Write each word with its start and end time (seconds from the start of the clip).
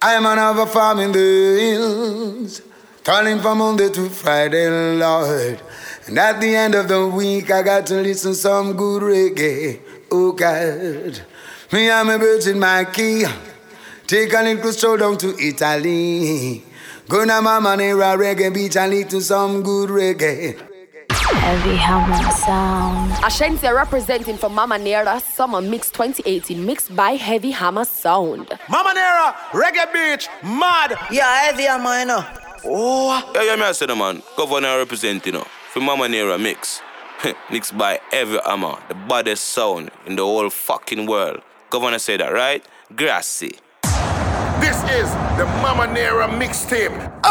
I 0.00 0.14
am 0.14 0.26
on 0.26 0.38
another 0.38 0.66
farm 0.66 1.00
in 1.00 1.10
the 1.10 1.58
hills, 1.58 2.62
toiling 3.02 3.40
from 3.40 3.58
Monday 3.58 3.90
to 3.90 4.08
Friday, 4.08 4.70
Lord. 4.96 5.60
And 6.06 6.16
at 6.16 6.40
the 6.40 6.54
end 6.54 6.76
of 6.76 6.86
the 6.86 7.08
week, 7.08 7.50
I 7.50 7.62
got 7.62 7.84
to 7.86 7.94
listen 7.94 8.34
some 8.34 8.76
good 8.76 9.02
reggae. 9.02 9.80
Oh 10.12 10.30
God, 10.30 11.20
me 11.72 11.90
and 11.90 12.06
my 12.06 12.16
birds 12.16 12.46
in 12.46 12.60
my 12.60 12.84
key. 12.84 13.24
Take 14.06 14.32
a 14.34 14.42
little 14.42 14.72
stroll 14.72 14.98
down 14.98 15.18
to 15.18 15.36
Italy. 15.36 16.62
Go 17.08 17.24
to 17.24 17.32
Mamanera 17.32 18.16
Reggae 18.16 18.54
Beach 18.54 18.76
and 18.76 18.92
listen 18.92 19.20
some 19.20 19.62
good 19.64 19.90
reggae. 19.90 20.67
Heavy 21.36 21.76
Hammer 21.76 22.30
Sound. 22.30 23.12
Shenseea 23.30 23.74
representing 23.74 24.38
for 24.38 24.48
Mamanera 24.48 25.20
Summer 25.20 25.60
Mix 25.60 25.90
2018, 25.90 26.64
mixed 26.64 26.96
by 26.96 27.12
Heavy 27.12 27.50
Hammer 27.50 27.84
Sound. 27.84 28.46
Mamanera, 28.68 29.34
Reggae 29.50 29.92
Beach, 29.92 30.28
mad. 30.42 30.96
Yeah, 31.10 31.30
Heavy 31.42 31.64
Hammer, 31.64 31.98
you 32.00 32.06
know. 32.06 32.24
Oh. 32.64 33.32
Yeah, 33.34 33.42
yeah, 33.42 33.56
me 33.56 33.62
I 33.62 33.72
said, 33.72 33.90
man. 33.90 34.22
Govana 34.36 34.78
representing, 34.78 35.34
you 35.34 35.38
know, 35.40 35.46
for 35.70 35.80
Mamanera 35.80 36.40
Mix. 36.40 36.80
mixed 37.50 37.76
by 37.76 38.00
Heavy 38.10 38.38
Hammer, 38.46 38.76
the 38.88 38.94
baddest 38.94 39.44
sound 39.44 39.90
in 40.06 40.16
the 40.16 40.24
whole 40.24 40.48
fucking 40.48 41.04
world. 41.06 41.42
Govana 41.70 42.00
said 42.00 42.20
that, 42.20 42.32
right? 42.32 42.64
Grassy. 42.96 43.58
This 44.60 44.78
is 44.84 45.10
the 45.36 45.44
Mamanera 45.60 46.26
mixtape. 46.26 46.90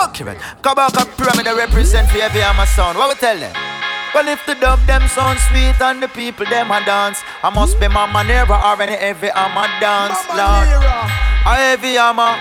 Okay, 0.09 0.23
man. 0.23 0.35
Kabaka 0.61 1.05
Pyramid 1.17 1.47
represent 1.57 2.07
for 2.09 2.19
Heavy 2.19 2.39
Hammer 2.39 2.67
Sound. 2.67 2.97
What 2.97 3.09
we 3.09 3.19
tell 3.19 3.37
them? 3.37 3.76
Well, 4.13 4.27
if 4.27 4.45
the 4.45 4.55
dub 4.55 4.79
them 4.87 5.07
sound 5.07 5.39
sweet 5.39 5.79
and 5.81 6.01
the 6.01 6.07
people 6.07 6.45
them 6.45 6.71
a 6.71 6.83
dance, 6.83 7.21
I 7.43 7.49
must 7.49 7.79
be 7.79 7.87
Mamanera 7.87 8.49
or 8.49 8.81
any 8.81 8.95
Heavy 8.95 9.29
Hammer 9.33 9.67
dance, 9.79 10.17
Lord. 10.29 10.67
A 11.45 11.55
Heavy 11.55 11.93
Hammer. 11.95 12.35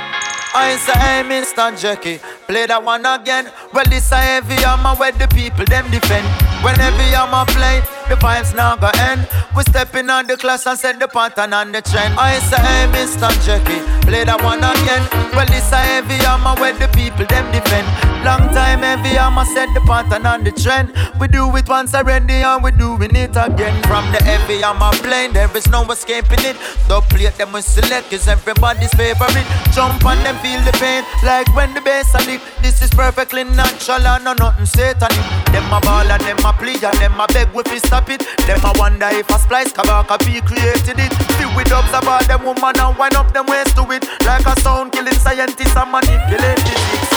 I 0.56 0.76
say, 0.80 0.96
hey, 0.96 1.20
Mr. 1.20 1.68
Jackie, 1.78 2.18
play 2.48 2.64
that 2.64 2.82
one 2.82 3.04
again. 3.04 3.52
Well, 3.74 3.84
this 3.84 4.10
a 4.10 4.16
heavy 4.16 4.54
hammer 4.56 4.96
where 4.96 5.12
the 5.12 5.28
people 5.28 5.66
them 5.66 5.84
defend. 5.90 6.24
When 6.64 6.74
heavy 6.80 7.12
hammer 7.12 7.44
play, 7.52 7.84
the 8.08 8.16
vibes 8.16 8.54
now 8.54 8.76
go 8.76 8.90
end. 8.98 9.28
We 9.56 9.62
stepping 9.62 10.10
on 10.10 10.26
the 10.26 10.36
class 10.36 10.66
and 10.66 10.78
set 10.78 10.98
the 10.98 11.08
pattern 11.08 11.52
and 11.52 11.74
the 11.74 11.82
trend. 11.82 12.14
I 12.18 12.38
say, 12.38 12.60
hey, 12.60 12.86
Mr. 12.92 13.30
Jackie, 13.44 13.80
play 14.06 14.24
that 14.24 14.42
one 14.42 14.62
again. 14.62 15.02
Well, 15.32 15.46
this 15.46 15.72
a 15.72 15.76
heavy 15.76 16.18
hammer 16.24 16.54
where 16.60 16.74
the 16.74 16.88
people 16.88 17.26
them 17.26 17.50
defend. 17.52 17.86
Long 18.24 18.48
time 18.52 18.80
heavy 18.80 19.14
hammer 19.16 19.44
set 19.44 19.68
the 19.74 19.80
pattern 19.80 20.26
and 20.26 20.46
the 20.46 20.52
trend. 20.52 20.92
We 21.20 21.28
do 21.28 21.48
it 21.56 21.68
once 21.68 21.94
already 21.94 22.44
and 22.44 22.62
we 22.62 22.70
doing 22.72 23.14
it 23.14 23.36
again. 23.36 23.82
From 23.84 24.04
the 24.12 24.20
heavy 24.22 24.60
hammer 24.60 24.92
plane, 25.02 25.32
there 25.32 25.50
is 25.56 25.68
no 25.68 25.82
escaping 25.90 26.44
it. 26.44 26.56
The 26.88 27.00
plate 27.08 27.34
them 27.38 27.52
we 27.52 27.62
select 27.62 28.12
is 28.12 28.28
everybody's 28.28 28.92
favorite. 28.94 29.46
Jump 29.72 30.04
on 30.04 30.18
them, 30.22 30.36
feel 30.44 30.60
the 30.62 30.72
pain, 30.78 31.04
like 31.24 31.48
when 31.54 31.72
the 31.74 31.80
bass 31.80 32.14
a 32.14 32.20
lick. 32.26 32.40
This 32.62 32.82
is 32.82 32.90
perfectly 32.90 33.44
natural 33.44 34.06
and 34.06 34.24
no 34.24 34.32
nothing 34.34 34.66
satanic. 34.66 35.24
Them 35.52 35.72
a 35.72 35.80
ball 35.80 36.10
and 36.10 36.22
them 36.22 36.38
a 36.44 36.52
plea 36.52 36.76
and 36.82 36.98
them 36.98 37.20
a 37.20 37.26
beg 37.28 37.48
we 37.54 37.62
fi 37.64 37.78
stop 37.96 38.10
it. 38.10 38.20
Them 38.46 38.60
I 38.62 38.72
wonder 38.76 39.08
if 39.10 39.28
a 39.30 39.38
splice 39.38 39.72
Kabaka 39.72 40.18
P 40.20 40.40
created 40.40 40.98
it. 40.98 41.12
Feel 41.38 41.50
with 41.56 41.68
dubs 41.68 41.88
about 41.90 42.26
them 42.28 42.44
woman 42.44 42.76
and 42.78 42.96
wind 42.98 43.14
up 43.16 43.32
them 43.32 43.46
ways 43.46 43.72
to 43.74 43.82
it. 43.90 44.04
Like 44.24 44.44
a 44.46 44.58
sound 44.60 44.92
killing 44.92 45.18
scientist 45.24 45.76
and 45.76 45.90
manipulate 45.90 46.60
physics. 46.60 47.10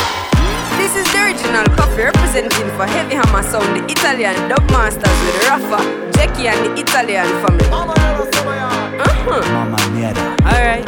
This 0.80 0.96
is 0.96 1.06
the 1.12 1.20
original 1.20 1.68
Puffy 1.76 2.04
representing 2.04 2.70
for 2.78 2.88
Heavy 2.88 3.16
Hammer 3.16 3.44
Sound, 3.44 3.76
the 3.76 3.84
Italian 3.92 4.36
dub 4.48 4.64
masters 4.72 5.18
with 5.28 5.36
Rafa, 5.48 5.80
Jackie 6.16 6.48
and 6.48 6.60
the 6.66 6.82
Italian 6.82 7.28
family. 7.44 7.68
Uh-huh. 7.68 9.42
Mama 9.52 9.78
Nera. 9.92 10.36
Alright. 10.48 10.88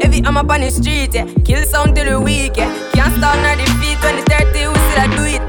Heavy 0.00 0.22
Hammer 0.22 0.46
on 0.46 0.60
the 0.60 0.70
street, 0.70 1.14
yeah. 1.14 1.26
Kill 1.44 1.64
sound 1.64 1.96
till 1.96 2.06
the 2.06 2.20
week, 2.20 2.56
yeah. 2.56 2.70
Can't 2.94 3.12
stop 3.18 3.34
nor 3.42 3.56
defeat 3.56 3.98
when 4.04 4.18
it's 4.18 4.30
30 4.30 4.85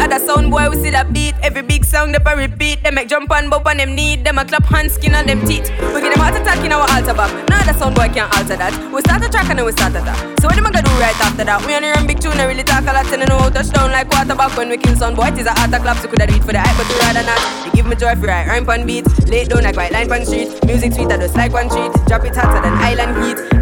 other 0.08 0.26
sound 0.26 0.50
boy, 0.50 0.70
we 0.70 0.78
see 0.78 0.96
a 0.96 1.04
beat. 1.04 1.36
Every 1.44 1.62
big 1.62 1.84
song, 1.84 2.14
they 2.14 2.20
a 2.26 2.38
repeat. 2.38 2.82
They 2.82 2.92
make 2.92 3.10
jump 3.10 3.30
and 3.30 3.50
bump 3.50 3.68
on 3.68 3.76
them 3.76 3.94
need. 3.94 4.24
Them 4.24 4.38
a 4.38 4.46
clap 4.46 4.64
hand 4.64 4.90
skin 4.90 5.14
on 5.14 5.26
them 5.26 5.46
teeth. 5.46 5.68
We 5.92 6.00
give 6.00 6.16
them 6.16 6.24
heart 6.24 6.40
attack 6.40 6.64
in 6.64 6.72
our 6.72 6.88
altar 6.88 7.14
back. 7.14 7.28
Now 7.50 7.60
the 7.68 7.74
sound 7.74 7.94
boy 7.94 8.08
can't 8.08 8.32
alter 8.32 8.56
that. 8.56 8.72
We 8.94 9.02
start 9.02 9.26
a 9.26 9.28
track 9.28 9.50
and 9.50 9.60
then 9.60 9.66
we 9.66 9.74
start 9.74 9.92
attack. 10.00 10.16
So 10.40 10.48
what 10.48 10.58
am 10.58 10.66
I 10.66 10.72
gonna 10.72 10.88
do 10.88 10.96
right 10.96 11.20
after 11.20 11.44
that? 11.44 11.60
We 11.68 11.76
only 11.76 11.90
run 11.90 12.08
big 12.08 12.22
tune, 12.22 12.40
I 12.40 12.46
really 12.46 12.64
talk 12.64 12.88
a 12.88 12.96
lot 12.96 13.12
and 13.12 13.24
I 13.24 13.26
know 13.26 13.38
how 13.38 13.50
touchdown 13.50 13.92
like 13.92 14.10
quarterback. 14.10 14.56
When 14.56 14.70
we 14.70 14.78
kill 14.78 14.96
sound 14.96 15.18
boy, 15.18 15.28
it 15.28 15.40
is 15.40 15.46
a 15.46 15.52
heart 15.52 15.76
clap. 15.76 15.98
So 15.98 16.08
could 16.08 16.22
I 16.22 16.26
do 16.28 16.40
for 16.40 16.56
the 16.56 16.64
hype, 16.64 16.78
but 16.80 16.88
we 16.88 16.96
rather 17.04 17.28
not. 17.28 17.44
They 17.68 17.76
give 17.76 17.86
me 17.86 18.00
joy 18.00 18.16
for 18.16 18.32
right 18.32 18.48
rhyme 18.48 18.64
on 18.70 18.88
beat. 18.88 19.04
Late 19.28 19.50
down 19.50 19.64
like 19.68 19.76
white 19.76 19.92
line 19.92 20.08
pan 20.08 20.24
street. 20.24 20.56
Music 20.64 20.94
sweet, 20.94 21.12
I 21.12 21.18
just 21.20 21.36
like 21.36 21.52
one 21.52 21.68
treat. 21.68 21.92
Drop 22.08 22.24
it 22.24 22.32
hotter 22.32 22.64
than 22.64 22.80
island. 22.80 23.12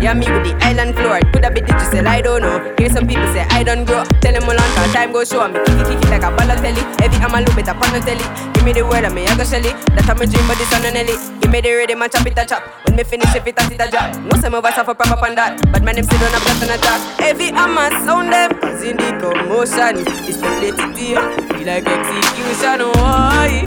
Yeah, 0.05 0.13
me 0.13 0.29
with 0.29 0.45
the 0.45 0.53
island 0.61 0.93
floor. 0.93 1.17
Put 1.33 1.41
a 1.41 1.49
bit 1.49 1.65
digital, 1.65 2.05
I 2.05 2.21
don't 2.21 2.45
know. 2.45 2.61
Hear 2.77 2.93
some 2.93 3.09
people 3.09 3.25
say 3.33 3.41
I 3.49 3.65
don't 3.65 3.89
grow. 3.89 4.05
Tell 4.21 4.37
them 4.37 4.45
all 4.45 4.53
on 4.53 4.69
time, 4.77 4.93
time 4.93 5.09
go 5.09 5.25
show 5.25 5.49
me. 5.49 5.57
Kick 5.65 5.81
it, 5.81 5.87
kick 5.89 5.97
it 5.97 6.09
like 6.13 6.21
a 6.21 6.29
ball 6.29 6.45
of 6.45 6.61
telly. 6.61 6.85
Heavy, 7.01 7.17
I'm 7.17 7.33
a 7.33 7.41
little 7.41 7.57
bit 7.57 7.65
on 7.65 7.81
the. 7.81 8.13
Give 8.53 8.61
me 8.61 8.69
the 8.77 8.85
word, 8.85 9.01
I'm 9.01 9.17
a 9.17 9.25
yaga 9.25 9.41
shelly. 9.41 9.73
That 9.97 10.05
I'm 10.05 10.21
a 10.21 10.29
dream, 10.29 10.45
but 10.45 10.61
this 10.61 10.69
on 10.77 10.85
a 10.85 10.93
Nelly. 10.93 11.17
Give 11.41 11.49
me 11.49 11.57
the 11.57 11.73
rhythm 11.73 12.05
and 12.05 12.11
chop 12.13 12.21
it 12.21 12.37
a 12.37 12.45
chop. 12.45 12.61
When 12.85 13.01
me 13.01 13.03
finish, 13.03 13.33
if 13.33 13.49
it 13.49 13.57
a 13.57 13.65
it 13.65 13.81
a 13.81 13.89
drop. 13.89 14.13
No 14.29 14.37
say 14.37 14.53
my 14.53 14.61
voice 14.61 14.77
have 14.77 14.85
a 14.85 14.93
proper 14.93 15.25
on 15.25 15.33
that. 15.41 15.57
But 15.73 15.81
man, 15.81 15.97
them 15.97 16.05
sit 16.05 16.21
on 16.21 16.29
a 16.29 16.37
flat 16.37 16.61
on 16.61 16.69
a 16.69 16.77
top. 16.77 17.01
Heavy, 17.17 17.49
I'm 17.49 17.73
a 17.73 17.89
sound 18.05 18.29
them. 18.29 18.53
Cause 18.61 18.85
in 18.85 19.01
the 19.01 19.09
commotion. 19.17 20.05
It's 20.29 20.37
the 20.37 20.69
it 20.69 20.77
here. 20.93 21.25
Feel 21.49 21.65
like 21.65 21.89
execution, 21.89 22.93
why? 22.93 23.65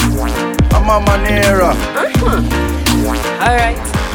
I'm 0.70 0.86
Mamanera. 0.86 1.74
Uh-huh. 1.98 3.42
Alright. 3.42 4.07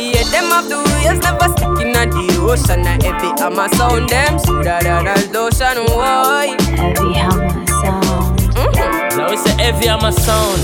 Yeah, 0.00 0.24
them 0.30 0.48
have 0.48 0.68
the 0.70 0.78
waves 0.78 1.20
never 1.20 1.48
stick 1.52 1.84
in 1.84 1.92
the 1.92 2.38
ocean. 2.40 2.86
And 2.86 3.02
heavy 3.02 3.28
hammer 3.36 3.68
sound 3.76 4.08
them 4.08 4.38
smoother 4.38 4.80
than 4.82 5.06
a 5.06 5.14
lotion. 5.28 5.84
Why? 5.92 6.56
Heavy 6.72 7.12
Hammer 7.12 7.66
Sound. 7.66 8.40
Mm-hmm. 8.56 9.18
Now 9.18 9.30
it's 9.30 9.44
a 9.44 9.52
heavy 9.60 9.88
hammer 9.88 10.12
sound. 10.12 10.60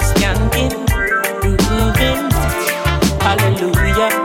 Skanking, 0.00 0.86
grooving, 1.60 2.30
hallelujah. 3.20 4.23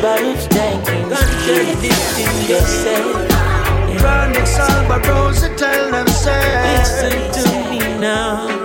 Body, 0.00 0.32
body, 0.32 0.40
skanking, 0.40 1.14
sweet. 1.44 1.92
Yes, 2.48 2.66
sir. 2.82 3.38
Chronic 3.98 4.44
Salvarosa 4.44 5.54
tell 5.58 5.90
them 5.90 6.06
say 6.08 6.78
Listen 6.78 7.12
to 7.32 7.70
me 7.70 7.78
now. 8.00 8.59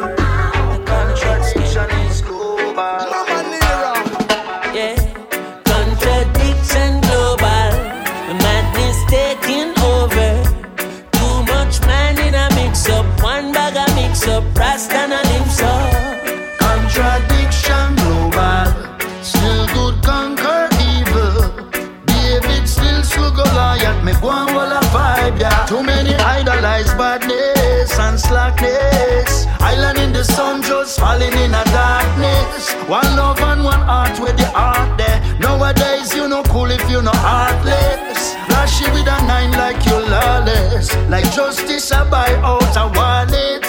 Go 24.25 24.31
and 24.31 24.74
a 24.74 24.81
vibe 24.94 25.40
yeah. 25.40 25.66
Too 25.66 25.84
many 25.84 26.13
idolize 26.16 26.94
badness 27.00 27.92
and 28.00 28.19
slackness. 28.19 29.45
Island 29.60 29.98
in 30.00 30.12
the 30.13 30.24
sun 30.24 30.62
just 30.63 31.00
falling 31.00 31.36
in 31.44 31.54
a 31.54 31.63
darkness. 31.66 32.74
One 32.88 33.10
love 33.16 33.39
and 33.42 33.63
one 33.63 33.83
heart 33.92 34.19
with 34.19 34.38
the 34.38 34.48
heart 34.57 34.98
there. 34.98 35.19
Nowadays 35.39 36.13
you 36.16 36.27
no 36.27 36.42
cool 36.44 36.72
if 36.72 36.89
you 36.89 37.01
no 37.01 37.12
heartless. 37.13 38.19
Flashy 38.48 38.88
with 38.95 39.07
a 39.07 39.19
nine 39.31 39.51
like 39.51 39.81
you 39.86 39.98
lawless. 40.13 40.88
Like 41.10 41.28
justice 41.31 41.92
I 41.92 42.10
buy 42.10 42.31
out 42.51 42.75
a 42.83 42.86
wallet. 42.98 43.66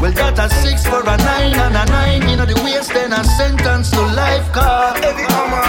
Well, 0.00 0.12
that 0.12 0.38
a 0.38 0.48
six 0.62 0.86
for 0.86 1.02
a 1.02 1.16
nine 1.28 1.54
and 1.64 1.76
a 1.76 1.84
nine. 1.84 2.28
You 2.28 2.36
know 2.36 2.46
the 2.46 2.58
waste, 2.64 2.92
then 2.94 3.12
a 3.12 3.22
sentence 3.38 3.90
to 3.90 4.00
life 4.00 4.50
car. 4.50 4.94
Heavy 4.94 5.26
Hammer, 5.34 5.68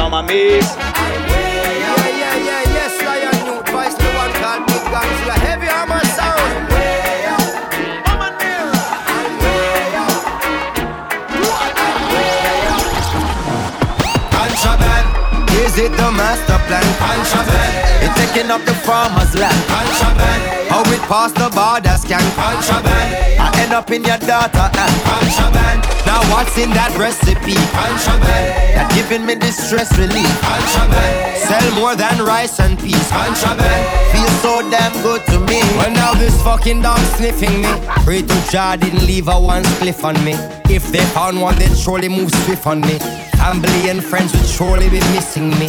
Summer 0.00 0.22
mix. 0.22 0.64
Yeah, 0.64 1.28
yeah, 1.28 2.36
yeah, 2.48 2.62
yes, 2.72 2.92
voice 3.68 3.92
the 4.00 4.08
one 4.16 4.32
called 4.40 4.64
Big 4.64 4.80
Guns, 4.88 5.20
sound. 6.16 6.48
Is 15.60 15.74
did 15.76 15.92
the 15.92 16.10
master 16.16 16.58
plan. 16.64 16.86
Contraband. 16.96 18.02
It 18.02 18.12
taking 18.16 18.50
up 18.50 18.62
the 18.64 18.72
farmer's 18.72 19.34
land. 19.36 19.66
Contraband. 19.68 20.59
How 20.70 20.86
it 20.86 21.02
pass 21.10 21.32
the 21.34 21.50
border 21.50 21.98
scan. 21.98 22.22
Contraband. 22.38 23.42
I 23.42 23.50
end 23.58 23.72
up 23.72 23.90
in 23.90 24.04
your 24.04 24.18
daughter 24.18 24.70
and 24.70 24.94
contraband. 25.02 25.82
Now 26.06 26.22
what's 26.30 26.56
in 26.56 26.70
that 26.78 26.94
recipe? 26.94 27.58
Contraband. 27.74 28.78
That 28.78 28.86
giving 28.94 29.26
me 29.26 29.34
the 29.34 29.50
stress 29.50 29.90
relief. 29.98 30.30
Contraband. 30.38 31.42
Sell 31.42 31.66
more 31.74 31.96
than 31.98 32.22
rice 32.22 32.60
and 32.60 32.78
peas. 32.78 33.02
Contraband. 33.10 33.82
Feel 34.14 34.30
so 34.46 34.62
damn 34.70 34.94
good 35.02 35.26
to 35.26 35.42
me. 35.50 35.58
When 35.82 35.92
now 35.92 36.14
this 36.14 36.38
fucking 36.42 36.82
dog 36.82 37.02
sniffing 37.18 37.62
me. 37.66 37.72
Pray 38.06 38.22
to 38.22 38.38
Jah 38.50 38.76
didn't 38.78 39.04
leave 39.10 39.26
a 39.26 39.34
one 39.34 39.64
spliff 39.74 40.04
on 40.04 40.14
me. 40.24 40.38
If 40.72 40.86
they 40.92 41.02
found 41.10 41.42
one, 41.42 41.58
they'd 41.58 41.76
surely 41.76 42.08
move 42.08 42.30
swift 42.46 42.66
on 42.66 42.80
me. 42.80 42.98
Family 43.42 43.90
and 43.90 44.04
friends 44.04 44.32
would 44.38 44.46
surely 44.46 44.88
be 44.88 45.00
missing 45.18 45.50
me. 45.58 45.66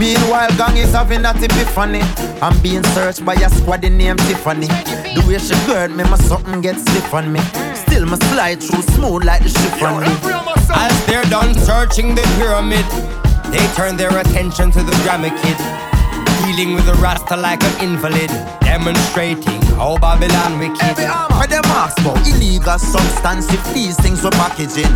Meanwhile, 0.00 0.56
gang 0.56 0.78
is 0.78 0.92
having 0.92 1.20
that 1.22 1.36
epiphany. 1.42 2.00
I'm 2.40 2.58
being 2.62 2.82
searched 2.96 3.22
by 3.22 3.34
a 3.34 3.50
squad 3.50 3.82
named 3.82 4.18
Tiffany. 4.20 4.66
The 4.66 5.22
way 5.28 5.36
she 5.36 5.52
gird 5.66 5.90
me, 5.90 6.04
my 6.04 6.16
something 6.16 6.62
gets 6.62 6.80
stiff 6.80 7.12
on 7.12 7.30
me. 7.30 7.40
Still, 7.74 8.06
my 8.06 8.16
slide 8.32 8.62
through 8.62 8.80
smooth 8.96 9.24
like 9.24 9.42
the 9.42 9.50
chiffon. 9.50 10.00
Me. 10.00 10.08
As 10.72 11.06
they're 11.06 11.28
done 11.28 11.54
searching 11.54 12.14
the 12.14 12.22
pyramid, 12.40 12.86
they 13.52 13.60
turn 13.74 13.98
their 13.98 14.16
attention 14.16 14.70
to 14.70 14.82
the 14.82 14.92
Grammy 15.04 15.36
Kid. 15.42 15.79
Dealing 16.50 16.74
with 16.74 16.88
a 16.88 16.94
rasta 16.94 17.36
like 17.36 17.62
an 17.62 17.74
invalid, 17.80 18.26
demonstrating 18.58 19.62
how 19.78 19.96
Babylon 19.98 20.58
wicked. 20.58 20.98
For 20.98 21.46
them 21.46 21.62
ask 21.78 21.96
about 22.00 22.26
illegal 22.26 22.76
substance 22.76 23.46
if 23.54 23.62
these 23.72 23.96
things 24.00 24.24
were 24.24 24.34
packaging. 24.34 24.90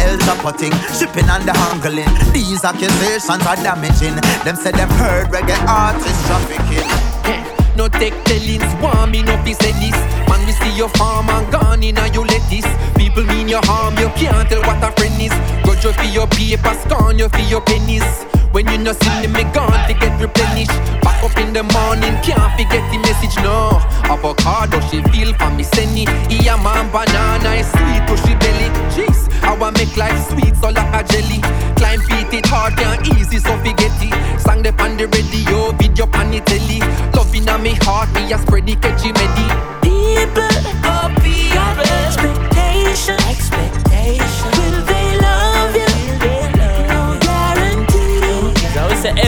Elder 0.00 0.36
putting, 0.40 0.72
shipping 0.96 1.28
and 1.28 1.44
the 1.44 1.52
handling. 1.52 2.08
These 2.32 2.64
accusations 2.64 3.44
are 3.44 3.60
damaging. 3.60 4.16
Them 4.48 4.56
said 4.56 4.76
them 4.76 4.88
heard 4.96 5.28
reggae 5.28 5.60
artists 5.68 6.24
trafficking. 6.26 6.88
No 7.76 7.88
take 7.88 8.14
tellings, 8.24 8.64
want 8.80 9.10
me 9.10 9.24
no 9.24 9.36
piece 9.42 9.58
of 9.58 9.74
this 9.80 9.98
Man, 10.28 10.46
we 10.46 10.52
see 10.52 10.76
your 10.76 10.88
farm 10.90 11.28
and 11.28 11.50
gone 11.50 11.82
in 11.82 11.98
and 11.98 12.14
you 12.14 12.24
lettuce 12.24 12.70
People 12.94 13.24
mean 13.24 13.48
your 13.48 13.62
harm, 13.64 13.98
you 13.98 14.06
can't 14.10 14.48
tell 14.48 14.60
what 14.60 14.78
a 14.78 14.92
friend 14.92 15.20
is 15.20 15.34
Grudge 15.64 15.82
you 15.82 15.92
for 15.92 16.04
your 16.04 16.28
paper, 16.28 16.72
scorn 16.86 17.18
you 17.18 17.28
for 17.28 17.40
your 17.40 17.60
pennies 17.62 18.24
when 18.54 18.70
you 18.70 18.78
no 18.78 18.92
see 18.92 19.26
me 19.26 19.42
gone 19.52 19.74
to 19.88 19.94
get 19.94 20.14
replenished. 20.22 20.78
Back 21.02 21.18
up 21.24 21.36
in 21.38 21.52
the 21.52 21.64
morning, 21.74 22.14
can't 22.22 22.54
forget 22.54 22.86
the 22.92 22.98
message, 23.02 23.34
no. 23.42 23.82
Avocado, 24.06 24.78
she 24.88 25.02
feel 25.10 25.34
for 25.34 25.50
me, 25.50 25.64
send 25.64 25.98
it. 25.98 26.08
Yeah, 26.30 26.56
man, 26.62 26.86
banana 26.94 27.58
is 27.58 27.66
sweet 27.66 28.06
to 28.06 28.14
she 28.22 28.34
belly. 28.38 28.70
Jeez, 28.94 29.26
I 29.42 29.58
want 29.58 29.76
make 29.76 29.96
life 29.96 30.30
sweet, 30.30 30.54
so 30.56 30.70
like 30.70 30.94
a 30.94 31.02
jelly. 31.02 31.42
Climb 31.74 32.00
feet, 32.06 32.32
it 32.32 32.46
hard, 32.46 32.78
and 32.78 33.02
easy, 33.18 33.38
so 33.38 33.58
forget 33.58 33.90
it. 33.98 34.40
Sang 34.40 34.62
the 34.62 34.70
on 34.80 34.96
the 34.96 35.08
radio, 35.08 35.72
video 35.72 36.06
on 36.14 36.30
the 36.30 36.40
telly. 36.46 36.78
Love 37.12 37.34
in 37.34 37.50
me 37.60 37.74
heart, 37.82 38.08
me 38.14 38.32
a 38.32 38.38
spread 38.38 38.66
the 38.66 38.76
catchy 38.76 39.10
medi. 39.12 39.83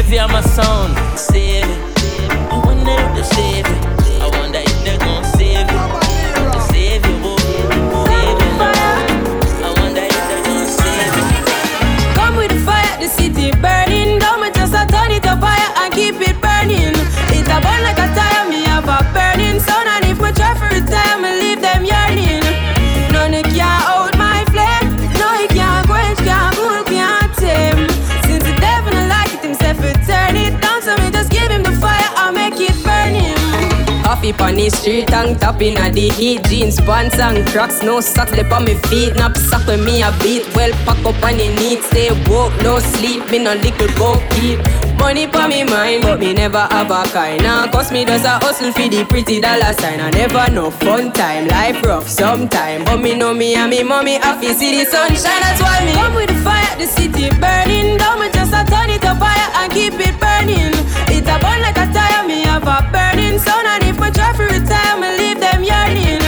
Say 0.07 0.17
heavy 0.17 0.19
on 0.19 0.31
my 0.33 0.41
sound. 0.41 1.19
Save 1.19 1.46
Koffee 34.17 34.41
on 34.41 34.55
the 34.55 34.71
street 34.71 35.13
and 35.13 35.39
tapping 35.39 35.77
at 35.77 35.93
the 35.93 36.09
heat. 36.09 36.43
Jeans, 36.45 36.81
pants 36.81 37.19
and 37.19 37.47
cracks, 37.49 37.83
no 37.83 38.01
socks. 38.01 38.33
Lip 38.33 38.51
on 38.51 38.65
me 38.65 38.75
feet 38.89 39.15
Knapsack 39.15 39.67
with 39.67 39.85
me 39.85 40.03
a 40.03 40.11
beat, 40.23 40.49
well 40.55 40.73
pack 40.85 40.99
up 41.05 41.23
on 41.23 41.37
the 41.37 41.49
neat 41.57 41.83
Stay 41.83 42.11
woke, 42.29 42.53
no 42.63 42.79
sleep, 42.79 43.31
me 43.31 43.39
no 43.39 43.53
little 43.55 43.89
go 43.99 44.17
keep. 44.31 44.59
Money 44.97 45.27
for 45.27 45.47
me 45.49 45.65
mind, 45.65 46.03
but 46.03 46.19
me 46.19 46.33
never 46.33 46.67
have 46.71 46.91
a 46.91 47.05
kind. 47.13 47.43
Now 47.43 47.71
cause 47.71 47.93
me 47.93 48.05
does 48.07 48.25
a 48.25 48.39
hustle 48.41 48.73
for 48.73 48.89
the 48.89 49.05
pretty 49.05 49.41
dollar 49.41 49.73
sign. 49.75 50.01
I 50.01 50.11
never 50.11 50.51
no 50.51 50.71
fun 50.71 51.13
time, 51.13 51.49
life 51.49 51.85
rough 51.85 52.09
sometime. 52.09 52.85
But 52.85 53.03
me 53.03 53.15
know 53.15 53.35
me 53.35 53.55
and 53.55 53.71
me 53.71 53.83
mommy 53.83 54.15
happy 54.15 54.55
see 54.55 54.81
the 54.81 54.91
sunshine. 54.91 55.41
That's 55.45 55.61
why 55.61 55.85
me 55.85 55.93
come 55.93 56.15
with 56.15 56.29
the 56.29 56.41
fire, 56.41 56.73
the 56.79 56.87
city 56.87 57.29
burning 57.37 57.99
down. 57.99 58.21
Me 58.21 58.31
just 58.33 58.55
a 58.55 58.65
turn 58.65 58.89
it 58.89 59.05
up 59.05 59.19
higher 59.21 59.65
and 59.65 59.73
keep 59.73 59.93
it 60.01 60.17
burning. 60.19 60.73
It 61.13 61.29
a 61.29 61.37
burn 61.39 61.61
like 61.61 61.77
a 61.77 61.87
tire, 61.93 62.27
me 62.27 62.41
have 62.49 62.65
a 62.65 62.81
burning 62.91 63.39
sun 63.39 63.67
And 63.67 63.86
if 63.97 64.01
my 64.01 64.11
try 64.11 64.33
for 64.35 64.45
retire, 64.45 65.01
me 65.01 65.09
leave 65.19 65.41
them 65.41 65.65
yearning. 65.65 66.21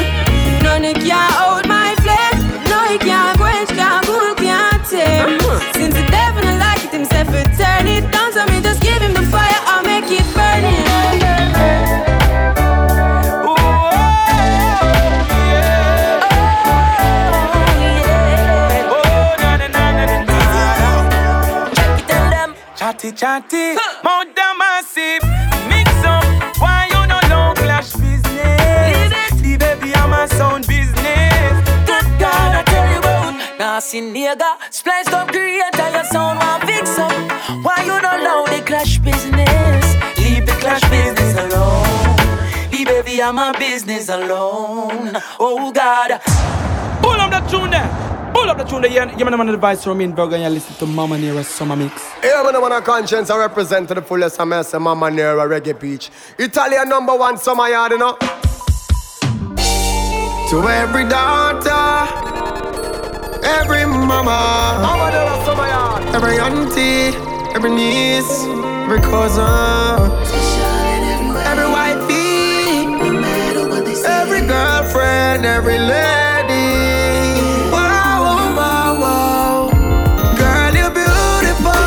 None 0.63 0.85
of 0.85 0.95
can 1.05 1.31
out 1.37 1.67
my 1.69 1.95
flame 2.03 2.39
No, 2.71 2.79
he 2.89 2.99
can't 2.99 3.37
quench, 3.39 3.69
can't 3.71 4.07
cool, 4.07 4.35
can't 4.35 4.85
tame 4.89 5.39
Since 5.75 5.95
the 5.95 6.07
devil 6.11 6.43
don't 6.43 6.59
like 6.59 6.85
it 6.85 6.93
himself, 6.93 7.29
it 7.35 7.49
turn 7.57 7.87
it 7.87 8.11
down 8.11 8.33
So 8.33 8.47
me 8.47 8.61
just 8.63 8.81
give 8.83 9.03
him 9.03 9.13
the 9.13 9.23
fire, 9.23 9.61
I'll 9.67 9.83
make 9.85 10.11
it 10.11 10.25
burning. 10.35 10.85
Oh, 13.45 13.57
oh, 18.91 19.37
chatty 22.77 23.13
chatty, 23.13 23.77
Mount 24.05 24.38
about 33.79 33.85
Nasty 33.85 34.01
nigga, 34.01 34.57
splice 34.71 35.09
up 35.09 35.29
creator, 35.29 35.91
your 35.91 36.05
sound 36.05 36.39
one 36.41 36.61
fix 36.63 36.99
up. 36.99 37.13
Why 37.65 37.77
you 37.85 38.01
don't 38.01 38.21
allow 38.21 38.45
the 38.45 38.63
clash 38.65 38.99
business? 38.99 40.19
Leave 40.19 40.47
the 40.47 40.53
clash 40.59 40.83
business 40.91 41.37
alone. 41.37 42.17
The 42.71 42.85
baby, 42.85 43.23
I'm 43.23 43.39
a 43.39 43.57
business 43.57 44.09
alone. 44.09 45.17
Oh 45.39 45.71
God. 45.73 46.21
Pull 47.03 47.21
up 47.21 47.31
the 47.31 47.41
tune 47.49 47.71
there. 47.71 48.33
Pull 48.35 48.51
up 48.51 48.59
the 48.59 48.65
tune 48.65 48.83
there. 48.83 48.91
Yeah, 48.91 49.17
yeah, 49.17 49.25
man, 49.25 49.35
I'm 49.35 49.41
on 49.41 49.47
the 49.47 49.53
device 49.53 49.85
from 49.85 50.01
in 50.01 50.13
Burger 50.13 50.35
and 50.35 50.45
you 50.45 50.51
listen 50.51 50.75
to 50.77 50.93
Mamanera 50.93 51.45
Summer 51.45 51.77
Mix. 51.77 52.03
Yeah, 52.25 52.43
man, 52.43 52.57
I'm 52.57 52.65
on 52.65 52.73
a 52.73 52.81
Konshens. 52.81 53.31
I 53.31 53.39
represent 53.39 53.89
to 53.89 53.95
the 53.95 54.03
fullest. 54.03 54.41
I'm 54.41 54.53
a 54.53 54.57
Mamanera 54.57 55.47
Reggae 55.49 55.79
Beach. 55.79 56.11
Italian 56.39 56.89
number 56.89 57.15
one 57.17 57.39
summer 57.39 57.69
yard, 57.69 57.93
you 57.93 57.99
know. 57.99 58.17
To 60.51 60.67
every 60.67 61.05
daughter, 61.09 62.38
every 63.57 63.85
mama, 63.87 64.39
Mamanera 64.85 65.45
Summer 65.45 65.67
Yard. 65.67 66.03
every 66.15 66.39
auntie, 66.39 67.17
every 67.55 67.71
niece, 67.71 68.45
every 68.85 69.01
cousin, 69.01 69.45
every 71.51 71.69
wifey, 71.77 72.85
every 74.05 74.43
girlfriend, 74.47 75.47
every 75.47 75.79
lady. 75.79 76.69
Wow, 77.73 78.17
wow, 78.27 78.57
wow, 78.61 78.91
wow. 79.05 79.59
Girl, 80.41 80.75
you're 80.79 80.95
beautiful. 81.03 81.85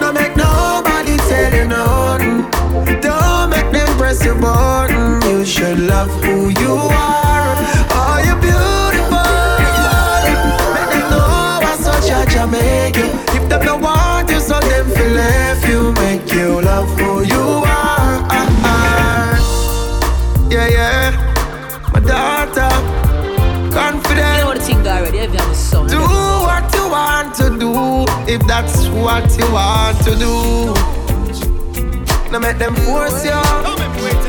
Don't 0.00 0.14
make 0.14 0.34
nobody 0.36 1.16
tell 1.28 1.52
you 1.58 1.66
nothing. 1.68 2.36
Don't 3.00 3.50
make 3.50 3.70
them 3.72 3.88
press 3.98 4.24
your 4.24 4.36
button. 4.36 5.20
You 5.28 5.44
should 5.44 5.78
love 5.80 6.10
do 27.58 28.04
if 28.26 28.40
that's 28.46 28.88
what 28.88 29.24
you 29.38 29.52
want 29.52 29.98
to 30.04 30.14
do. 30.16 30.74
Don't 32.30 32.42
make 32.42 32.58
them 32.58 32.74
force 32.76 33.24
you. 33.24 34.23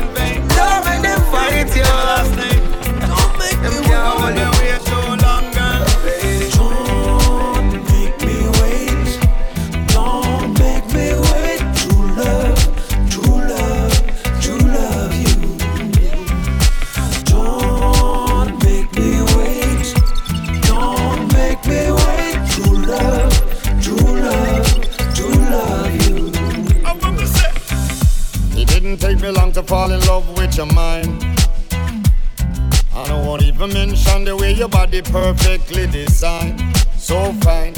Body 35.02 35.12
perfectly 35.12 35.86
designed. 35.86 36.60
So 36.96 37.32
fine. 37.40 37.74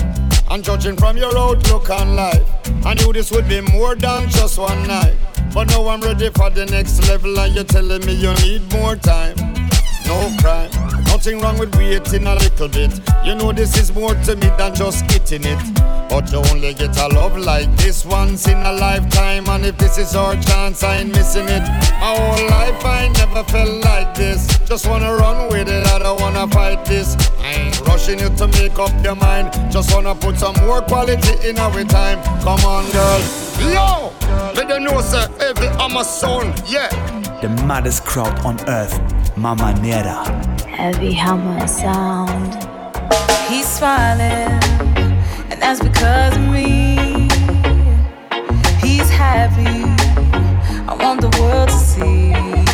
And 0.50 0.64
judging 0.64 0.96
from 0.96 1.16
your 1.16 1.36
outlook 1.36 1.90
on 1.90 2.16
life, 2.16 2.46
I 2.84 2.94
knew 2.94 3.12
this 3.12 3.30
would 3.30 3.48
be 3.48 3.60
more 3.60 3.94
than 3.94 4.28
just 4.30 4.58
one 4.58 4.86
night. 4.86 5.16
But 5.52 5.68
now 5.68 5.88
I'm 5.88 6.00
ready 6.00 6.30
for 6.30 6.50
the 6.50 6.66
next 6.66 7.06
level, 7.08 7.38
and 7.38 7.54
you're 7.54 7.64
telling 7.64 8.04
me 8.06 8.14
you 8.14 8.32
need 8.34 8.70
more 8.72 8.96
time. 8.96 9.36
No 10.06 10.34
crime, 10.40 10.70
nothing 11.04 11.40
wrong 11.40 11.58
with 11.58 11.74
waiting 11.76 12.26
a 12.26 12.34
little 12.34 12.68
bit. 12.68 12.98
You 13.24 13.34
know 13.34 13.52
this 13.52 13.76
is 13.76 13.92
more 13.92 14.14
to 14.14 14.36
me 14.36 14.48
than 14.56 14.74
just 14.74 15.06
getting 15.08 15.44
it. 15.44 15.58
But 16.08 16.32
you 16.32 16.38
only 16.50 16.72
get 16.72 16.96
a 16.96 17.08
love 17.08 17.36
like 17.36 17.70
this 17.76 18.06
once 18.06 18.48
in 18.48 18.56
a 18.56 18.72
lifetime. 18.72 19.46
And 19.48 19.66
if 19.66 19.76
this 19.76 19.98
is 19.98 20.16
our 20.16 20.34
chance, 20.40 20.82
I 20.82 20.98
ain't 20.98 21.12
missing 21.12 21.46
it. 21.48 21.62
My 22.00 22.16
whole 22.16 22.48
life 22.48 22.84
I 22.84 23.08
never 23.08 23.44
felt 23.44 23.84
like 23.84 24.07
this. 24.18 24.58
Just 24.66 24.86
wanna 24.86 25.14
run 25.14 25.48
with 25.48 25.68
it, 25.68 25.86
I 25.86 25.98
don't 26.00 26.20
wanna 26.20 26.46
fight 26.48 26.84
this. 26.84 27.16
I 27.40 27.52
ain't 27.52 27.80
rushing 27.86 28.18
you 28.18 28.28
to 28.36 28.48
make 28.48 28.78
up 28.78 28.92
your 29.02 29.14
mind. 29.14 29.52
Just 29.72 29.94
wanna 29.94 30.14
put 30.14 30.36
some 30.38 30.56
more 30.66 30.82
quality 30.82 31.48
in 31.48 31.58
our 31.58 31.84
time. 31.84 32.18
Come 32.42 32.62
on, 32.66 32.84
girl. 32.90 33.20
Yo! 33.72 34.12
Let 34.54 34.68
them 34.68 34.84
know, 34.84 35.00
sir, 35.00 35.26
every 35.40 35.68
I'm 35.68 35.96
a 35.96 36.04
son, 36.04 36.52
yeah. 36.66 36.88
The 37.40 37.48
maddest 37.66 38.04
crowd 38.04 38.36
on 38.44 38.56
earth, 38.68 38.98
Mamanera. 39.36 40.18
Heavy 40.64 41.12
hammer 41.12 41.66
sound. 41.66 42.54
He's 43.48 43.66
smiling, 43.66 44.60
and 45.50 45.62
that's 45.62 45.80
because 45.80 46.36
of 46.36 46.42
me. 46.42 47.28
He's 48.82 49.08
happy, 49.08 49.84
I 50.90 50.94
want 51.00 51.20
the 51.20 51.30
world 51.40 51.68
to 51.68 51.74
see. 51.74 52.67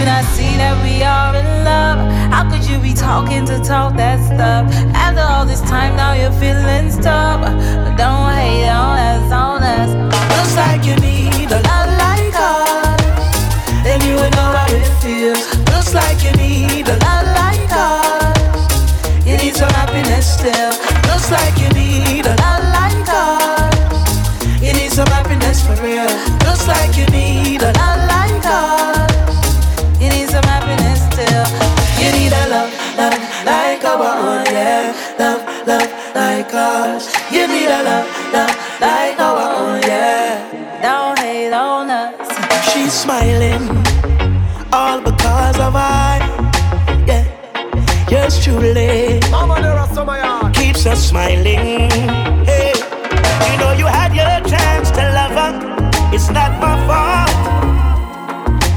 You 0.00 0.06
not 0.06 0.24
see 0.32 0.56
that 0.56 0.76
we 0.82 1.02
are 1.02 1.36
in 1.36 1.64
love? 1.64 2.00
How 2.32 2.48
could 2.48 2.64
you 2.64 2.78
be 2.80 2.94
talking 2.94 3.44
to 3.44 3.60
talk 3.60 3.96
that 3.96 4.18
stuff? 4.24 4.64
After 4.96 5.20
all 5.20 5.44
this 5.44 5.60
time, 5.60 5.94
now 5.94 6.14
you're 6.14 6.32
feeling 6.40 6.90
stuck. 6.90 7.40
But 7.42 7.96
don't 8.00 8.32
hate 8.32 8.68
on 8.68 8.96
us, 8.96 9.32
on 9.32 9.62
us. 9.62 9.90
Looks 10.36 10.56
like 10.56 10.82
you 10.88 10.96
need 11.04 11.50
a 11.52 11.60
lot 11.68 11.86
like 12.00 12.32
us. 12.32 12.96
Then 13.84 14.00
you 14.08 14.14
would 14.16 14.32
know 14.32 14.50
how 14.56 14.68
it 14.72 14.88
feels. 15.02 15.44
Looks 15.68 15.92
like 15.92 16.24
you 16.24 16.32
Love, 35.70 35.92
like 36.16 36.52
ours. 36.52 37.06
You 37.30 37.46
need 37.46 37.66
a 37.66 37.80
love, 37.84 38.06
love 38.32 38.56
like 38.80 39.16
our 39.20 39.38
own, 39.38 39.78
oh 39.78 39.86
yeah. 39.86 40.82
Don't 40.82 41.16
hate 41.16 41.52
on 41.52 41.88
us. 41.88 42.28
She's 42.72 42.92
smiling, 42.92 43.62
all 44.72 45.00
because 45.00 45.58
of 45.60 45.76
I. 45.76 46.18
Yeah, 47.06 47.24
yours 48.10 48.42
truly. 48.42 49.20
Keeps 50.58 50.86
us 50.86 51.08
smiling. 51.10 51.88
Hey, 52.50 52.72
you 53.46 53.56
know 53.60 53.70
you 53.78 53.86
had 53.86 54.12
your 54.12 54.40
chance 54.50 54.90
to 54.90 55.02
love 55.18 55.36
her. 55.38 55.52
It's 56.12 56.30
not 56.30 56.50
my 56.60 56.74
fault. 56.88 57.30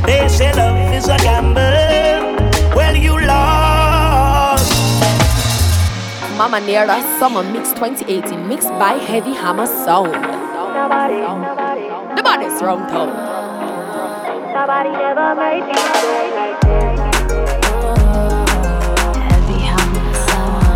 They 0.06 0.28
say 0.28 0.54
love 0.54 0.94
is 0.94 1.08
a 1.08 1.18
gamble. 1.18 1.93
Mamanera 6.44 7.00
Summer 7.20 7.42
Mix 7.42 7.72
2018 7.72 8.50
mixed 8.50 8.68
by 8.72 8.96
Heavy 8.96 9.32
Hammer 9.32 9.66
Sound. 9.66 10.12
Nobody, 10.12 11.22
The 12.18 12.22
baddest 12.22 12.62
wrong 12.62 12.86
town. 12.90 13.08
Nobody 14.52 14.90
never 14.92 15.36
made 15.40 15.64
me 15.64 15.74
Heavy 19.24 19.60
hammer 19.72 20.14
sound. 20.28 20.68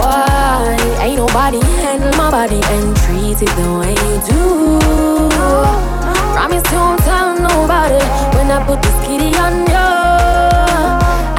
Why 0.00 0.98
ain't 1.00 1.16
nobody 1.16 1.60
handle 1.60 2.10
my 2.16 2.28
body 2.32 2.60
and 2.60 2.96
treat 2.96 3.40
it 3.40 3.54
the 3.54 3.68
way 3.78 3.94
you 3.94 4.18
do? 4.26 5.97
Promise 6.38 6.70
you 6.70 6.78
won't 6.78 7.00
tell 7.02 7.34
nobody 7.34 7.98
when 8.36 8.48
I 8.48 8.64
put 8.64 8.80
this 8.80 8.94
kitty 9.04 9.34
on 9.42 9.66
you. 9.66 9.88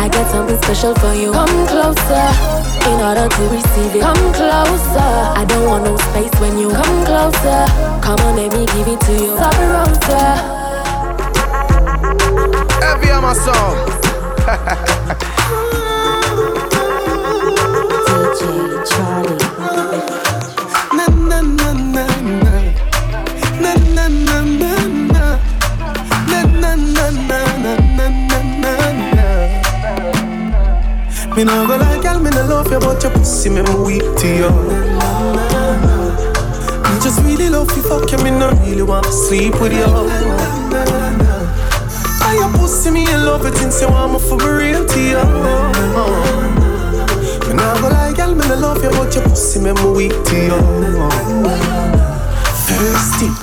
I 0.03 0.09
got 0.11 0.29
something 0.29 0.57
special 0.61 0.93
for 0.95 1.13
you. 1.13 1.31
Come 1.31 1.67
closer 1.71 2.27
in 2.91 2.99
order 2.99 3.29
to 3.31 3.43
receive 3.47 3.95
it. 3.95 4.01
Come 4.01 4.19
closer. 4.35 5.09
I 5.39 5.45
don't 5.47 5.65
want 5.69 5.85
no 5.85 5.95
space 5.95 6.35
when 6.41 6.57
you 6.57 6.71
come 6.71 7.05
closer. 7.05 7.61
Come 8.03 8.19
on, 8.27 8.35
let 8.35 8.51
me 8.51 8.65
give 8.75 8.89
it 8.91 8.99
to 9.07 9.13
you. 9.13 9.37
Sorry, 9.39 9.67
Rosa. 9.71 10.21
Heavy 12.83 13.09
on 13.11 13.23
my 13.23 13.31
song. 13.31 13.75
DJ 18.05 18.83
Charlie. 18.91 19.39
Me 31.39 31.45
nah 31.45 31.65
go 31.65 31.77
lie, 31.77 32.01
girl, 32.03 32.19
me 32.19 32.29
nah 32.31 32.45
love 32.47 32.69
you, 32.69 32.79
but 32.81 33.01
your 33.01 33.13
pussy 33.13 33.49
me 33.49 33.61
me 33.61 33.73
weak 33.75 34.03
to 34.19 34.27
you. 34.27 34.51
Me 36.83 36.99
just 36.99 37.23
really 37.23 37.47
love 37.47 37.71
you, 37.77 37.83
fuck 37.83 38.11
you, 38.11 38.17
me 38.25 38.31
nah 38.31 38.49
really 38.59 38.81
want 38.81 39.05
to 39.05 39.11
sleep 39.13 39.53
with 39.61 39.71
you. 39.71 39.85
I 42.27 42.35
your 42.35 42.51
pussy 42.59 42.91
me 42.91 43.09
in 43.09 43.23
love 43.23 43.45
it 43.45 43.55
since 43.55 43.79
you 43.81 43.87
want 43.87 44.11
me 44.11 44.19
for 44.19 44.35
me 44.35 44.49
real 44.49 44.85
to 44.85 44.99
you. 44.99 45.23
Me 47.47 47.53
nah 47.55 47.79
go 47.79 47.87
lie, 47.87 48.11
girl, 48.17 48.35
me 48.35 48.45
nah 48.45 48.55
love 48.55 48.83
you, 48.83 48.89
but 48.89 49.15
your 49.15 49.23
pussy 49.23 49.61
me 49.61 49.71
me 49.71 49.91
weak 49.95 50.11
to 50.25 50.35
you. 50.35 50.59
Thing, 53.17 53.35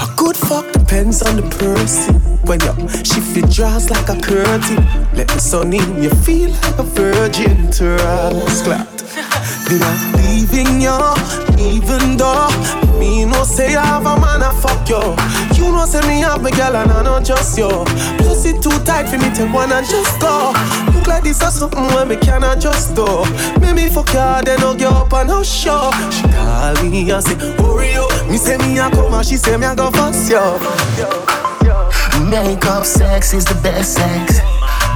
a 0.00 0.16
good 0.16 0.38
fuck 0.38 0.72
depends 0.72 1.20
on 1.20 1.36
the 1.36 1.42
person. 1.58 2.31
When 2.44 2.60
you 2.60 2.88
shift 3.04 3.36
your 3.36 3.46
draws 3.48 3.88
like 3.90 4.08
a 4.08 4.20
curtain, 4.20 4.84
let 5.14 5.28
the 5.28 5.38
sun 5.38 5.72
in, 5.72 6.02
you 6.02 6.10
feel 6.10 6.50
like 6.50 6.78
a 6.78 6.82
virgin 6.82 7.70
to 7.72 7.84
rascal. 7.84 8.84
Then 9.68 9.82
I'm 9.82 10.12
leaving 10.20 10.80
you, 10.80 10.98
even 11.58 12.16
though 12.16 12.50
me 12.98 13.24
no 13.24 13.44
say 13.44 13.74
I 13.76 13.84
have 13.84 14.06
a 14.06 14.18
man 14.20 14.42
I 14.42 14.52
fuck 14.60 14.88
you. 14.88 15.00
You 15.56 15.70
know 15.72 15.86
say 15.86 16.00
me 16.08 16.20
have 16.20 16.42
my 16.42 16.50
girl 16.50 16.76
and 16.76 16.90
I 16.90 17.02
not 17.02 17.24
just 17.24 17.56
you. 17.56 17.68
Plus 18.18 18.44
it 18.44 18.60
too 18.62 18.76
tight 18.84 19.08
for 19.08 19.18
me 19.18 19.32
to 19.36 19.50
wanna 19.52 19.80
just 19.82 20.20
go. 20.20 20.52
Look 20.94 21.06
like 21.06 21.22
this 21.22 21.42
or 21.42 21.50
something 21.50 21.86
where 21.94 22.04
me 22.04 22.16
cannot 22.16 22.60
just 22.60 22.94
do. 22.94 23.06
Make 23.60 23.76
me 23.76 23.88
fuck 23.88 24.08
you, 24.08 24.44
then 24.44 24.60
I'll 24.60 24.74
get 24.74 24.92
up 24.92 25.12
and 25.12 25.30
I'll 25.30 25.44
show. 25.44 25.90
She 26.10 26.22
call 26.22 26.74
me 26.84 27.10
and 27.10 27.22
say, 27.22 27.36
hurry 27.62 27.94
up. 27.94 28.28
Me 28.28 28.36
say 28.36 28.56
me 28.58 28.78
a 28.78 28.90
come 28.90 29.14
and 29.14 29.26
she 29.26 29.36
say 29.36 29.56
me 29.56 29.66
a 29.66 29.74
go 29.76 29.90
fuss 29.90 30.28
you. 30.28 31.31
Makeup 32.32 32.86
sex 32.86 33.34
is 33.34 33.44
the 33.44 33.54
best 33.60 33.92
sex. 33.92 34.40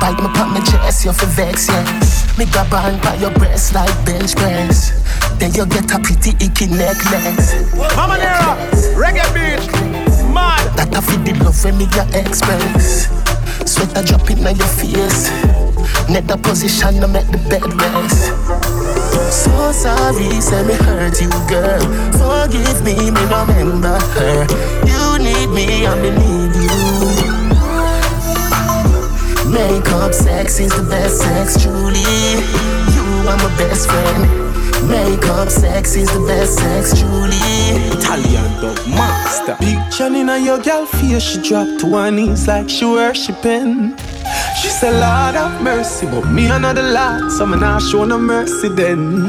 Bite 0.00 0.16
me 0.16 0.28
pop 0.32 0.48
my 0.48 0.60
chest, 0.64 1.04
you're 1.04 1.12
for 1.12 1.26
vex, 1.36 1.68
yes. 1.68 2.24
Me 2.38 2.46
grab 2.46 2.72
on 2.72 2.98
by 3.02 3.14
your 3.16 3.30
breast 3.32 3.74
like 3.74 3.92
bench 4.06 4.34
press. 4.34 5.04
Then 5.36 5.52
you 5.52 5.66
get 5.66 5.84
a 5.92 6.00
pretty 6.00 6.32
icky 6.40 6.64
necklace. 6.72 7.52
Mamanera, 7.92 8.56
reggae 8.96 9.28
beat, 9.36 9.68
mad. 10.32 10.64
That 10.80 10.96
I 10.96 11.00
feel 11.04 11.20
the 11.28 11.36
love 11.44 11.60
when 11.60 11.76
me 11.76 11.84
your 11.92 12.08
express. 12.16 13.12
Sweat 13.68 13.92
a 13.92 14.02
drop 14.02 14.30
in 14.30 14.40
your 14.40 14.72
face. 14.80 15.28
Net 16.08 16.26
the 16.26 16.40
position 16.40 17.04
to 17.04 17.06
make 17.06 17.28
the 17.28 17.36
bed 17.52 17.68
rest. 17.68 18.32
So 19.28 19.72
sorry, 19.76 20.40
say 20.40 20.64
me 20.64 20.72
hurt 20.88 21.20
you, 21.20 21.28
girl. 21.52 21.84
Forgive 22.16 22.80
me, 22.80 22.96
me 23.12 23.22
remember 23.28 24.00
her. 24.16 24.48
You 24.88 25.18
need 25.20 25.52
me, 25.52 25.84
and 25.84 26.00
me 26.00 26.10
need 26.16 26.56
you. 26.64 26.65
Makeup 29.56 30.12
sex 30.12 30.60
is 30.60 30.70
the 30.76 30.82
best 30.82 31.16
sex, 31.16 31.62
truly. 31.62 31.96
You 32.92 33.26
are 33.26 33.38
my 33.38 33.56
best 33.56 33.88
friend. 33.88 34.22
Makeup 34.86 35.48
sex 35.48 35.96
is 35.96 36.12
the 36.12 36.20
best 36.26 36.58
sex, 36.58 37.00
truly. 37.00 37.40
Italian 37.96 38.60
dub 38.60 38.76
master. 38.86 39.56
Picture 39.56 40.14
in 40.14 40.44
your 40.44 40.58
girl 40.58 40.84
face, 40.84 41.22
she 41.22 41.40
dropped 41.40 41.80
to 41.80 41.96
her 41.96 42.10
knees 42.10 42.46
like 42.46 42.68
she 42.68 42.84
worshiping. 42.84 43.96
She 44.60 44.68
said, 44.68 44.92
Lord 44.92 45.36
have 45.40 45.62
mercy, 45.62 46.04
but 46.04 46.26
me 46.30 46.48
another 46.48 46.82
lot, 46.82 47.30
so 47.32 47.46
me 47.46 47.56
not 47.56 47.80
show 47.80 48.04
no 48.04 48.18
mercy 48.18 48.68
then. 48.68 49.26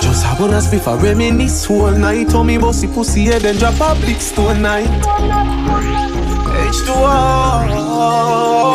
Just 0.00 0.24
have 0.24 0.38
one 0.38 0.50
spliff 0.50 0.86
a 0.86 0.96
reminisce 1.02 1.64
whole 1.64 1.90
night. 1.90 2.30
Told 2.30 2.46
me 2.46 2.58
bossy 2.58 2.86
pussy 2.86 3.24
head 3.24 3.44
and 3.44 3.58
drop 3.58 3.80
a 3.80 4.00
big 4.06 4.20
stone 4.20 4.62
night. 4.62 6.11
H2O. 6.52 7.12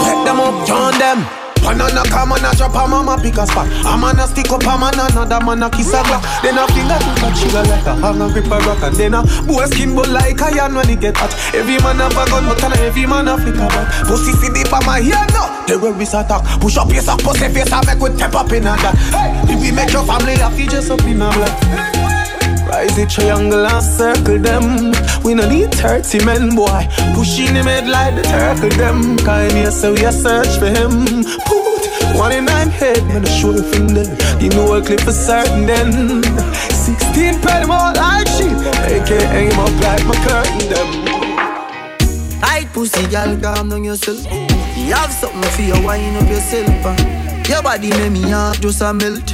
Let 0.04 0.26
them 0.26 0.40
up, 0.40 0.68
join 0.68 0.98
them. 1.00 1.26
One 1.68 1.82
on 1.82 1.98
a 2.00 2.04
come 2.08 2.32
on 2.32 2.46
a 2.46 2.56
drop 2.56 2.76
a 2.80 2.88
mama 2.88 3.20
pick 3.22 3.36
a 3.36 3.46
spot. 3.46 3.68
A 3.68 3.98
man 4.00 4.16
a 4.20 4.28
stick 4.28 4.50
up 4.52 4.64
a 4.64 4.80
man 4.80 4.96
another 4.96 5.44
man 5.44 5.64
a 5.64 5.70
kiss 5.70 5.92
a 5.92 6.00
glock. 6.00 6.24
Then 6.42 6.56
a 6.56 6.64
finger 6.72 6.96
to 6.96 7.12
touch 7.20 7.44
sugar 7.44 7.64
like 7.68 7.84
a 7.84 7.94
hang 8.00 8.22
a 8.22 8.32
grip 8.32 8.48
a 8.48 8.58
rock 8.64 8.84
and 8.88 8.96
then 8.96 9.14
a 9.14 9.22
boy 9.44 9.66
skin 9.68 9.92
bull 9.94 10.08
like 10.08 10.40
a 10.40 10.48
yan 10.56 10.76
when 10.76 10.88
he 10.88 10.96
get 10.96 11.18
hot. 11.18 11.36
Every 11.54 11.76
man 11.84 12.00
have 12.00 12.16
a 12.16 12.24
gun 12.32 12.48
but 12.48 12.64
every 12.80 13.06
man 13.06 13.28
a 13.28 13.38
flick 13.38 13.60
a 13.60 13.68
bat. 13.68 14.08
Pussy 14.08 14.32
see 14.40 14.48
the 14.48 14.64
bomb 14.72 14.86
my 14.86 15.02
here 15.02 15.28
no. 15.36 15.44
Terrorist 15.68 16.14
attack. 16.14 16.40
Push 16.62 16.78
up 16.78 16.88
your 16.88 17.04
sock, 17.04 17.20
pussy 17.20 17.52
face 17.52 17.68
a 17.68 17.84
make 17.84 18.00
we 18.00 18.16
tap 18.16 18.36
up 18.36 18.52
in 18.54 18.64
a 18.64 18.72
that. 18.72 18.96
Hey, 19.12 19.52
if 19.52 19.60
we 19.60 19.72
make 19.76 19.92
your 19.92 20.06
family 20.08 20.40
happy 20.40 20.68
just 20.68 20.90
up 20.90 21.04
in 21.04 21.22
a 21.22 21.28
black. 21.36 21.97
Rise 22.78 22.96
the 22.96 23.08
triangle 23.08 23.66
and 23.66 23.82
circle 23.82 24.38
them. 24.38 24.94
We 25.24 25.34
no 25.34 25.50
need 25.50 25.74
30 25.74 26.24
men, 26.24 26.54
boy. 26.56 26.86
Pushing 27.16 27.56
him 27.56 27.66
head 27.66 27.90
like 27.90 28.14
the 28.14 28.22
turtle 28.22 28.70
them. 28.78 29.18
Here, 29.58 29.72
so 29.72 29.94
we 29.94 30.06
a 30.06 30.12
search 30.12 30.60
for 30.60 30.68
him. 30.68 31.26
Put 31.50 31.90
one 32.14 32.34
in 32.34 32.46
nine 32.46 32.70
head, 32.70 33.02
man, 33.08 33.26
I 33.26 33.30
show 33.34 33.58
from 33.64 33.88
there. 33.98 34.06
You 34.40 34.50
know 34.50 34.76
a 34.76 34.86
clip 34.86 35.02
for 35.02 35.12
certain 35.12 35.66
then. 35.66 36.22
16 36.70 37.42
penny 37.42 37.66
more 37.66 37.98
like 37.98 38.28
shit. 38.38 38.54
AK 38.94 39.10
aim 39.34 39.58
up 39.58 39.74
like 39.82 40.06
my 40.06 40.14
curtain 40.22 40.70
them. 40.70 40.90
Tight 42.40 42.70
pussy, 42.74 43.08
girl, 43.08 43.42
calm 43.42 43.70
down 43.70 43.86
yourself. 43.86 44.22
You 44.78 44.94
have 44.94 45.12
something 45.12 45.50
for 45.50 45.64
your 45.64 45.82
wine 45.82 46.16
up 46.18 46.30
yourself. 46.30 46.70
Your 47.50 47.64
body 47.64 47.90
make 47.90 48.12
me 48.12 48.30
heart 48.30 48.62
just 48.62 48.82
a 48.82 48.94
melt. 48.94 49.34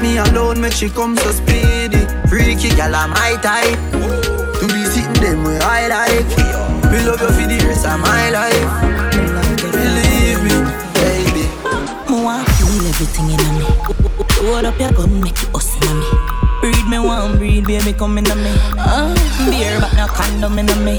me 0.00 0.14
me 0.14 0.18
alone 0.18 0.60
make 0.60 0.72
she 0.72 0.88
come 0.88 1.16
so 1.16 1.30
speedy. 1.30 2.06
Freaky 2.28 2.68
gal, 2.76 2.94
I'm 2.94 3.10
my 3.10 3.36
type. 3.42 3.78
To 4.60 4.66
be 4.66 4.84
sitting 4.84 5.22
them 5.22 5.44
where 5.44 5.60
I 5.62 5.88
like. 5.88 6.28
Me 6.90 7.04
love 7.06 7.20
you 7.20 7.28
for 7.28 7.46
the 7.46 7.58
rest 7.66 7.86
of 7.86 8.00
my 8.00 8.30
life. 8.30 8.70
Believe 9.72 10.40
me, 10.44 10.56
baby. 10.94 11.44
Me 12.08 12.24
want 12.24 12.48
feel 12.56 12.86
everything 12.88 13.30
in 13.30 13.42
me. 13.58 13.66
Load 14.42 14.64
up 14.64 14.78
your 14.78 14.92
gun, 14.92 15.20
make 15.20 15.42
it 15.42 15.54
us 15.54 15.74
in 15.74 15.98
me. 15.98 16.06
Breed 16.60 16.86
me 16.88 16.98
one 16.98 17.38
breed, 17.38 17.66
baby, 17.66 17.92
come 17.92 18.18
in 18.18 18.24
me. 18.24 18.52
Uh, 18.78 19.14
beer, 19.50 19.78
but 19.80 19.92
no 19.96 20.06
condom 20.06 20.58
in 20.58 20.66
me. 20.84 20.98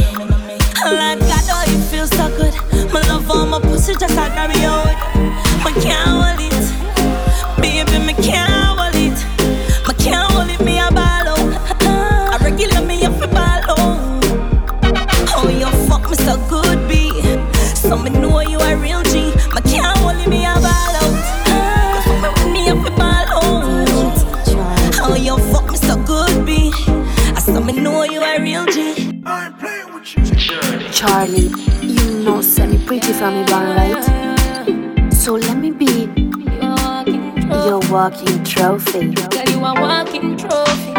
Like 0.86 1.20
God, 1.20 1.50
oh, 1.50 1.64
it 1.68 1.82
feels 1.90 2.10
so 2.10 2.28
good. 2.38 2.54
My 2.94 3.02
love 3.08 3.30
on 3.32 3.50
my 3.50 3.60
pussy 3.60 3.94
just 3.96 4.16
like 4.16 4.34
grab 4.34 4.50
me 4.50 4.64
out. 4.66 4.86
I 5.66 5.72
can't 5.82 6.45
So 17.88 17.98
me 17.98 18.10
know 18.10 18.40
you 18.42 18.58
a 18.60 18.76
real 18.76 19.04
G. 19.04 19.32
Me 19.54 19.62
can't 19.62 19.96
hold 20.00 20.28
me 20.28 20.44
a 20.44 20.54
ball 20.56 20.96
out. 21.02 21.14
You 21.94 22.20
fuck 22.20 22.20
me 22.22 22.30
with 22.34 22.50
me 22.52 22.70
up 22.70 22.86
a 22.86 22.90
ball 22.98 23.26
out. 23.30 24.16
Oh, 25.04 25.16
you 25.16 25.38
fuck 25.54 25.70
me 25.70 25.78
so 25.78 25.96
good, 26.04 26.46
B. 26.48 26.72
I 27.36 27.40
saw 27.40 27.60
me 27.60 27.74
know 27.74 28.04
you 28.04 28.22
a 28.24 28.42
real 28.42 28.66
G. 28.66 29.22
Charlie, 30.92 31.52
you 31.82 32.24
know 32.24 32.42
semi 32.42 32.84
pretty 32.88 33.14
from 33.14 33.36
me 33.36 33.44
band, 33.46 33.78
right? 33.78 35.14
So 35.14 35.36
let 35.36 35.58
me 35.58 35.70
be 35.70 36.10
your 37.68 37.82
walking 37.92 38.44
trophy. 38.44 39.14
Girl, 39.14 39.46
you 39.50 39.60
a 39.64 39.74
walking 39.80 40.38
trophy. 40.38 40.94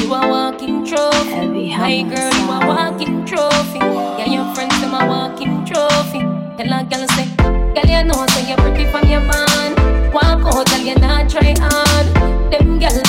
You 0.00 0.14
a 0.14 0.28
walking 0.28 0.86
trophy. 0.86 1.30
Heavy 1.30 1.68
My 1.76 2.02
girl, 2.02 2.32
you 2.32 2.50
a 2.50 2.66
walking 2.66 3.24
trophy. 3.26 3.78
Yeah, 3.78 4.26
your 4.26 4.54
friends 4.54 4.80
them 4.80 4.94
a 4.94 5.06
walking 5.06 5.31
trophy. 5.72 6.20
Tell 6.56 6.72
a 6.72 6.84
girl 6.84 7.06
say, 7.16 7.26
girl 7.74 7.88
you 7.88 8.04
know 8.04 8.26
say 8.28 8.48
you're 8.48 8.58
pretty 8.58 8.84
from 8.90 9.08
your 9.08 9.20
band. 9.20 10.12
Walk 10.12 10.44
out, 10.54 10.66
girl 10.68 10.80
you 10.80 10.94
not 10.96 11.30
try 11.30 11.54
hard. 11.58 12.06
Them 12.52 12.78
girl 12.78 13.01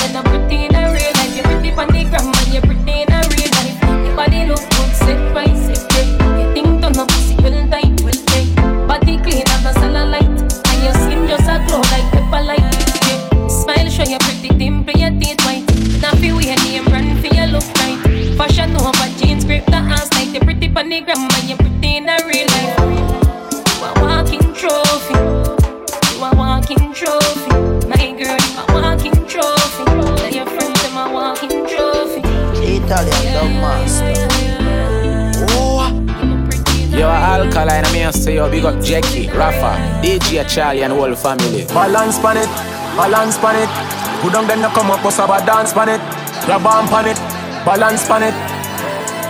DJ 40.04 40.44
Charlie, 40.50 40.84
and 40.84 40.92
whole 40.92 41.16
family. 41.16 41.63
Balance 41.72 42.20
pan 42.20 42.36
it, 42.36 42.52
balance 43.00 43.38
pan 43.39 43.56
it. 43.56 43.72
Who 44.20 44.30
don't 44.30 44.48
then 44.48 44.60
come 44.76 44.92
up, 44.92 45.02
bust 45.02 45.20
about 45.20 45.48
dance 45.48 45.72
pan 45.72 45.88
it. 45.96 46.02
Grab 46.44 46.68
pan 46.92 47.08
it, 47.08 47.16
balance 47.63 48.06
pan 48.06 48.24
it. 48.28 48.36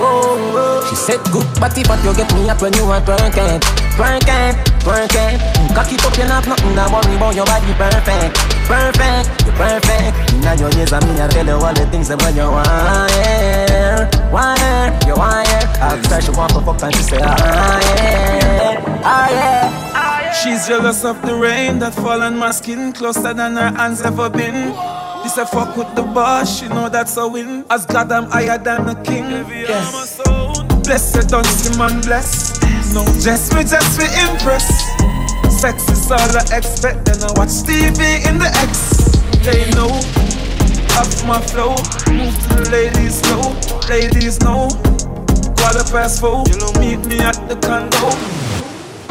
Oh, 0.02 0.34
oh. 0.58 0.82
She 0.90 0.96
said 0.96 1.22
good 1.30 1.46
body, 1.62 1.84
but 1.86 2.02
you 2.04 2.10
get 2.18 2.34
me 2.34 2.50
up 2.50 2.60
when 2.60 2.74
you 2.74 2.90
are 2.90 3.00
twerking, 3.06 3.62
twerking, 3.94 4.58
twerking. 4.82 5.38
Cock 5.78 5.94
it 5.94 6.02
up, 6.02 6.18
you 6.18 6.26
not 6.26 6.48
nothing 6.50 6.74
to 6.74 6.86
worry 6.90 7.16
about 7.22 7.36
your 7.38 7.46
body 7.46 7.70
perfect, 7.78 8.34
perfect, 8.66 9.30
you're 9.46 9.54
perfect. 9.54 10.18
Now 10.42 10.58
your 10.58 10.74
years, 10.74 10.92
I 10.92 11.00
mean, 11.06 11.22
I 11.22 11.28
tell 11.30 11.46
you 11.46 11.54
all 11.54 11.74
the 11.74 11.86
things 11.94 12.08
that 12.10 12.18
when 12.18 12.34
you 12.36 12.50
want, 12.50 12.66
yeah, 13.14 14.10
want, 14.34 14.58
yeah, 14.58 15.06
you 15.06 15.14
want. 15.14 15.46
After 15.78 16.18
she 16.20 16.32
want 16.34 16.52
to 16.58 16.62
fuck 16.66 16.82
and 16.82 16.96
she 16.96 17.04
say, 17.04 17.20
ah, 17.22 17.78
yeah, 17.94 19.02
ah, 19.06 19.30
yeah. 19.30 19.93
She's 20.42 20.68
jealous 20.68 21.06
of 21.06 21.22
the 21.22 21.36
rain 21.36 21.80
that 21.80 21.94
fall 21.94 22.22
on 22.22 22.38
my 22.38 22.52
skin 22.52 22.92
closer 22.92 23.34
than 23.34 23.56
her 23.56 23.72
hands 23.72 24.02
ever 24.02 24.30
been. 24.30 24.74
This 25.24 25.38
a 25.38 25.46
fuck 25.46 25.78
with 25.78 25.94
the 25.96 26.02
boss, 26.02 26.60
she 26.60 26.68
know 26.68 26.90
that's 26.90 27.16
a 27.18 27.28
win. 27.28 27.64
As 27.70 27.86
God, 27.86 28.12
I'm 28.12 28.26
higher 28.26 28.58
than 28.58 28.90
a 28.90 28.96
king. 29.04 29.30
Yes. 29.48 30.20
Blessed, 30.84 31.30
don't 31.30 31.46
see 31.46 31.78
man 31.78 32.02
bless. 32.02 32.60
No, 32.94 33.06
just 33.22 33.54
me, 33.54 33.64
just 33.64 34.00
me 34.00 34.06
impress. 34.26 34.68
Sex 35.62 35.88
is 35.90 36.12
all 36.12 36.20
I 36.20 36.58
expect, 36.58 37.06
then 37.06 37.24
I 37.24 37.32
watch 37.38 37.54
TV 37.64 38.26
in 38.28 38.40
the 38.40 38.50
X. 38.68 39.00
They 39.46 39.70
know, 39.78 39.94
off 41.00 41.26
my 41.26 41.40
flow. 41.40 41.76
Move 42.12 42.36
to 42.48 42.56
the 42.56 42.70
ladies 42.72 43.22
slow, 43.22 43.54
ladies 43.88 44.40
know. 44.42 44.68
Quarter 45.56 45.90
past 45.92 46.20
four, 46.20 46.44
meet 46.80 47.06
me 47.06 47.20
at 47.20 47.38
the 47.48 47.56
condo. 47.62 48.43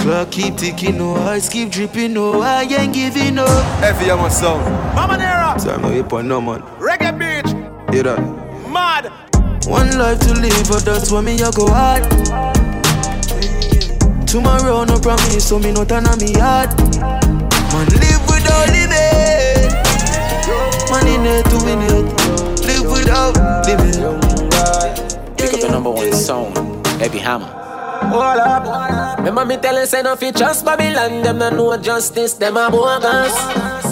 Clock 0.02 0.32
keep 0.32 0.56
ticking, 0.56 0.98
no 0.98 1.14
eyes 1.14 1.48
keep 1.48 1.70
dripping, 1.70 2.14
no 2.14 2.42
I 2.42 2.62
ain't 2.62 2.92
giving 2.92 3.38
up. 3.38 3.48
Heavy 3.78 4.10
on 4.10 4.18
my 4.18 4.28
sound. 4.28 4.64
Mama 4.96 5.16
Nera. 5.16 5.54
Time 5.56 5.82
no 5.82 5.90
hip 5.90 6.12
on 6.12 6.26
no 6.26 6.40
man. 6.40 6.60
Reggae 6.80 7.16
bitch. 7.16 7.94
Hear 7.94 8.02
that? 8.02 8.18
Mad. 8.68 9.12
One 9.64 9.96
life 9.96 10.18
to 10.18 10.34
live, 10.34 10.68
but 10.68 10.84
that's 10.84 11.12
where 11.12 11.22
me 11.22 11.34
a 11.40 11.52
go 11.52 11.68
hard. 11.68 12.02
Tomorrow 14.26 14.82
no 14.86 14.98
promise, 14.98 15.48
so 15.48 15.60
me 15.60 15.70
no 15.70 15.84
turn 15.84 16.04
on 16.08 16.18
me 16.18 16.32
hard. 16.32 16.76
Man 17.70 17.86
live 17.94 18.26
without 18.26 18.66
limit. 18.74 19.70
Man 20.90 21.06
in 21.06 21.26
it 21.30 21.46
to 21.46 21.58
win 21.62 21.80
it. 21.80 22.06
Live 22.66 22.90
without 22.90 23.36
limit. 23.68 23.94
Pick 25.38 25.54
up 25.54 25.60
the 25.60 25.68
number 25.70 25.90
one 25.90 26.12
song, 26.12 26.82
Heavy 26.98 27.18
Hammer. 27.18 27.62
Hold 28.10 28.40
up. 28.40 29.18
Remember 29.18 29.44
me 29.44 29.56
tell 29.56 29.78
you, 29.78 29.86
say 29.86 30.02
no 30.02 30.16
fit 30.16 30.36
trust 30.36 30.64
Babylon. 30.64 31.22
Them 31.22 31.38
no 31.38 31.50
know 31.50 31.76
justice, 31.76 32.34
them 32.34 32.56
a 32.56 32.70
bogus. 32.70 33.34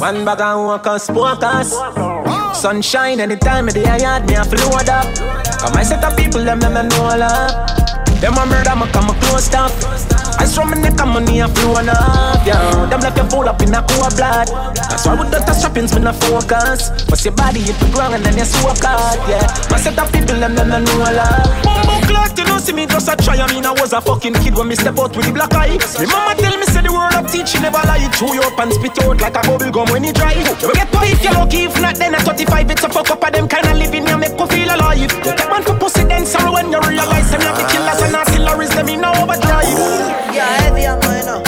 One 0.01 0.25
bag 0.25 0.41
of 0.41 0.67
workers, 0.67 1.07
focus. 1.07 1.75
Sunshine 2.59 3.21
anytime 3.21 3.69
of 3.69 3.75
the 3.75 3.81
yard, 3.81 4.27
me 4.27 4.35
a 4.35 4.45
float 4.45 4.89
up. 4.89 5.07
Come 5.61 5.77
I 5.77 5.83
set 5.83 6.03
up 6.03 6.17
people, 6.17 6.43
them 6.45 6.61
them 6.61 6.75
no 6.75 6.83
know 6.83 7.17
love. 7.17 7.53
Them 8.21 8.35
a 8.37 8.47
murder, 8.47 8.77
me 8.77 8.91
come 8.93 9.11
a 9.11 9.15
close 9.21 9.53
up. 9.55 9.73
I 10.41 10.47
saw 10.49 10.65
me 10.65 10.81
and 10.81 10.97
money 10.97 11.41
a 11.41 11.49
flowing 11.49 11.93
up, 11.93 12.41
yeah. 12.49 12.89
Them 12.89 13.01
left 13.01 13.19
you 13.19 13.29
full 13.29 13.45
up 13.45 13.61
in 13.61 13.77
a 13.77 13.85
cool 13.85 14.09
blood. 14.17 14.49
That's 14.73 15.05
why 15.05 15.13
with 15.21 15.31
the 15.31 15.41
strappings, 15.53 15.93
me 15.95 16.01
no 16.01 16.17
focus. 16.17 16.89
But 17.05 17.21
your 17.21 17.37
body 17.37 17.61
hit 17.61 17.77
the 17.77 17.93
ground 17.93 18.15
and 18.15 18.25
then 18.25 18.41
you 18.41 18.49
soak 18.49 18.81
out, 18.81 19.21
yeah. 19.29 19.45
I 19.69 19.77
set 19.77 19.99
up 20.01 20.09
people, 20.11 20.41
them 20.41 20.57
them 20.57 20.73
no 20.73 20.81
know 20.81 21.05
a 21.05 21.13
love. 21.13 21.45
Bumbo 21.61 22.01
clock, 22.09 22.33
you 22.41 22.45
know 22.49 22.57
see 22.57 22.73
me 22.73 22.87
just 22.87 23.13
a 23.13 23.17
try. 23.21 23.37
I 23.37 23.53
mean 23.53 23.67
I 23.67 23.73
was 23.77 23.93
a 23.93 24.01
fucking 24.01 24.33
kid 24.41 24.57
when 24.57 24.69
me 24.69 24.77
step 24.77 24.97
out 24.99 25.13
with 25.13 25.27
the 25.29 25.33
black 25.33 25.53
eye. 25.53 25.77
Me 25.77 26.07
mama 26.09 26.33
tell 26.41 26.57
me 26.57 26.65
say 26.73 26.81
the 26.81 26.89
word 26.89 27.13
of 27.21 27.29
teaching 27.29 27.61
never 27.61 27.85
lie. 27.85 28.09
Chew 28.17 28.33
you 28.33 28.41
up 28.41 28.57
and 28.57 28.73
spit 28.73 28.97
out 29.05 29.21
like 29.21 29.37
a 29.37 29.43
bubble 29.45 29.71
gum 29.71 29.93
when 29.93 30.05
you 30.05 30.13
dry. 30.17 30.33
You 30.33 30.57
get 30.73 30.89
to 30.89 30.99
if 31.05 31.21
you 31.21 31.37
lucky, 31.37 31.69
if 31.69 31.77
not 31.85 31.97
then 32.01 32.17
at 32.17 32.25
35 32.25 32.71
it's 32.71 32.85
a 32.85 32.89
fuck 32.89 33.11
up 33.11 33.21
of 33.21 33.33
them 33.33 33.45
kind 33.45 33.69
of 33.69 33.77
living 33.77 34.09
you 34.09 34.17
make 34.17 34.41
you 34.41 34.47
feel 34.49 34.73
alive. 34.73 34.97
You 34.97 35.09
take 35.21 35.45
man 35.53 35.63
for 35.69 35.77
pussy 35.77 36.05
then 36.05 36.25
sorrow 36.25 36.57
when 36.57 36.73
you 36.73 36.81
realize 36.81 37.29
them 37.29 37.45
not 37.45 37.61
the 37.61 37.69
killers 37.69 38.01
and 38.01 38.17
artilleries 38.17 38.73
them 38.73 38.89
in 38.89 39.05
overdrive. 39.05 40.30
Yeah, 40.33 40.47
heavy 40.63 40.85
am 40.85 41.01
I 41.03 41.23
know. 41.27 41.43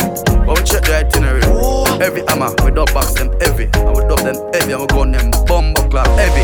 But 0.44 0.58
we 0.58 0.64
check 0.64 0.82
the 0.82 1.06
itinerary. 1.06 1.42
Every 2.02 2.22
hammer, 2.26 2.50
we 2.64 2.70
dub 2.72 2.92
box 2.92 3.14
them 3.14 3.30
heavy. 3.40 3.70
And 3.74 3.94
we 3.96 4.02
dub 4.10 4.18
them 4.20 4.36
heavy, 4.52 4.72
and 4.72 4.80
we 4.82 4.86
gun 4.88 5.12
them 5.12 5.30
bumbo 5.46 5.88
clap 5.88 6.08
heavy. 6.18 6.42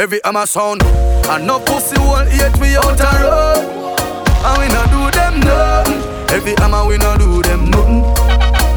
Every 0.00 0.20
hammer 0.24 0.46
sound. 0.46 0.82
And 0.84 1.46
no 1.46 1.58
pussy 1.58 1.98
won't 1.98 2.28
hate 2.28 2.56
we 2.60 2.76
out 2.76 3.00
a 3.00 3.10
road. 3.26 3.98
And 4.46 4.56
we 4.62 4.66
not 4.70 4.86
do 4.94 5.10
them 5.18 5.40
nothing. 5.40 6.00
Every 6.30 6.54
hammer, 6.62 6.86
we 6.86 6.96
not 6.98 7.18
do 7.18 7.42
them 7.42 7.70
nothing. 7.70 8.02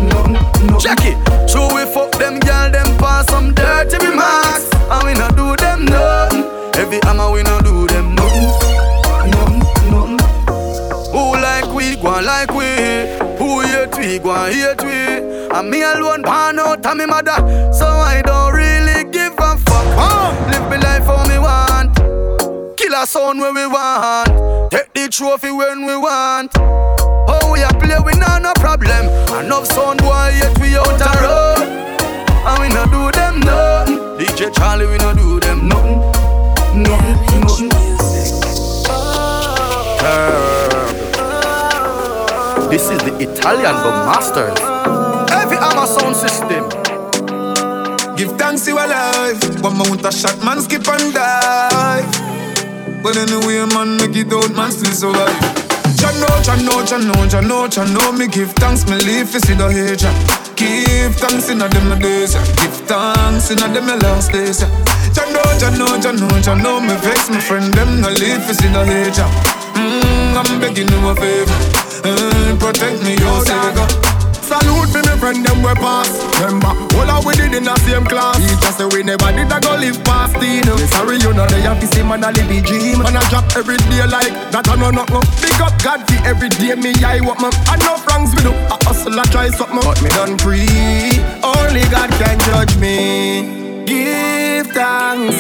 Nothing, 0.09 0.33
nothing. 0.33 0.79
Check 0.79 1.05
it. 1.05 1.17
So 1.49 1.69
we 1.75 1.85
fuck 1.93 2.11
them 2.17 2.39
girl, 2.39 2.71
them 2.71 2.97
pass 2.97 3.27
some 3.29 3.53
dirty 3.53 3.97
remarks. 4.05 4.65
And 4.89 5.03
we 5.05 5.13
not 5.13 5.35
do 5.35 5.55
them 5.57 5.85
nothing. 5.85 6.45
Every 6.79 6.99
hammer, 7.03 7.29
we 7.31 7.43
not 7.43 7.63
do 7.63 7.85
them 7.87 7.98
like 12.09 12.09
we, 12.09 12.09
go 12.09 12.09
on 12.09 12.25
like 12.25 12.51
we. 12.51 12.65
Who 13.37 13.61
hate 13.61 13.95
we, 13.97 14.19
go 14.19 14.31
on 14.31 14.51
hate 14.51 14.83
we. 14.83 15.17
And 15.55 15.69
me 15.69 15.81
alone, 15.81 16.23
pan 16.23 16.59
out 16.59 16.85
of 16.85 16.97
me 16.97 17.05
mother. 17.05 17.37
So 17.73 17.85
I 17.85 18.21
don't 18.23 18.53
really 18.53 19.03
give 19.11 19.33
a 19.33 19.57
fuck. 19.57 19.85
Oh, 19.97 20.47
live 20.51 20.69
me 20.69 20.77
life 20.77 21.05
how 21.05 21.25
me 21.27 21.37
want. 21.39 21.95
Kill 22.77 22.93
a 22.93 23.05
sound 23.05 23.39
when 23.39 23.53
we 23.55 23.67
want. 23.67 24.29
Take 24.71 24.93
the 24.93 25.09
trophy 25.09 25.51
when 25.51 25.85
we 25.85 25.97
want. 25.97 26.51
Oh, 26.57 27.51
we 27.53 27.61
a 27.61 27.69
play, 27.69 27.99
we 28.05 28.13
nah 28.19 28.39
no 28.39 28.53
problem. 28.55 29.05
Enough 29.43 29.67
sound 29.67 29.99
boy, 29.99 30.31
yet 30.37 30.57
we 30.59 30.75
out 30.77 30.87
a 30.87 31.21
road. 31.21 31.67
And 32.45 32.59
we 32.61 32.69
not 32.69 32.89
do 32.91 33.11
them 33.11 33.39
nothing. 33.41 33.97
DJ 34.17 34.51
Charlie, 34.55 34.87
we 34.87 34.97
not 34.97 35.17
do 35.17 35.39
them 35.39 35.67
nothing. 35.67 35.99
Nothing, 36.83 37.41
nothing. 37.41 37.69
This 42.79 42.91
is 42.95 43.03
the 43.03 43.15
Italian 43.19 43.75
Dub 43.83 44.07
Masters. 44.07 44.55
Every 45.35 45.59
hammer 45.59 45.83
sound 45.83 46.15
system. 46.15 46.63
Give 48.15 48.31
thanks 48.39 48.65
you 48.71 48.79
alive. 48.79 49.35
One 49.59 49.75
mount 49.75 50.07
a 50.07 50.11
shot, 50.15 50.39
man 50.47 50.61
skip 50.61 50.87
and 50.87 51.11
die. 51.13 52.07
But 53.03 53.19
anyway, 53.19 53.67
man, 53.75 53.99
make 53.99 54.15
it 54.15 54.31
out, 54.31 54.55
man 54.55 54.71
still 54.71 54.95
survive. 54.95 55.35
Jah 55.99 56.15
know, 56.23 56.31
Jah 56.39 56.55
know, 56.55 56.79
Jah 56.87 57.03
know, 57.03 57.27
Jah 57.27 57.41
know, 57.43 57.67
Jah 57.67 57.83
know 57.83 58.13
Me 58.13 58.27
give 58.31 58.55
thanks, 58.55 58.87
me 58.87 58.95
live 59.03 59.27
to 59.35 59.43
see 59.43 59.59
the 59.59 59.67
hate. 59.67 60.07
Give 60.55 61.11
thanks 61.19 61.51
in 61.51 61.59
a 61.59 61.67
them 61.67 61.99
days. 61.99 62.31
Give 62.63 62.79
thanks 62.87 63.51
in 63.51 63.59
a 63.59 63.67
them 63.75 63.91
last 63.99 64.31
days. 64.31 64.63
Jah 65.11 65.27
know, 65.35 65.43
Jah 65.59 65.75
know, 65.75 65.99
Jah 65.99 66.15
know, 66.15 66.31
Jah 66.39 66.55
know 66.55 66.79
Me 66.79 66.95
vex 67.03 67.27
my 67.29 67.41
friend 67.43 67.73
them 67.73 67.99
no 67.99 68.07
live 68.07 68.47
to 68.47 68.55
see 68.55 68.71
the 68.71 68.87
hate 68.87 69.19
ya. 69.19 69.27
Mm, 69.75 70.39
I'm 70.39 70.61
begging 70.61 70.87
you 70.87 71.09
a 71.09 71.13
favor. 71.13 71.78
Uh, 72.03 72.55
protect 72.59 73.03
me, 73.03 73.15
your 73.17 73.43
savior. 73.45 73.87
Salute 74.49 74.89
me, 74.95 75.01
my 75.05 75.13
friend, 75.21 75.45
them 75.45 75.61
we 75.61 75.73
pass. 75.77 76.09
Remember, 76.41 76.73
all 76.97 77.09
our 77.11 77.21
we 77.25 77.35
did 77.35 77.53
in 77.53 77.63
the 77.65 77.75
same 77.85 78.05
class. 78.05 78.37
He 78.41 78.49
just 78.57 78.77
say 78.79 78.85
we 78.89 79.03
never 79.03 79.29
did 79.31 79.51
a 79.51 79.59
go 79.61 79.75
live 79.77 80.01
past 80.03 80.33
you 80.41 80.63
know. 80.65 80.77
Sorry, 80.89 81.17
you 81.17 81.33
know 81.33 81.45
they 81.45 81.61
have 81.61 81.79
to 81.79 81.87
see 81.87 82.01
man 82.01 82.23
a 82.23 82.31
live 82.31 82.65
dream. 82.65 83.01
And 83.05 83.17
I 83.17 83.21
drop 83.29 83.45
every 83.55 83.77
day 83.77 84.01
like 84.07 84.33
that. 84.49 84.65
I 84.67 84.75
know 84.75 84.89
nothing. 84.89 85.21
Big 85.37 85.61
up 85.61 85.75
God 85.83 86.01
for 86.09 86.17
every 86.25 86.49
day 86.49 86.73
me 86.73 86.93
I 87.03 87.21
what 87.21 87.39
man. 87.41 87.51
I 87.69 87.77
know 87.83 88.01
wrongs 88.09 88.33
we 88.33 88.41
do. 88.41 88.49
I 88.49 88.77
hustle, 88.89 89.19
I 89.19 89.23
try 89.29 89.49
something, 89.49 89.79
but 89.85 90.01
me 90.01 90.09
done 90.09 90.37
free. 90.39 90.65
Only 91.45 91.85
God 91.93 92.09
can 92.17 92.39
judge 92.49 92.73
me. 92.81 93.85
Give 93.85 94.65
thanks. 94.73 95.37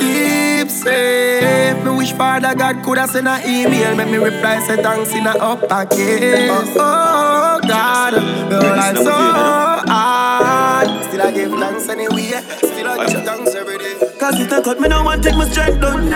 Keep 0.00 0.51
safe. 0.82 1.84
Me 1.84 1.90
wish 1.90 2.12
Father 2.12 2.54
God 2.54 2.82
could 2.84 2.98
have 2.98 3.10
sent 3.10 3.28
an 3.28 3.40
email. 3.48 3.94
Make 3.96 4.08
me 4.08 4.18
reply, 4.18 4.60
say 4.66 4.76
thanks 4.82 5.12
in 5.14 5.26
a 5.26 5.30
uppercase. 5.30 6.50
Oh, 6.50 6.74
oh 6.78 7.60
God, 7.66 8.12
your 8.50 8.76
life 8.76 8.96
so 8.96 9.12
hard. 9.12 11.04
Still 11.04 11.22
I 11.22 11.30
give 11.32 11.50
thanks 11.52 11.88
anyway. 11.88 12.32
Still 12.58 12.88
I 12.88 13.06
give 13.06 13.24
thanks 13.24 13.54
every. 13.54 13.71
Cause 14.22 14.38
it 14.38 14.52
a 14.54 14.62
cut 14.62 14.78
me 14.78 14.86
no 14.86 15.02
one 15.02 15.20
take 15.20 15.34
my 15.34 15.50
strength 15.50 15.82
down 15.82 16.06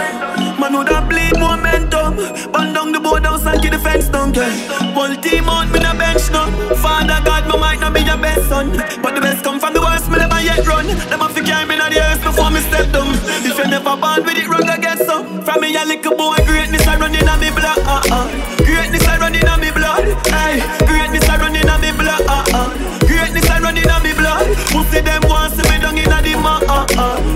Man 0.63 0.79
would 0.79 0.87
have 0.95 1.11
bleed 1.11 1.35
momentum 1.43 2.15
Burn 2.55 2.71
down 2.71 2.95
the 2.95 3.03
board 3.03 3.27
house 3.27 3.43
and 3.51 3.59
keep 3.59 3.75
the 3.75 3.83
fence 3.83 4.07
down 4.07 4.31
yeah. 4.31 4.47
Pull 4.95 5.11
team 5.19 5.51
on 5.51 5.67
me 5.75 5.83
no 5.83 5.91
bench 5.99 6.31
no 6.31 6.47
Father 6.79 7.19
God 7.27 7.51
me 7.51 7.59
might 7.59 7.83
not 7.83 7.91
be 7.99 8.07
your 8.07 8.15
best 8.15 8.47
son 8.47 8.71
But 9.03 9.19
the 9.19 9.21
best 9.21 9.43
come 9.43 9.59
from 9.59 9.75
the 9.75 9.83
worst 9.83 10.07
me 10.07 10.23
never 10.23 10.39
yet 10.39 10.63
run 10.71 10.87
Them 10.87 11.19
have 11.19 11.35
to 11.35 11.43
carry 11.43 11.67
me 11.67 11.75
in 11.75 11.83
the 11.83 11.99
earth 11.99 12.23
before 12.23 12.47
me 12.55 12.63
step 12.71 12.87
down 12.95 13.11
If 13.43 13.59
you 13.59 13.67
never 13.67 13.99
born 13.99 14.23
with 14.23 14.39
it 14.39 14.47
wrong 14.47 14.71
I 14.71 14.79
get 14.79 15.03
some 15.03 15.43
From 15.43 15.59
me 15.59 15.75
a 15.75 15.83
little 15.83 16.15
boy 16.15 16.39
greatness 16.47 16.87
I 16.87 17.03
run 17.03 17.11
in 17.11 17.27
me 17.27 17.51
blood 17.51 17.83
uh-uh. 17.83 18.31
Greatness 18.63 19.03
I 19.03 19.19
run 19.19 19.35
in 19.35 19.51
me 19.59 19.75
blood 19.75 20.07
hey. 20.31 20.63
Greatness 20.87 21.27
I 21.27 21.43
run 21.43 21.59
in 21.59 21.67
me 21.83 21.91
blood 21.91 22.23
uh-uh. 22.23 22.71
Greatness 23.03 23.51
I 23.51 23.59
run 23.59 23.75
in 23.75 23.91
me 24.07 24.15
blood 24.15 24.47
Pussy 24.71 25.03
them 25.03 25.27
want 25.27 25.59
see 25.59 25.67
me 25.67 25.83
down 25.83 25.99
in 25.99 26.07
a 26.07 26.23
the 26.23 26.39
ma 26.39 26.63
uh-uh. 26.71 27.36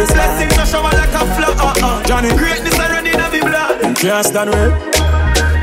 Hey. 0.00 0.16
Blessings 0.16 0.56
I 0.56 0.64
shower 0.64 0.92
like 0.96 1.12
a 1.12 1.20
uh-uh. 1.20 2.02
Johnny. 2.08 2.32
Greatness 2.32 2.78
I 2.78 2.88
run 2.88 3.06
in 3.06 3.20
a 3.20 3.28
me 3.28 3.40
blood 3.40 3.96
Can't 4.00 4.24
stand 4.24 4.48
well. 4.48 4.72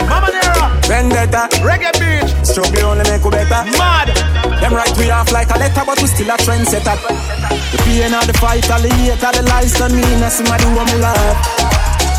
Mamanera 0.05 0.69
Vendetta. 0.85 1.49
Reggae 1.65 1.89
beach 1.97 2.29
Struggle 2.45 2.93
only 2.93 3.03
make 3.09 3.23
you 3.25 3.31
better. 3.31 3.65
Mad 3.81 4.13
Them 4.61 4.73
write 4.77 4.93
we 4.97 5.09
off 5.09 5.31
like 5.31 5.49
a 5.49 5.57
letter, 5.57 5.81
but 5.85 5.97
we 6.01 6.07
still 6.07 6.29
a 6.29 6.37
trendsetter. 6.37 6.97
The 7.71 7.77
pain 7.81 8.13
of 8.13 8.25
the 8.29 8.33
fight, 8.37 8.69
all 8.69 8.81
the 8.81 8.89
hate, 8.93 9.23
all 9.23 9.33
the 9.33 9.41
lies 9.41 9.81
on 9.81 9.93
me, 9.95 10.05
and 10.05 10.31
somebody 10.31 10.65
want 10.77 10.93
me 10.93 11.01
love. 11.01 11.37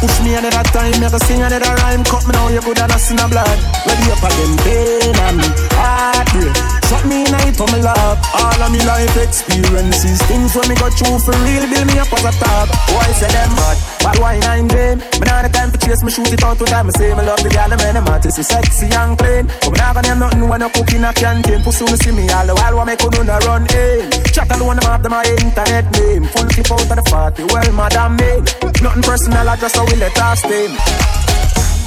Push 0.00 0.20
me 0.22 0.34
another 0.34 0.62
time, 0.70 0.98
make 1.00 1.12
a 1.12 1.18
sing 1.22 1.42
another 1.42 1.74
rhyme. 1.82 2.04
Cut 2.04 2.26
me 2.26 2.32
now, 2.32 2.48
you 2.48 2.60
good 2.60 2.78
and 2.78 2.92
I 2.92 2.98
see 2.98 3.14
no 3.14 3.26
blood. 3.28 3.58
Ready 3.86 4.10
up 4.10 4.18
for 4.18 4.30
them 4.30 4.56
pain 4.66 5.16
and 5.22 5.36
me 5.38 5.48
heartbreak. 5.74 6.77
Shot 6.88 7.04
me 7.04 7.20
night 7.28 7.52
for 7.52 7.68
me 7.68 7.84
love. 7.84 8.16
All 8.32 8.62
of 8.64 8.72
me 8.72 8.80
life 8.88 9.12
experiences, 9.20 10.24
things 10.24 10.56
when 10.56 10.72
me 10.72 10.74
go 10.80 10.88
through 10.88 11.20
for 11.20 11.36
real, 11.44 11.68
build 11.68 11.84
me 11.84 12.00
up 12.00 12.08
as 12.16 12.24
a 12.24 12.32
top. 12.40 12.72
Why 12.96 13.12
say 13.12 13.28
them 13.28 13.52
bad? 13.60 13.76
But 14.00 14.16
why 14.16 14.40
I'm 14.40 14.64
game? 14.64 14.96
Me 15.20 15.24
not 15.28 15.44
the 15.44 15.52
time 15.52 15.68
for 15.68 15.76
chase, 15.76 16.00
me 16.02 16.10
shoot 16.10 16.32
it 16.32 16.40
out 16.40 16.56
with 16.56 16.72
time. 16.72 16.88
Me 16.88 16.92
say 16.96 17.12
me 17.12 17.20
love 17.28 17.44
the 17.44 17.52
the 17.52 17.76
man, 17.76 18.00
the 18.00 18.10
artist 18.10 18.38
is 18.38 18.48
sexy 18.48 18.88
and 18.88 19.20
clean. 19.20 19.44
But 19.60 19.68
me 19.68 19.78
not 19.84 20.00
gonna 20.00 20.08
have 20.08 20.18
nothing 20.18 20.48
when 20.48 20.62
I 20.64 20.68
cook 20.72 20.88
in 20.96 21.04
a 21.04 21.12
canteen. 21.12 21.60
Pussy 21.60 21.84
me 21.84 21.96
see 22.00 22.12
me 22.16 22.24
all 22.32 22.48
the 22.48 22.56
while, 22.56 22.76
what 22.80 22.86
me 22.88 22.96
could 22.96 23.12
do 23.12 23.20
run 23.20 23.68
in. 23.68 24.08
Chat 24.32 24.48
alone, 24.56 24.80
have 24.80 25.04
them 25.04 25.12
my 25.12 25.28
internet 25.28 25.84
name. 25.92 26.24
Full 26.32 26.48
clip 26.48 26.72
out 26.72 26.88
of 26.88 26.96
the 26.96 27.04
party, 27.04 27.44
well, 27.52 27.68
madam 27.76 28.16
me. 28.16 28.40
Nothing 28.80 29.04
personal, 29.04 29.44
I 29.44 29.60
just 29.60 29.76
how 29.76 29.84
we 29.84 29.92
let 30.00 30.16
us 30.16 30.40
stay. 30.40 30.72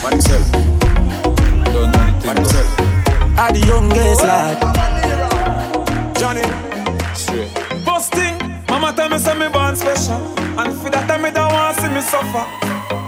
Man 0.06 0.14
himself. 0.14 0.46
Don't 1.74 1.90
know 1.90 2.06
anything. 2.06 2.22
Man 2.22 2.38
himself. 2.38 2.70
I 3.42 3.50
the 3.50 3.66
youngest 3.66 4.22
lad. 4.22 4.71
Don't 12.10 12.34
want 12.34 12.42
see 12.42 12.42
me 12.42 12.42
suffer 12.42 12.46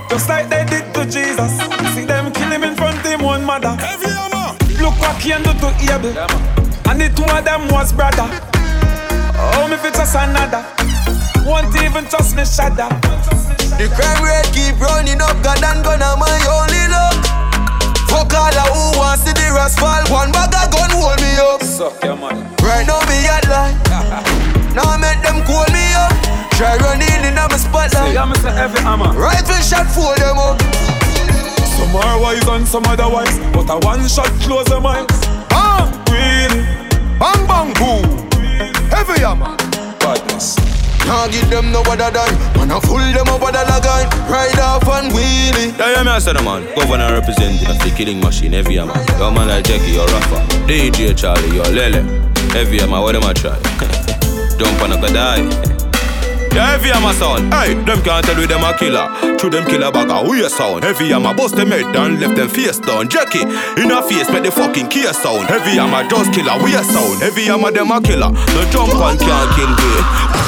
Just 0.10 0.30
like 0.30 0.50
they 0.50 0.66
did 0.66 0.94
to 0.94 1.06
Jesus 1.06 1.52
See 1.94 2.06
them 2.06 2.32
kill 2.34 2.52
him 2.52 2.64
in 2.64 2.76
front 2.76 2.98
of 2.98 3.06
him 3.06 3.22
one 3.22 3.44
mother 3.44 3.72
Look 4.82 5.00
what 5.00 5.20
can 5.22 5.42
do 5.44 5.54
to 5.54 5.70
Abel 5.90 6.14
And 6.90 7.02
the 7.02 7.10
two 7.16 7.26
of 7.26 7.46
them 7.46 7.68
was 7.70 7.94
brother 7.94 8.28
Oh 9.36 9.68
me 9.70 9.78
fit 9.78 9.94
just 9.94 10.16
another 10.16 10.66
Won't 11.46 11.76
even 11.82 12.06
trust 12.06 12.36
me 12.36 12.46
shudder 12.46 12.90
The 13.78 13.90
crime 13.96 14.22
rate 14.22 14.50
keep 14.54 14.80
running 14.80 15.22
up, 15.22 15.42
God 15.42 15.64
and 15.64 15.84
gun 15.84 16.02
are 16.02 16.18
my 16.18 16.30
only 16.46 16.86
love. 16.94 17.18
Fuck 18.06 18.34
all 18.38 18.54
of 18.54 18.70
who 18.70 19.00
wants 19.00 19.24
to 19.26 19.34
the 19.34 19.50
rest 19.50 19.80
fall. 19.80 20.04
One 20.14 20.32
bag 20.32 20.54
of 20.54 20.70
gun 20.72 20.92
hold 20.94 21.18
me 21.18 21.34
up. 21.42 21.64
Suck 21.64 22.04
your 22.04 22.16
mother 22.16 22.46
Right 22.62 22.86
now 22.86 23.02
me 23.10 23.18
at 23.26 23.50
line. 23.50 23.76
now 24.78 24.96
make 25.02 25.22
them 25.26 25.42
call 25.46 25.66
me 25.74 25.82
up. 25.98 26.13
Try 26.64 26.78
running 26.78 27.28
in 27.28 27.38
on 27.38 27.52
my 27.52 27.58
spotlight. 27.58 28.14
Yeah, 28.14 28.24
me 28.24 28.36
say 28.36 28.56
every 28.56 28.80
hammer. 28.80 29.12
Rifle 29.20 29.60
shot 29.60 29.84
for 29.84 30.16
them 30.16 30.40
up. 30.40 30.56
Some 31.76 31.92
are 31.92 32.22
wise 32.22 32.48
and 32.48 32.66
some 32.66 32.86
otherwise, 32.88 33.36
but 33.52 33.68
a 33.68 33.84
one 33.84 34.08
shot 34.08 34.32
close 34.40 34.68
them 34.68 34.86
eyes. 34.86 35.04
Ah, 35.52 35.92
really? 36.08 36.64
Bang 37.20 37.44
bang 37.52 37.74
boom. 37.76 38.08
Heavy 38.96 39.20
hammer. 39.20 39.58
Badness. 40.00 40.56
Can't 41.04 41.34
give 41.34 41.50
them 41.50 41.74
no 41.74 41.82
other 41.82 42.10
than 42.16 42.32
Man, 42.56 42.72
I 42.72 42.80
fool 42.80 43.04
them 43.12 43.28
up 43.28 43.42
with 43.44 43.60
a 43.60 43.64
lagan 43.68 44.08
Ride 44.32 44.58
off 44.60 44.88
and 44.88 45.12
wheelie 45.12 45.78
Yeah, 45.78 45.98
yeah, 45.98 46.04
me 46.04 46.12
I 46.12 46.20
said 46.20 46.36
man 46.46 46.64
Govana 46.78 47.12
representing 47.12 47.68
of 47.68 47.78
the 47.80 47.94
killing 47.94 48.22
machine 48.22 48.54
Heavy 48.54 48.78
man 48.78 48.88
Your 49.20 49.30
man 49.34 49.50
like 49.50 49.66
Jackie, 49.66 49.92
your 49.92 50.08
Rafa 50.08 50.48
DJ 50.66 51.18
Charlie, 51.18 51.58
your 51.58 51.66
Lele 51.66 52.04
Heavy 52.54 52.78
man, 52.78 53.02
what 53.02 53.12
them 53.12 53.24
a 53.24 53.34
try? 53.34 53.60
Jump 54.58 54.82
on 54.82 54.94
a 54.94 55.08
die 55.12 55.73
yeah, 56.54 56.78
heavy 56.78 56.90
am 56.90 57.04
a 57.06 57.14
sound. 57.14 57.54
Hey, 57.54 57.74
them 57.74 58.02
can't 58.04 58.26
tell 58.26 58.40
you 58.40 58.48
them 58.48 58.64
a 58.64 58.78
killer. 58.78 59.08
To 59.38 59.50
them 59.50 59.66
killer 59.66 59.92
bag 59.92 60.10
a 60.10 60.28
weird 60.28 60.52
sound. 60.52 60.84
Heavy 60.84 61.12
am 61.12 61.26
a 61.26 61.34
bust 61.34 61.56
them 61.56 61.72
head 61.72 61.92
down, 61.94 62.20
left 62.20 62.36
them 62.36 62.50
face 62.50 62.80
down. 62.80 63.10
Jackie, 63.10 63.42
in 63.42 63.92
a 63.92 64.02
face, 64.04 64.30
make 64.30 64.44
the 64.44 64.52
fucking 64.52 64.90
key 64.90 65.04
sound. 65.14 65.50
Heavy 65.50 65.80
am 65.80 65.94
a 65.94 66.08
just 66.10 66.34
killer, 66.34 66.58
weird 66.64 66.86
sound. 66.86 67.22
Heavy 67.22 67.50
am 67.50 67.64
a 67.64 67.72
them 67.72 67.92
a 67.92 68.02
killer. 68.02 68.32
No 68.32 68.62
jump 68.72 68.94
and 68.94 69.20
can't 69.20 69.52
kill 69.56 69.70
me. 69.70 70.43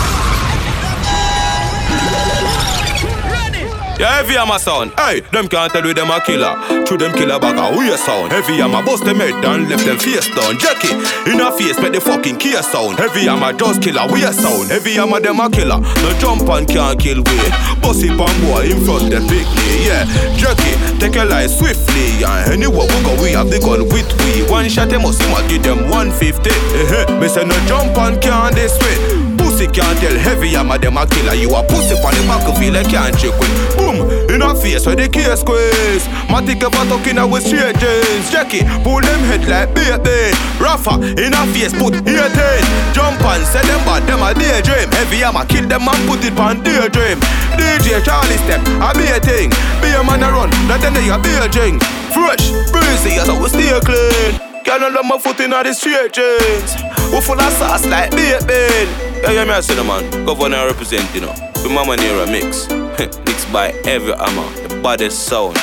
Yeah, 3.97 4.11
heavy 4.19 4.35
am 4.35 4.51
a 4.51 4.59
sound. 4.59 4.91
Hey, 4.99 5.21
them 5.31 5.47
can't 5.47 5.71
tell 5.71 5.85
you 5.85 5.93
them 5.93 6.11
a 6.11 6.19
killer. 6.19 6.51
To 6.83 6.97
them 6.97 7.15
killer 7.15 7.39
bag 7.39 7.55
a 7.55 7.77
weird 7.77 7.97
sound. 7.97 8.31
Heavy 8.31 8.59
am 8.59 8.75
a 8.75 8.83
bust 8.83 9.05
them 9.05 9.23
head 9.23 9.41
down, 9.41 9.69
left 9.69 9.85
them 9.85 9.97
face 9.97 10.27
down. 10.35 10.59
Jackie, 10.59 10.91
in 11.31 11.39
a 11.39 11.47
face, 11.55 11.79
make 11.79 11.93
the 11.93 12.01
fucking 12.01 12.35
key 12.35 12.59
sound. 12.59 12.99
Heavy 12.99 13.29
am 13.29 13.41
a 13.41 13.53
just 13.55 13.81
killer, 13.81 14.03
weird 14.11 14.35
sound. 14.35 14.67
Heavy 14.69 14.99
am 14.99 15.13
a 15.13 15.19
them 15.21 15.39
a 15.39 15.49
killer. 15.49 15.79
No 15.79 16.09
jump 16.19 16.43
and 16.51 16.67
can't 16.67 16.99
kill 16.99 17.23
we. 17.23 17.37
Bossy 17.79 18.11
pan 18.11 18.35
boy 18.43 18.67
in 18.67 18.83
front 18.83 19.15
the 19.15 19.23
big 19.31 19.47
knee. 19.55 19.87
Yeah, 19.87 20.03
Jackie, 20.35 20.75
take 20.99 21.15
a 21.15 21.23
life 21.23 21.51
swiftly. 21.55 22.19
And 22.27 22.51
anywhere 22.51 22.91
we 22.91 22.99
go, 22.99 23.15
we 23.23 23.31
have 23.31 23.47
the 23.47 23.63
gun 23.63 23.87
with 23.87 24.11
we. 24.27 24.43
One 24.51 24.67
shot, 24.67 24.89
they 24.89 24.99
must 24.99 25.23
give 25.47 25.63
them 25.63 25.87
150. 25.87 26.51
Eh, 26.51 27.19
me 27.19 27.31
say 27.31 27.47
no 27.47 27.55
jump 27.63 27.95
and 27.95 28.19
can't 28.19 28.53
this 28.55 28.75
way 28.83 29.24
pussy 29.65 29.81
can't 29.81 29.99
tell 29.99 30.17
heavy, 30.17 30.55
I'm 30.55 30.71
a 30.71 30.77
them 30.77 30.97
a 30.97 31.05
killer. 31.05 31.33
You 31.33 31.49
a 31.55 31.63
pussy 31.63 31.95
on 31.95 32.13
the 32.13 32.21
back 32.27 32.47
of 32.47 32.57
feel 32.57 32.73
like 32.73 32.89
can't 32.89 33.17
check 33.17 33.37
with. 33.39 33.77
Boom, 33.77 34.05
in 34.29 34.41
a 34.41 34.55
face 34.55 34.85
where 34.85 34.95
the 34.95 35.07
case 35.07 35.41
squeeze. 35.41 36.05
Matic 36.29 36.63
ever 36.63 36.83
talking 36.89 37.19
with 37.29 37.45
straight 37.45 37.77
jeans. 37.79 38.29
Jackie, 38.31 38.63
pull 38.83 39.01
them 39.01 39.21
head 39.29 39.47
like 39.47 39.73
baby. 39.73 40.05
Eh. 40.05 40.31
Rafa, 40.59 41.01
in 41.17 41.33
a 41.33 41.41
face, 41.53 41.73
put 41.73 41.95
18. 41.95 42.07
Eh. 42.07 42.61
Jump 42.93 43.21
and 43.21 43.45
say 43.45 43.61
them 43.65 43.81
bad, 43.85 44.03
them 44.07 44.21
a 44.21 44.33
daydream. 44.33 44.89
Heavy, 44.91 45.23
I'm 45.23 45.37
kill 45.47 45.67
them 45.67 45.87
and 45.87 46.01
put 46.07 46.23
it 46.23 46.37
on 46.37 46.61
daydream. 46.63 47.19
DJ 47.57 48.03
Charlie 48.03 48.39
step, 48.45 48.61
I 48.81 48.93
be 48.93 49.07
a 49.09 49.19
thing. 49.19 49.49
Be 49.81 49.89
a 49.93 50.03
man 50.03 50.23
a 50.23 50.29
run, 50.31 50.49
not 50.67 50.81
then 50.81 50.93
they 50.93 51.09
a 51.09 51.17
be 51.17 51.31
a 51.39 51.47
drink. 51.49 51.81
Fresh, 52.13 52.51
breezy, 52.71 53.17
as 53.17 53.29
I 53.29 53.35
will 53.37 53.49
stay 53.49 53.71
clean. 53.81 54.39
I 54.67 54.89
love 54.89 55.05
my 55.05 55.17
foot 55.17 55.39
in 55.39 55.53
all 55.53 55.63
the 55.63 55.73
straight 55.73 56.11
jeans. 56.11 56.75
We 57.13 57.21
full 57.21 57.39
of 57.39 57.53
sauce 57.53 57.85
like 57.85 58.11
baby. 58.11 59.04
Yeah, 59.25 59.31
yeah, 59.31 59.43
me 59.45 59.53
I 59.53 59.59
say 59.61 59.73
the 59.73 59.83
man. 59.83 60.03
Govana 60.23 60.67
represent, 60.67 61.03
you 61.15 61.21
know. 61.21 61.33
The 61.63 61.67
Mama 61.67 61.97
near 61.97 62.21
a 62.21 62.27
mix. 62.27 62.69
Mixed 63.25 63.51
by 63.51 63.69
every 63.83 64.13
hammer. 64.13 64.67
The 64.67 64.79
baddest 64.83 65.23
sound 65.23 65.57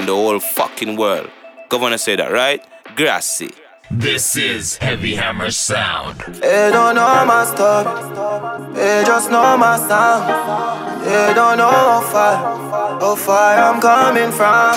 in 0.00 0.06
the 0.06 0.14
whole 0.14 0.40
fucking 0.40 0.96
world. 0.96 1.28
Govana 1.68 2.00
say 2.00 2.16
that, 2.16 2.32
right? 2.32 2.64
Grassy. 2.96 3.50
This 3.90 4.34
is 4.34 4.78
Heavy 4.78 5.14
Hammer 5.14 5.50
Sound. 5.50 6.20
They 6.40 6.70
don't 6.72 6.94
know 6.94 7.26
my 7.26 7.44
story. 7.44 7.84
They 8.72 9.04
just 9.04 9.30
know 9.30 9.58
my 9.58 9.76
sound. 9.76 11.04
They 11.04 11.34
don't 11.34 11.58
know 11.58 11.68
how 11.68 12.00
far, 12.00 12.98
how 12.98 13.14
far 13.14 13.58
I'm 13.58 13.78
coming 13.82 14.32
from. 14.32 14.72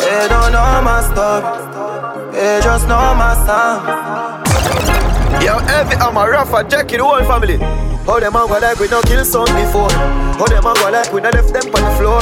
They 0.00 0.26
don't 0.28 0.50
know 0.50 0.82
my 0.82 1.00
story. 1.06 2.32
They 2.32 2.60
just 2.64 2.88
know 2.88 3.14
my 3.14 3.34
sound. 3.46 5.03
Yo, 5.42 5.58
heavy, 5.58 5.96
I'm 5.96 6.16
a 6.16 6.28
Rafa, 6.28 6.64
Jackie, 6.68 6.96
the 6.96 7.04
whole 7.04 7.24
family. 7.24 7.58
How 8.06 8.20
them 8.20 8.36
a 8.36 8.46
go 8.46 8.58
like 8.58 8.78
we 8.78 8.88
no 8.88 9.02
kill 9.02 9.24
son 9.24 9.48
before? 9.56 9.90
How 10.38 10.46
them 10.46 10.66
a 10.66 10.72
go 10.74 10.90
like 10.90 11.12
we 11.12 11.20
no 11.20 11.30
left 11.30 11.52
them 11.52 11.66
on 11.74 11.82
the 11.82 11.92
floor? 11.96 12.20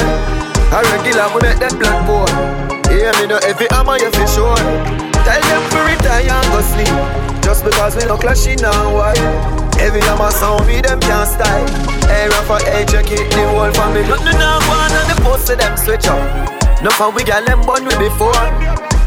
I 0.73 0.81
regular 0.91 1.27
we 1.31 1.39
make 1.45 1.59
them 1.59 1.77
blood 1.77 1.99
pour. 2.07 2.27
Yeah, 2.91 3.11
me 3.19 3.27
no 3.27 3.39
heavy, 3.39 3.67
I'm 3.71 3.87
a 3.87 3.99
for 3.99 4.27
sure. 4.27 4.55
Tell 5.23 5.41
them 5.41 5.63
to 5.71 5.79
retire 5.87 6.27
and 6.27 6.47
go 6.51 6.59
sleep. 6.73 6.95
Just 7.43 7.63
because 7.63 7.95
we 7.95 8.03
no 8.05 8.17
clashing 8.17 8.59
now, 8.59 8.93
why? 8.95 9.15
Heavy, 9.79 10.01
I'm 10.03 10.19
a 10.19 10.31
sound, 10.31 10.67
me 10.67 10.81
them 10.81 10.99
can't 10.99 11.27
style. 11.27 11.67
Hey, 12.07 12.27
Rafa, 12.27 12.63
hey, 12.65 12.85
Jackie, 12.85 13.23
the 13.35 13.43
whole 13.51 13.71
family. 13.71 14.03
Nothing 14.07 14.39
now 14.39 14.59
go 14.59 14.73
on 14.73 14.91
and 14.91 15.07
the 15.11 15.17
post 15.21 15.47
to 15.47 15.55
them 15.55 15.77
switch 15.77 16.07
up. 16.07 16.19
No 16.83 16.89
for 16.91 17.11
we 17.11 17.23
got 17.23 17.45
them 17.45 17.61
born 17.61 17.85
with 17.85 17.99
before. 17.99 18.35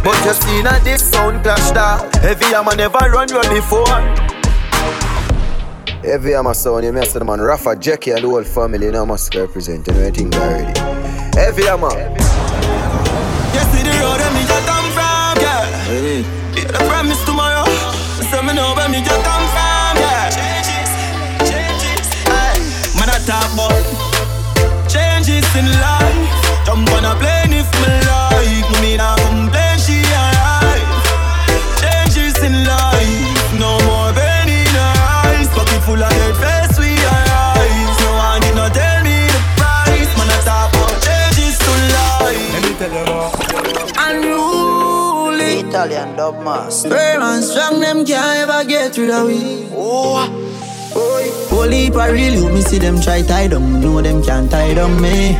But 0.06 0.24
you 0.24 0.34
see 0.34 0.62
now 0.62 0.78
this 0.84 1.02
sound 1.02 1.42
clash 1.42 1.72
that 1.72 1.98
Heavy 2.22 2.54
I'm 2.54 2.70
never 2.76 3.10
run 3.10 3.26
run 3.26 3.48
before 3.50 3.90
Heavy 6.06 6.36
I'm 6.36 6.46
a 6.46 6.54
sound, 6.54 6.84
you 6.84 6.92
may 6.92 7.04
say 7.04 7.18
the 7.18 7.24
man 7.24 7.40
Rafa, 7.40 7.74
Jackie 7.74 8.12
and 8.12 8.22
the 8.22 8.28
whole 8.28 8.44
family, 8.44 8.86
you 8.86 8.92
know, 8.92 9.04
must 9.04 9.34
represent, 9.34 9.84
you 9.88 9.94
know, 9.94 10.06
I 10.06 10.10
think 10.12 10.32
already. 10.36 10.78
Heavy 11.34 11.66
I'm 11.66 11.82
a 11.82 11.90
You 11.90 13.62
see 13.74 13.82
the 13.82 13.90
road 13.98 14.22
where 14.22 14.30
me 14.30 14.46
just 14.46 14.62
come 14.70 14.86
from, 14.94 15.42
yeah. 15.42 15.74
Yeah, 15.90 16.70
the 16.70 16.86
promise 16.86 17.18
tomorrow. 17.26 17.66
So 18.30 18.46
me 18.46 18.54
know 18.54 18.78
where 18.78 18.88
me 18.88 19.02
just 19.02 19.22
come 19.26 19.46
from, 19.50 19.92
yeah. 19.98 20.30
Changes, 20.30 20.90
changes, 21.50 22.06
hey 22.30 22.62
Man, 22.94 23.10
I 23.10 23.18
talk 23.26 23.50
about 23.58 23.74
Changes 24.86 25.50
in 25.58 25.66
life. 25.82 26.30
Jump 26.62 26.86
on 26.94 27.04
a 27.10 27.18
plane 27.18 27.35
Italian 45.76 46.16
dub 46.16 46.42
master. 46.42 46.88
Brave 46.88 47.20
and 47.20 47.44
strong, 47.44 47.80
them 47.80 48.02
can't 48.06 48.48
ever 48.48 48.64
get 48.66 48.96
rid 48.96 49.10
of 49.10 49.26
we. 49.26 49.68
Oh. 49.72 50.24
Whole 51.50 51.68
heap 51.68 51.94
of 51.94 52.12
real 52.12 52.32
you, 52.32 52.48
me 52.48 52.62
see 52.62 52.78
them 52.78 52.98
try 52.98 53.20
tie 53.20 53.48
down, 53.48 53.82
know 53.82 54.00
them 54.00 54.22
can't 54.22 54.50
tie 54.50 54.72
down 54.72 54.98
me. 55.02 55.32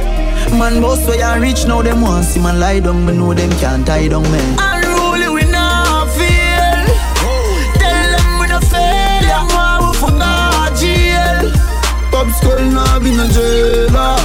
Man, 0.59 0.83
boss 0.83 1.09
way 1.09 1.23
and 1.23 1.41
rich, 1.41 1.67
now 1.67 1.81
them 1.81 2.03
want 2.03 2.27
see 2.27 2.39
man 2.39 2.61
lie 2.61 2.81
down, 2.81 3.07
me 3.07 3.15
know 3.17 3.33
them 3.33 3.49
can't 3.53 3.87
tie 3.87 4.09
down 4.09 4.25
me. 4.25 4.41
Unruly 4.61 5.29
we 5.33 5.51
not 5.51 6.05
feel. 6.13 6.85
Tell 7.81 8.09
them 8.13 8.29
we 8.39 8.47
no 8.53 8.61
fail, 8.61 9.23
them 9.25 9.49
want 9.57 9.89
we 9.89 9.97
for 9.97 10.13
God 10.21 10.77
jail. 10.77 11.49
Pop 12.13 12.29
skull 12.37 12.61
now 12.61 12.99
be 12.99 13.11
no 13.17 13.27
jailer. 13.29 14.19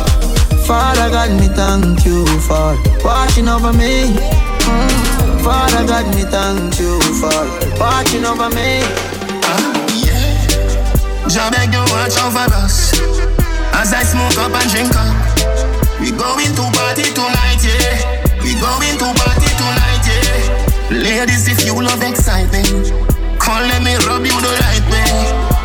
Father 0.68 1.10
God, 1.10 1.32
me 1.40 1.48
thank 1.56 2.04
you 2.04 2.26
for 2.42 2.76
watching 3.02 3.48
over 3.48 3.72
me. 3.72 4.12
Mm. 4.68 5.21
Father 5.44 5.86
God, 5.88 6.06
me 6.16 6.24
thank 6.24 6.80
you 6.80 7.02
for 7.20 7.42
watching 7.80 8.26
over 8.26 8.50
me. 8.50 8.82
Jah 11.30 11.50
beg 11.50 11.72
you 11.74 11.80
watch 11.96 12.18
over 12.20 12.48
us. 12.60 12.92
As 13.74 13.94
I 13.94 14.04
smoke 14.04 14.38
up 14.38 14.52
and 14.52 14.70
drink 14.70 14.94
up. 14.96 15.32
We 16.02 16.10
going 16.12 16.52
to 16.58 16.66
party 16.76 17.04
tonight, 17.14 17.62
yeah. 17.62 18.26
We 18.44 18.58
going 18.60 18.98
to 18.98 19.08
party 19.22 19.50
tonight, 19.54 20.04
yeah. 20.10 20.90
Ladies, 20.90 21.48
if 21.48 21.64
you 21.64 21.74
love 21.80 22.02
excitement 22.02 22.90
Come 23.40 23.64
let 23.70 23.84
me 23.84 23.96
rub 24.10 24.26
you 24.26 24.34
the 24.42 24.52
right 24.66 24.86
way. 24.90 25.14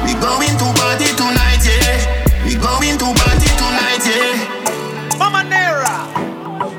We 0.04 0.12
going 0.20 0.54
to 0.60 0.66
party 0.78 1.08
tonight, 1.16 1.64
yeah. 1.64 2.44
We 2.44 2.54
going 2.54 2.98
to 2.98 3.08
party 3.16 3.50
tonight, 3.58 4.04
yeah. 4.04 5.18
Mamanera 5.18 5.96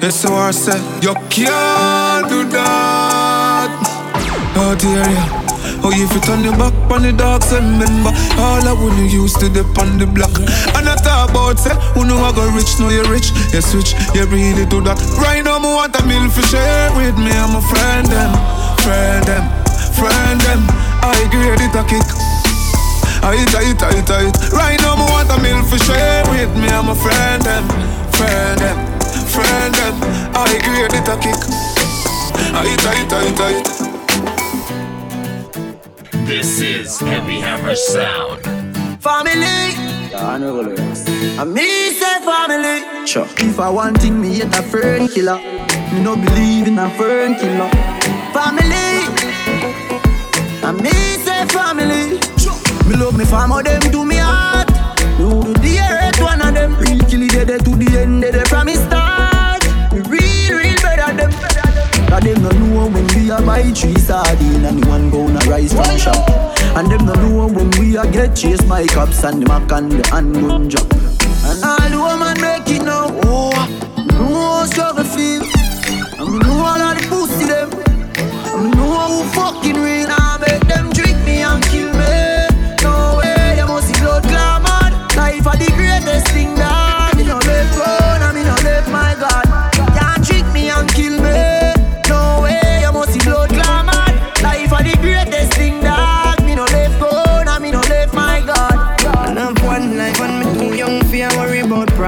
Yes, 0.02 0.22
so 0.22 0.34
I 0.36 0.52
said 0.52 0.82
You 1.04 1.14
can't 1.30 2.30
do 2.30 2.48
that 2.56 2.87
Out 4.58 4.82
yeah 4.82 5.48
Oh, 5.86 5.94
if 5.94 6.10
you 6.10 6.22
turn 6.26 6.42
your 6.42 6.58
back 6.58 6.74
on 6.90 7.06
the 7.06 7.14
dogs, 7.14 7.54
and 7.54 7.78
remember 7.78 8.10
all 8.42 8.66
I 8.66 8.74
wanna 8.74 9.06
used 9.06 9.38
to 9.40 9.48
dip 9.48 9.70
on 9.78 10.02
the 10.02 10.10
block. 10.10 10.34
And 10.74 10.90
I 10.90 10.98
talk 10.98 11.30
about 11.30 11.62
say, 11.62 11.78
who 11.94 12.02
know 12.10 12.18
I 12.26 12.34
go 12.34 12.50
rich, 12.50 12.82
know 12.82 12.90
you 12.90 13.06
rich. 13.06 13.30
You 13.54 13.62
switch, 13.62 13.94
you 14.18 14.26
really 14.26 14.66
do 14.66 14.82
that. 14.90 14.98
Right 15.22 15.46
now, 15.46 15.62
me 15.62 15.70
want 15.70 15.94
a 15.94 16.02
meal 16.10 16.26
for 16.34 16.42
share 16.50 16.90
with 16.98 17.14
me. 17.22 17.30
I'm 17.30 17.54
a 17.54 17.62
friend 17.62 18.10
them, 18.10 18.34
friend 18.82 19.22
them, 19.30 19.46
friend 19.94 20.42
them. 20.42 20.66
I 21.06 21.22
grade 21.30 21.62
it 21.62 21.78
a 21.78 21.86
kick. 21.86 22.04
I 23.22 23.38
hit, 23.38 23.54
I 23.54 23.62
hit, 23.62 23.82
I 23.86 23.94
hit, 23.94 24.10
I 24.10 24.20
hit. 24.26 24.38
Right 24.50 24.80
now, 24.82 24.98
me 24.98 25.06
want 25.14 25.30
a 25.30 25.38
meal 25.38 25.62
for 25.70 25.78
share 25.78 26.26
with 26.34 26.50
me. 26.58 26.68
I'm 26.74 26.90
a 26.90 26.98
friend 26.98 27.46
them, 27.46 27.64
friend 28.18 28.58
them, 28.58 28.78
friend 29.30 29.72
them. 29.78 29.96
I 30.34 30.58
grade 30.66 30.98
it 30.98 31.06
a 31.06 31.16
kick. 31.22 31.38
I 32.58 32.66
hit, 32.66 32.82
I 32.82 32.92
hit, 32.98 33.14
I 33.14 33.22
hit, 33.30 33.40
I. 33.72 33.77
This 36.28 36.60
is 36.60 37.00
Heavy 37.00 37.40
Hammer 37.40 37.74
Sound. 37.74 38.44
Family, 39.02 40.14
on 40.14 40.44
rollers. 40.44 41.08
And 41.40 41.54
me 41.54 41.92
say 41.92 42.20
family. 42.20 43.08
Sure. 43.08 43.26
If 43.38 43.58
I 43.62 43.70
want 43.70 44.02
thing, 44.02 44.20
me 44.20 44.34
hate 44.36 44.54
a 44.54 44.62
fern 44.62 45.08
killer. 45.08 45.38
Me 45.94 46.04
no 46.04 46.18
believe 46.18 46.68
in 46.68 46.80
a 46.80 46.90
fern 46.98 47.36
killer. 47.36 47.70
Family. 48.36 49.08
I 50.68 50.72
me 50.84 50.92
say 51.24 51.46
family. 51.48 52.20
Me 52.90 52.96
love 52.98 53.18
me 53.18 53.24
family, 53.24 53.64
them 53.64 53.90
do 53.90 54.04
me 54.04 54.18
heart. 54.18 54.70
You 55.18 55.30
do 55.30 55.54
the 55.64 55.80
earth, 55.80 56.22
one 56.22 56.42
of 56.42 56.54
them. 56.54 56.76
Real 56.76 57.00
kill 57.08 57.22
it, 57.22 57.48
dead 57.48 57.64
to 57.64 57.72
the 57.72 58.00
end, 58.00 58.22
dead 58.22 58.46
from 58.50 58.66
me 58.66 58.76
start. 58.76 59.64
Me 59.94 60.02
real, 60.02 60.58
real 60.60 60.76
better 60.84 61.16
them. 61.16 61.32
Cause 62.10 62.22
them 62.22 62.44
no 62.44 62.50
know 62.50 62.90
when 62.90 63.07
we 63.28 63.34
a 63.34 63.42
buy 63.42 63.62
three 63.74 63.98
sardine 64.00 64.64
and 64.64 64.82
the 64.82 64.88
one 64.88 65.10
gonna 65.10 65.40
rise 65.50 65.74
from 65.74 65.98
shop. 65.98 66.30
And 66.78 66.90
them 66.90 67.06
no 67.06 67.14
know 67.14 67.48
when 67.48 67.70
we 67.72 67.98
a 67.98 68.10
get 68.10 68.36
chased 68.36 68.68
by 68.70 68.86
cops 68.88 69.24
and 69.24 69.42
the 69.42 69.48
mac 69.48 69.70
and 69.72 69.92
the 69.92 70.08
handgun 70.08 70.70
drop. 70.70 70.88
And 71.44 71.64
all 71.64 71.90
the 71.90 71.98
woman 71.98 72.40
make 72.40 72.70
it 72.70 72.84
now. 72.84 73.08
Oh, 73.24 73.52
know 74.08 74.32
how 74.32 74.66
struggle 74.66 75.04
feel. 75.04 75.44
And 75.44 76.32
me 76.32 76.40
know 76.40 76.64
all 76.64 76.82
of 76.82 76.96
the 76.98 77.04
pussy 77.10 77.46
them. 77.52 77.70
And 78.54 78.64
me 78.64 78.70
know 78.72 78.96
who 79.12 79.24
fucking 79.36 79.76
real. 79.76 80.08
I 80.10 80.38
make 80.40 80.66
them 80.68 80.90
drink 80.92 81.18
me 81.26 81.42
and 81.44 81.62
kill 81.66 81.92
me. 82.00 82.48
No 82.82 83.20
way, 83.20 83.56
they 83.58 83.66
must 83.68 83.88
see 83.88 84.00
blood 84.00 84.24
glamour. 84.24 84.88
Life 85.18 85.48
are 85.48 85.58
the 85.58 85.72
greatest 85.76 86.28
thing 86.32 86.57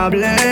worry 0.08 0.49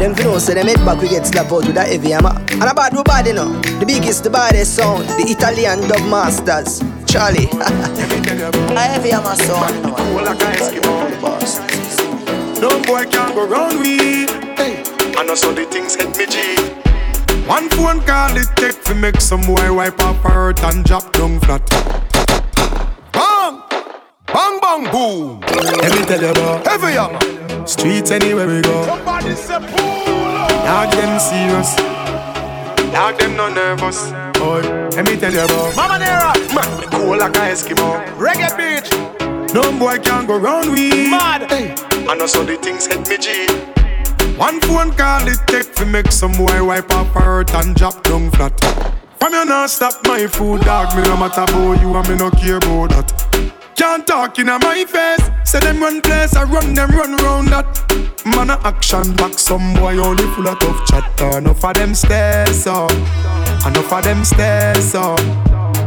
Them 0.00 0.14
fi 0.14 0.22
know 0.22 0.38
say 0.38 0.54
them 0.54 0.66
head 0.66 0.82
back 0.86 0.98
we 1.02 1.10
get 1.10 1.26
slapped 1.26 1.52
out 1.52 1.66
with 1.66 1.76
a 1.76 1.82
heavy 1.82 2.12
hammer. 2.12 2.32
And 2.52 2.64
a 2.64 2.72
bad 2.72 2.96
we 2.96 3.02
bad 3.02 3.26
you 3.26 3.34
know. 3.34 3.52
The 3.80 3.84
biggest, 3.84 4.24
the 4.24 4.30
baddest 4.30 4.76
sound. 4.76 5.04
The 5.20 5.28
Italian 5.28 5.86
dub 5.88 6.00
masters. 6.08 6.80
Charlie. 7.04 7.50
a 7.52 8.80
heavy 8.80 9.10
hammer 9.10 9.36
sound. 9.36 9.84
Cool 9.84 10.24
like 10.24 10.40
a 10.40 10.56
Eskimo. 10.56 11.00
No 12.62 12.80
boy 12.84 13.04
can 13.12 13.34
go 13.34 13.46
round 13.46 13.78
we. 13.78 14.24
Hey. 14.56 14.82
I 15.18 15.22
know 15.22 15.34
so 15.34 15.52
the 15.52 15.66
things 15.66 15.96
hit 15.96 16.16
me 16.16 16.24
G. 16.24 16.56
One 17.46 17.68
phone 17.68 18.00
call 18.00 18.34
it 18.38 18.48
take 18.56 18.82
to 18.84 18.94
make 18.94 19.20
some 19.20 19.42
boy 19.42 19.70
wipe 19.70 20.00
up 20.00 20.16
her 20.22 20.30
hurt 20.30 20.64
and 20.64 20.82
drop 20.82 21.12
down 21.12 21.38
flat. 21.40 21.68
Bang! 23.12 23.60
Bang 24.32 24.60
bang 24.60 24.90
boom! 24.90 25.40
Let 25.40 25.92
me 25.92 26.06
tell 26.06 26.22
you 26.22 26.30
about 26.30 26.66
heavy 26.66 26.92
hammer. 26.92 27.49
Streets 27.66 28.10
anywhere 28.10 28.46
we 28.46 28.60
go. 28.62 28.84
Somebody 28.86 29.34
say 29.34 29.58
pull 29.58 30.30
Dog 30.64 30.90
them 30.92 31.18
serious. 31.20 31.76
Dog 32.92 33.18
them 33.18 33.36
no 33.36 33.52
nervous. 33.52 34.10
Boy, 34.38 34.60
let 34.96 35.04
me 35.04 35.16
tell 35.16 35.32
you 35.32 35.44
about 35.44 35.74
Mamanera. 35.74 36.32
Man, 36.54 36.80
me 36.80 36.86
cool 36.86 37.18
like 37.18 37.36
a 37.36 37.40
Eskimo. 37.52 38.04
Reggae 38.16 38.50
beat. 38.56 39.54
No 39.54 39.76
boy 39.78 39.98
can 39.98 40.26
go 40.26 40.38
round 40.38 40.72
we. 40.72 41.10
Mad. 41.10 41.50
Hey. 41.50 41.74
I 42.08 42.14
know 42.14 42.26
so 42.26 42.44
the 42.44 42.56
things 42.56 42.86
hit 42.86 43.08
me 43.08 43.18
G. 43.18 43.46
One 44.36 44.60
phone 44.60 44.92
call 44.92 45.28
it 45.28 45.38
take 45.46 45.74
to 45.74 45.86
make 45.86 46.10
some 46.10 46.32
boy 46.32 46.64
wipe 46.64 46.90
up 46.92 47.08
hurt 47.08 47.54
and 47.54 47.74
drop 47.76 48.02
down 48.04 48.30
flat. 48.30 48.54
From 49.20 49.34
you 49.34 49.44
not 49.44 49.68
stop 49.68 49.92
my 50.06 50.26
food, 50.26 50.62
dog. 50.62 50.96
Me 50.96 51.02
no 51.02 51.14
matter 51.14 51.42
about 51.42 51.80
you 51.82 51.94
and 51.94 52.08
me 52.08 52.16
no 52.16 52.30
care 52.30 52.56
about 52.56 52.88
that. 52.88 53.52
Can't 53.76 54.06
talk 54.06 54.38
in 54.38 54.46
my 54.46 54.84
face. 54.86 55.30
Say 55.44 55.60
them 55.60 55.80
run 55.80 56.00
place, 56.00 56.34
I 56.34 56.44
run 56.44 56.72
them 56.72 56.90
run 56.90 57.16
round 57.16 57.48
that. 57.48 57.66
Man 58.24 58.48
a 58.48 58.58
action 58.64 59.14
back, 59.16 59.38
some 59.38 59.74
boy 59.74 59.98
only 59.98 60.24
full 60.34 60.48
of 60.48 60.58
tough 60.58 60.86
chatter. 60.86 61.38
Enough 61.38 61.64
of 61.64 61.74
them 61.74 61.94
stairs 61.94 62.66
up, 62.66 62.90
enough 63.66 63.92
of 63.92 64.04
them 64.04 64.24
stairs 64.24 64.94
up, 64.94 65.20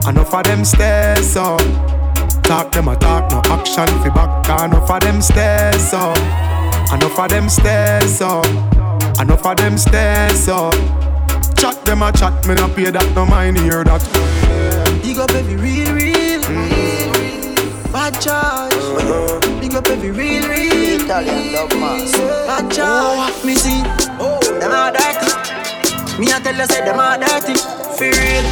enough 0.08 0.34
of 0.34 0.44
them 0.44 0.64
stairs 0.64 1.36
up. 1.36 1.60
Talk 2.44 2.72
them 2.72 2.88
a 2.88 2.96
talk, 2.96 3.32
no 3.32 3.42
action 3.52 3.88
fi 4.04 4.10
back. 4.10 4.62
Enough 4.62 4.92
of 4.92 5.00
them 5.02 5.22
stairs 5.22 5.94
up, 5.94 6.18
enough 6.94 7.18
of 7.18 7.30
them 7.30 7.50
stairs 7.50 8.22
up, 8.22 8.46
enough 9.20 9.46
of 9.46 9.58
them 9.58 9.78
stairs 9.78 10.48
up. 10.48 10.76
Chat 11.64 11.86
them 11.86 12.04
a 12.04 12.12
chat, 12.12 12.46
me 12.46 12.56
no 12.56 12.68
pay 12.68 12.92
that, 12.92 13.08
no 13.16 13.26
mind 13.26 13.58
hear 13.58 13.86
that. 13.86 14.04
Big 15.02 15.18
up 15.18 15.32
every 15.32 15.56
real, 15.56 15.96
real, 15.96 16.44
real, 16.44 17.56
bad 17.88 18.20
charge. 18.20 18.76
Uh-huh. 18.76 19.40
Big 19.62 19.74
up 19.74 19.88
every 19.88 20.12
real, 20.12 20.44
real 20.44 21.00
Italian 21.00 21.54
dub 21.56 21.72
master. 21.80 22.28
bad 22.44 22.68
oh, 22.68 22.76
charge. 22.76 23.46
Me 23.46 23.56
see, 23.56 23.80
oh, 24.20 24.44
them 24.60 24.76
are 24.76 24.92
dirty. 24.92 26.20
Me 26.20 26.28
a 26.36 26.44
tell 26.44 26.52
you 26.52 26.68
say 26.68 26.84
them 26.84 27.00
are 27.00 27.16
dirty. 27.16 27.56
For 27.96 28.12
real, 28.12 28.44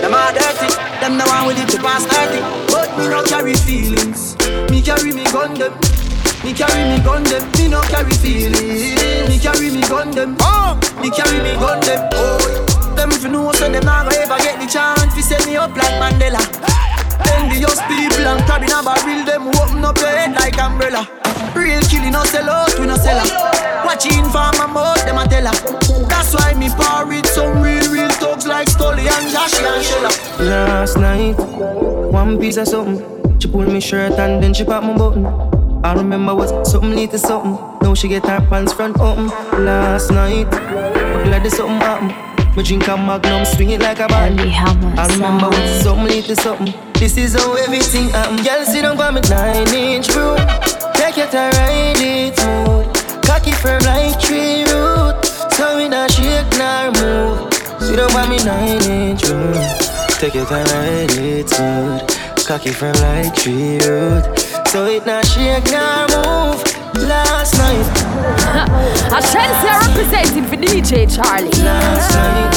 them 0.00 0.16
are 0.16 0.32
dirty. 0.32 0.72
Them 1.04 1.20
the 1.20 1.28
one 1.28 1.52
with 1.52 1.60
it 1.60 1.68
to 1.76 1.82
pass 1.84 2.08
30. 2.08 2.40
But 2.72 2.96
me 2.96 3.12
no 3.12 3.24
carry 3.24 3.56
feelings. 3.60 4.40
Me 4.72 4.80
carry 4.80 5.12
me 5.12 5.24
gun 5.24 5.52
them. 5.52 5.76
Me 6.44 6.54
carry 6.54 6.84
me 6.88 7.02
gun 7.02 7.24
them. 7.24 7.42
Me 7.58 7.68
no 7.68 7.80
carry 7.82 8.12
feelings. 8.12 9.28
Me 9.28 9.38
carry 9.38 9.70
me 9.70 9.82
gun 9.82 10.10
them. 10.12 10.36
Oh! 10.40 10.78
Me 11.02 11.10
carry 11.10 11.42
me 11.42 11.54
gun 11.54 11.80
them. 11.80 12.08
Oh. 12.14 12.94
Them 12.94 13.10
if 13.10 13.22
you 13.22 13.28
know 13.28 13.52
say 13.52 13.70
them 13.72 13.84
not 13.84 14.06
gonna 14.06 14.18
ever 14.18 14.38
get 14.38 14.60
the 14.60 14.66
chance 14.66 15.14
to 15.14 15.22
set 15.22 15.44
me 15.46 15.56
up 15.56 15.76
like 15.76 15.94
Mandela. 15.98 16.38
Then 17.24 17.50
Envious 17.50 17.80
people 17.86 18.26
and 18.26 18.42
crabbing 18.46 18.70
a 18.70 18.82
barrel 18.82 19.24
them 19.24 19.48
open 19.48 19.84
up 19.84 19.98
your 19.98 20.08
head 20.08 20.34
like 20.34 20.58
umbrella. 20.58 21.08
Real 21.54 21.80
killing 21.82 22.12
no 22.12 22.22
sell 22.24 22.48
out, 22.48 22.78
we 22.78 22.86
no 22.86 22.96
sell 22.96 23.18
out. 23.18 23.84
Watching 23.84 24.24
for 24.24 24.50
my 24.58 24.66
mouth, 24.66 25.04
them 25.04 25.18
a 25.18 25.26
tell 25.26 25.46
her. 25.46 26.06
That's 26.08 26.34
why 26.34 26.54
me 26.54 26.68
par 26.70 27.06
with 27.06 27.26
some 27.26 27.62
real, 27.62 27.90
real 27.92 28.10
thugs 28.10 28.46
like 28.46 28.68
Stolly 28.68 29.08
and 29.08 29.26
Joshy 29.32 29.62
and 29.66 29.84
Shella. 29.84 30.48
Last 30.48 30.96
night, 30.98 31.34
one 32.12 32.38
piece 32.38 32.56
of 32.56 32.68
something. 32.68 33.38
She 33.40 33.48
pulled 33.48 33.72
me 33.72 33.80
shirt 33.80 34.12
and 34.12 34.42
then 34.42 34.54
she 34.54 34.64
popped 34.64 34.86
my 34.86 34.96
button. 34.96 35.57
I 35.84 35.94
remember 35.94 36.34
was 36.34 36.50
something 36.70 36.90
lead 36.90 37.12
to 37.12 37.18
something. 37.18 37.56
Now 37.82 37.94
she 37.94 38.08
get 38.08 38.26
her 38.26 38.40
pants 38.48 38.72
front 38.72 38.98
open. 38.98 39.28
Last 39.64 40.10
night, 40.10 40.52
I'm 40.52 41.24
glad 41.24 41.42
there's 41.42 41.56
something 41.56 41.76
happen. 41.78 42.56
Me 42.56 42.64
drink 42.64 42.88
a 42.88 42.96
magnum, 42.96 43.44
swing 43.44 43.70
it 43.70 43.80
like 43.80 44.00
a 44.00 44.08
bat. 44.08 44.32
I 44.40 45.06
remember 45.12 45.48
was 45.48 45.82
something 45.82 46.06
lead 46.06 46.24
to 46.24 46.36
something. 46.36 46.74
This 46.94 47.16
is 47.16 47.34
how 47.34 47.54
everything 47.54 48.08
happen. 48.08 48.42
Girl, 48.44 48.64
sit 48.64 48.82
down 48.82 48.96
by 48.96 49.12
me 49.12 49.20
nine 49.30 49.68
inch 49.68 50.08
bro. 50.08 50.36
Take 50.94 51.16
your 51.16 51.28
time, 51.28 51.52
ride 51.52 51.94
it 52.00 52.36
smooth. 52.36 53.22
Cocky 53.22 53.52
firm 53.52 53.80
like 53.82 54.18
tree 54.20 54.64
root. 54.64 55.24
So 55.54 55.76
we 55.76 55.88
not 55.88 56.10
shake 56.10 56.50
nor 56.58 56.90
move. 56.98 57.54
Sit 57.80 57.96
down 57.96 58.12
by 58.12 58.28
me 58.28 58.42
nine 58.44 58.82
inch 58.82 59.22
bro. 59.22 59.52
Take 60.18 60.34
your 60.34 60.46
time, 60.46 60.66
ride 60.66 61.12
it 61.12 61.48
smooth. 61.48 62.02
Cocky 62.46 62.72
firm 62.72 62.94
like 62.94 63.32
tree 63.36 63.78
root. 63.86 64.47
So 64.68 64.84
it 64.84 65.06
not 65.06 65.24
shake 65.24 65.64
nor 65.72 66.04
move. 66.12 66.60
Last 67.08 67.56
night. 67.56 67.88
i 69.08 69.16
A 69.16 69.22
Shenseea 69.24 69.80
representing 69.80 70.44
for 70.44 70.56
DJ 70.56 71.08
Charlie. 71.08 71.48
Last 71.64 72.12
night. 72.12 72.52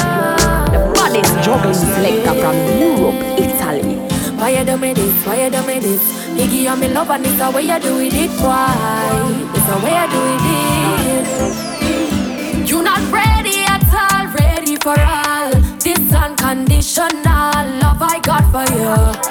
The 0.73 0.91
baddest 0.93 1.33
juggling 1.45 1.73
selector 1.73 2.35
from 2.41 2.55
Europe, 2.77 3.15
Italy. 3.39 3.95
Why 4.37 4.49
you 4.59 4.65
do 4.65 4.77
me 4.77 4.93
this? 4.93 5.25
Why 5.25 5.45
you 5.45 5.49
do 5.51 5.65
me 5.65 5.79
this? 5.79 6.03
Me 6.35 6.43
give 6.47 6.53
you 6.53 6.75
me 6.75 6.89
love 6.89 7.09
and 7.11 7.25
it's 7.25 7.37
the 7.37 7.49
way 7.49 7.61
you 7.61 7.79
do 7.79 7.99
it. 8.01 8.13
it. 8.13 8.31
Why? 8.41 8.67
It's 9.55 9.65
the 9.71 9.77
way 9.79 9.95
you 9.95 10.07
do 10.11 10.21
it. 10.35 10.43
it. 12.59 12.69
You 12.69 12.83
not 12.83 12.99
ready 13.09 13.63
at 13.63 13.87
all, 13.87 14.27
ready 14.33 14.75
for 14.75 14.99
all. 14.99 15.51
This 15.79 16.13
unconditional 16.13 17.07
love 17.79 18.01
I 18.01 18.19
got 18.21 18.43
for 18.51 18.67
you. 18.75 19.30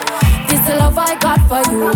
This 0.71 0.79
love 0.79 0.99
I 0.99 1.17
got 1.19 1.41
for 1.49 1.63
you. 1.73 1.91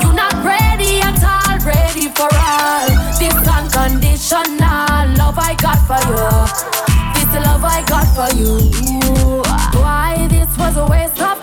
You're 0.00 0.14
not 0.14 0.32
ready 0.44 1.00
at 1.00 1.18
all, 1.26 1.58
ready 1.66 2.06
for 2.08 2.30
all. 2.30 2.86
This 3.18 3.34
unconditional 3.34 4.46
love 5.18 5.38
I 5.38 5.56
got 5.58 5.82
for 5.88 5.98
you. 6.06 6.22
This 7.18 7.34
love 7.44 7.64
I 7.64 7.82
got 7.82 8.06
for 8.14 8.30
you. 8.38 9.42
Why 9.82 10.28
this 10.30 10.56
was 10.56 10.76
a 10.76 10.86
waste 10.86 11.20
of 11.20 11.41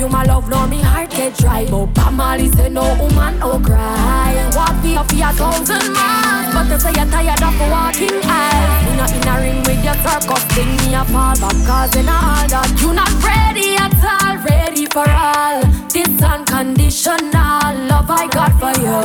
you 0.00 0.06
me 0.06 0.12
my 0.12 0.24
love, 0.24 0.48
now 0.48 0.66
me 0.66 0.80
heart 0.80 1.10
get 1.10 1.36
dry. 1.36 1.66
But 1.70 1.86
Bob 1.94 2.14
Marley 2.14 2.48
say 2.48 2.68
no 2.70 2.82
woman, 2.98 3.38
no 3.38 3.60
cry. 3.60 4.32
Walk 4.56 4.76
for 4.80 5.04
for 5.04 5.20
a 5.20 5.32
thousand 5.32 5.92
miles, 5.92 6.54
but 6.54 6.64
they 6.68 6.78
say 6.78 6.92
you're 6.96 7.10
tired 7.12 7.42
of 7.42 7.60
walking 7.68 8.18
aisles. 8.24 8.72
You 8.86 8.92
not 8.96 9.12
in 9.12 9.28
a 9.28 9.34
ring 9.44 9.60
with 9.68 9.84
your 9.84 9.98
circus 10.04 10.44
thing, 10.54 10.72
me 10.80 10.94
a 10.94 11.04
fall 11.04 11.36
back 11.36 11.58
cause 11.68 11.94
in 11.96 12.08
all 12.08 12.48
that 12.48 12.70
you 12.80 12.92
not 12.94 13.12
ready 13.20 13.76
at 13.76 13.92
all, 14.00 14.36
ready 14.48 14.86
for 14.86 15.08
all. 15.08 15.60
This 15.92 16.22
unconditional 16.22 17.70
love 17.90 18.10
I 18.10 18.26
got 18.32 18.52
for 18.56 18.72
you. 18.80 19.00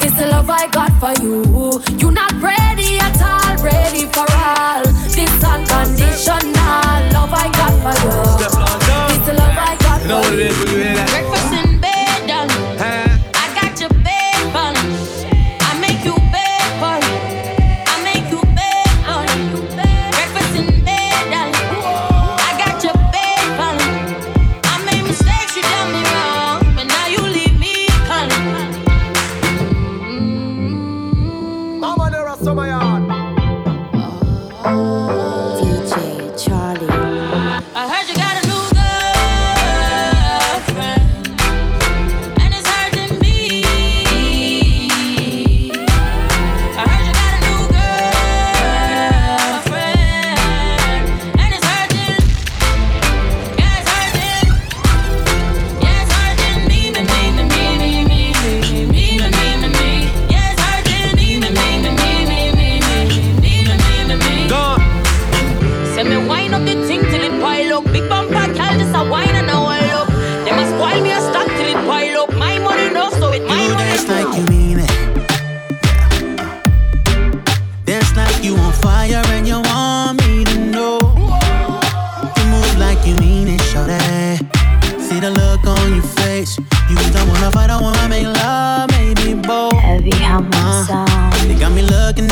This 0.00 0.16
love 0.30 0.48
I 0.48 0.68
got 0.68 0.92
for 1.02 1.14
you. 1.22 1.82
You 1.98 2.10
not 2.12 2.32
ready 2.40 2.98
at 2.98 3.18
all, 3.20 3.56
ready 3.64 4.06
for 4.06 4.26
all. 4.30 4.84
This 5.10 5.34
unconditional 5.42 6.54
love 7.14 7.34
I 7.34 7.50
got 7.58 7.74
for 7.82 8.78
you. 8.78 8.83
You 10.04 10.08
know 10.08 10.20
what 10.20 10.34
it 10.34 10.38
is 10.40 10.58
when 10.58 10.68
you 10.68 10.76
hear 10.84 10.94
that? 10.96 11.08
Breakfast 11.08 11.53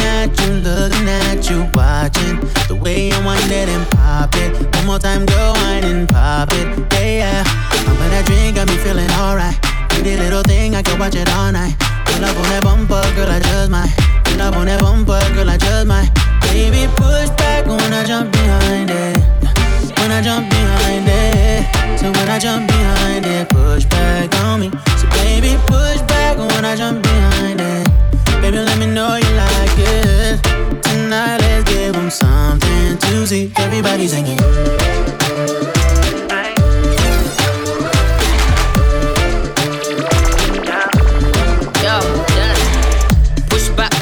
at 0.02 0.30
you, 0.40 0.52
looking 0.60 1.08
at 1.08 1.48
you, 1.48 1.68
watching 1.74 2.38
the 2.68 2.74
way 2.74 3.08
you 3.08 3.18
wind 3.24 3.50
it 3.50 3.68
and 3.68 3.86
pop 3.90 4.34
it. 4.36 4.50
One 4.76 4.86
more 4.86 4.98
time, 4.98 5.26
go 5.26 5.52
wine 5.56 5.84
and 5.84 6.08
pop 6.08 6.50
it. 6.52 6.66
Yeah, 6.92 7.42
yeah. 7.42 7.44
I'm 7.86 7.96
that 8.10 8.26
drink, 8.26 8.56
got 8.56 8.68
me 8.68 8.76
feeling 8.76 9.10
alright. 9.18 9.56
Pretty 9.90 10.16
little 10.16 10.42
thing, 10.42 10.74
I 10.74 10.82
can 10.82 10.98
watch 10.98 11.14
it 11.14 11.28
all 11.30 11.52
night. 11.52 11.74
Pull 12.06 12.24
up 12.24 12.36
on 12.36 12.48
that 12.50 12.62
bumper, 12.62 13.02
girl, 13.14 13.30
I 13.30 13.40
just 13.40 13.70
might. 13.70 13.92
Pull 14.24 14.42
up 14.42 14.56
on 14.56 14.66
that 14.66 14.80
bumper, 14.80 15.20
girl, 15.34 15.48
I 15.48 15.56
just 15.56 15.86
might. 15.86 16.10
Baby, 16.52 16.90
push 16.96 17.30
back 17.40 17.66
when 17.66 17.92
I 17.92 18.04
jump 18.04 18.32
behind 18.32 18.90
it. 18.90 19.16
When 19.98 20.10
I 20.10 20.20
jump 20.20 20.50
behind 20.50 21.06
it. 21.08 21.82
So 21.98 22.10
when 22.10 22.28
I 22.28 22.38
jump 22.38 22.66
behind 22.66 23.24
it, 23.26 23.48
push 23.48 23.84
back 23.86 24.34
on 24.44 24.60
me. 24.60 24.70
So 24.98 25.06
baby, 25.22 25.56
push 25.66 26.00
back 26.10 26.36
when 26.36 26.64
I 26.64 26.74
jump 26.74 27.02
behind 27.02 27.60
it. 27.60 28.11
Baby, 28.42 28.58
let 28.58 28.76
me 28.76 28.86
know 28.86 29.14
you 29.14 29.30
like 29.36 29.78
it. 29.78 30.42
Tonight, 30.82 31.38
let's 31.42 31.62
give 31.70 31.94
'em 31.94 32.10
something 32.10 32.98
to 32.98 33.24
see. 33.24 33.52
Everybody 33.56 34.08
singing. 34.08 35.21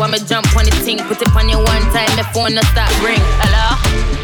When 0.01 0.13
me 0.13 0.19
jump 0.25 0.49
on 0.57 0.65
the 0.65 0.73
thing. 0.81 0.97
Put 0.97 1.21
it 1.21 1.29
on 1.37 1.45
you 1.53 1.61
one 1.61 1.85
time, 1.93 2.09
my 2.17 2.25
phone 2.33 2.57
no 2.57 2.65
stop 2.73 2.89
ring. 3.05 3.21
Hello? 3.45 3.77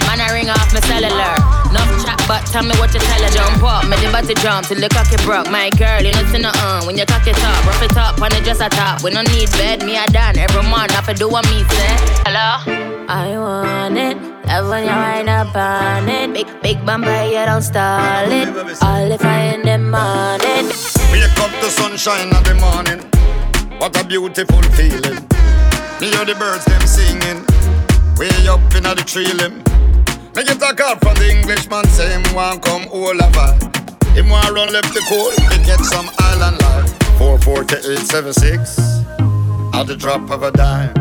Man, 0.09 0.24
I 0.24 0.33
ring 0.33 0.49
off 0.49 0.72
my 0.72 0.81
cellular. 0.81 1.37
Enough 1.68 1.93
chat, 2.01 2.16
but 2.24 2.49
tell 2.49 2.64
me 2.64 2.72
what 2.81 2.97
you 2.97 3.01
tell 3.05 3.20
her. 3.20 3.29
Jump 3.29 3.61
up, 3.61 3.85
me 3.85 4.01
the 4.01 4.09
body 4.09 4.33
jump 4.41 4.64
till 4.64 4.81
the 4.81 4.89
cocky 4.89 5.20
broke. 5.20 5.53
My 5.53 5.68
girl, 5.77 6.01
you 6.01 6.16
know 6.16 6.24
see 6.33 6.41
no 6.41 6.49
uh. 6.49 6.81
When 6.89 6.97
you 6.97 7.05
cock 7.05 7.29
it 7.29 7.37
up, 7.45 7.61
rough 7.68 7.85
it 7.85 7.93
up, 7.93 8.16
on 8.16 8.33
just 8.41 8.64
a 8.64 8.72
top. 8.72 9.05
We 9.05 9.12
no 9.12 9.20
need 9.20 9.53
bed, 9.61 9.85
me 9.85 10.01
a 10.01 10.09
done. 10.09 10.41
Every 10.41 10.64
month, 10.64 10.97
I 10.97 11.12
do 11.12 11.29
what 11.29 11.45
me 11.53 11.61
say. 11.68 11.93
Hello? 12.24 12.64
I 13.12 13.37
want 13.37 14.01
it. 14.01 14.16
Love 14.49 14.72
when 14.72 14.89
you 14.89 14.97
wind 14.97 15.29
up 15.29 15.53
on 15.53 16.09
it. 16.09 16.33
Big, 16.33 16.49
big 16.64 16.87
bumper, 16.89 17.29
you 17.29 17.45
don't 17.45 17.61
stall 17.61 18.33
it. 18.33 18.49
All 18.81 19.12
if 19.12 19.20
I 19.20 19.53
in 19.53 19.61
the 19.61 19.77
morning. 19.77 20.72
Wake 21.12 21.37
up 21.37 21.53
the 21.61 21.68
sunshine 21.68 22.33
of 22.33 22.49
the 22.49 22.57
morning. 22.64 23.05
What 23.77 23.93
a 24.01 24.09
beautiful 24.09 24.62
feeling. 24.72 25.20
Me 26.01 26.11
hear 26.11 26.27
the 26.27 26.35
birds 26.35 26.65
them 26.67 26.81
singing. 26.87 27.41
Way 28.19 28.29
up 28.49 28.61
in 28.75 28.83
the 28.83 29.03
tree 29.07 29.33
limb. 29.33 29.63
Me 30.37 30.45
get 30.45 30.61
a 30.61 30.75
call 30.77 30.97
from 30.97 31.15
the 31.17 31.31
Englishman 31.31 31.87
say 31.89 32.13
him 32.13 32.35
want 32.35 32.63
come 32.63 32.87
all 32.93 33.17
over. 33.17 33.49
Him 34.13 34.29
want 34.29 34.51
run 34.51 34.71
left 34.73 34.93
the 34.93 35.01
coast. 35.09 35.41
Me 35.49 35.57
get 35.65 35.81
some 35.81 36.11
island 36.19 36.61
life. 36.61 36.93
44876. 37.17 38.79
At 39.73 39.87
the 39.87 39.97
drop 39.97 40.31
of 40.31 40.43
a 40.43 40.51
dime. 40.51 40.93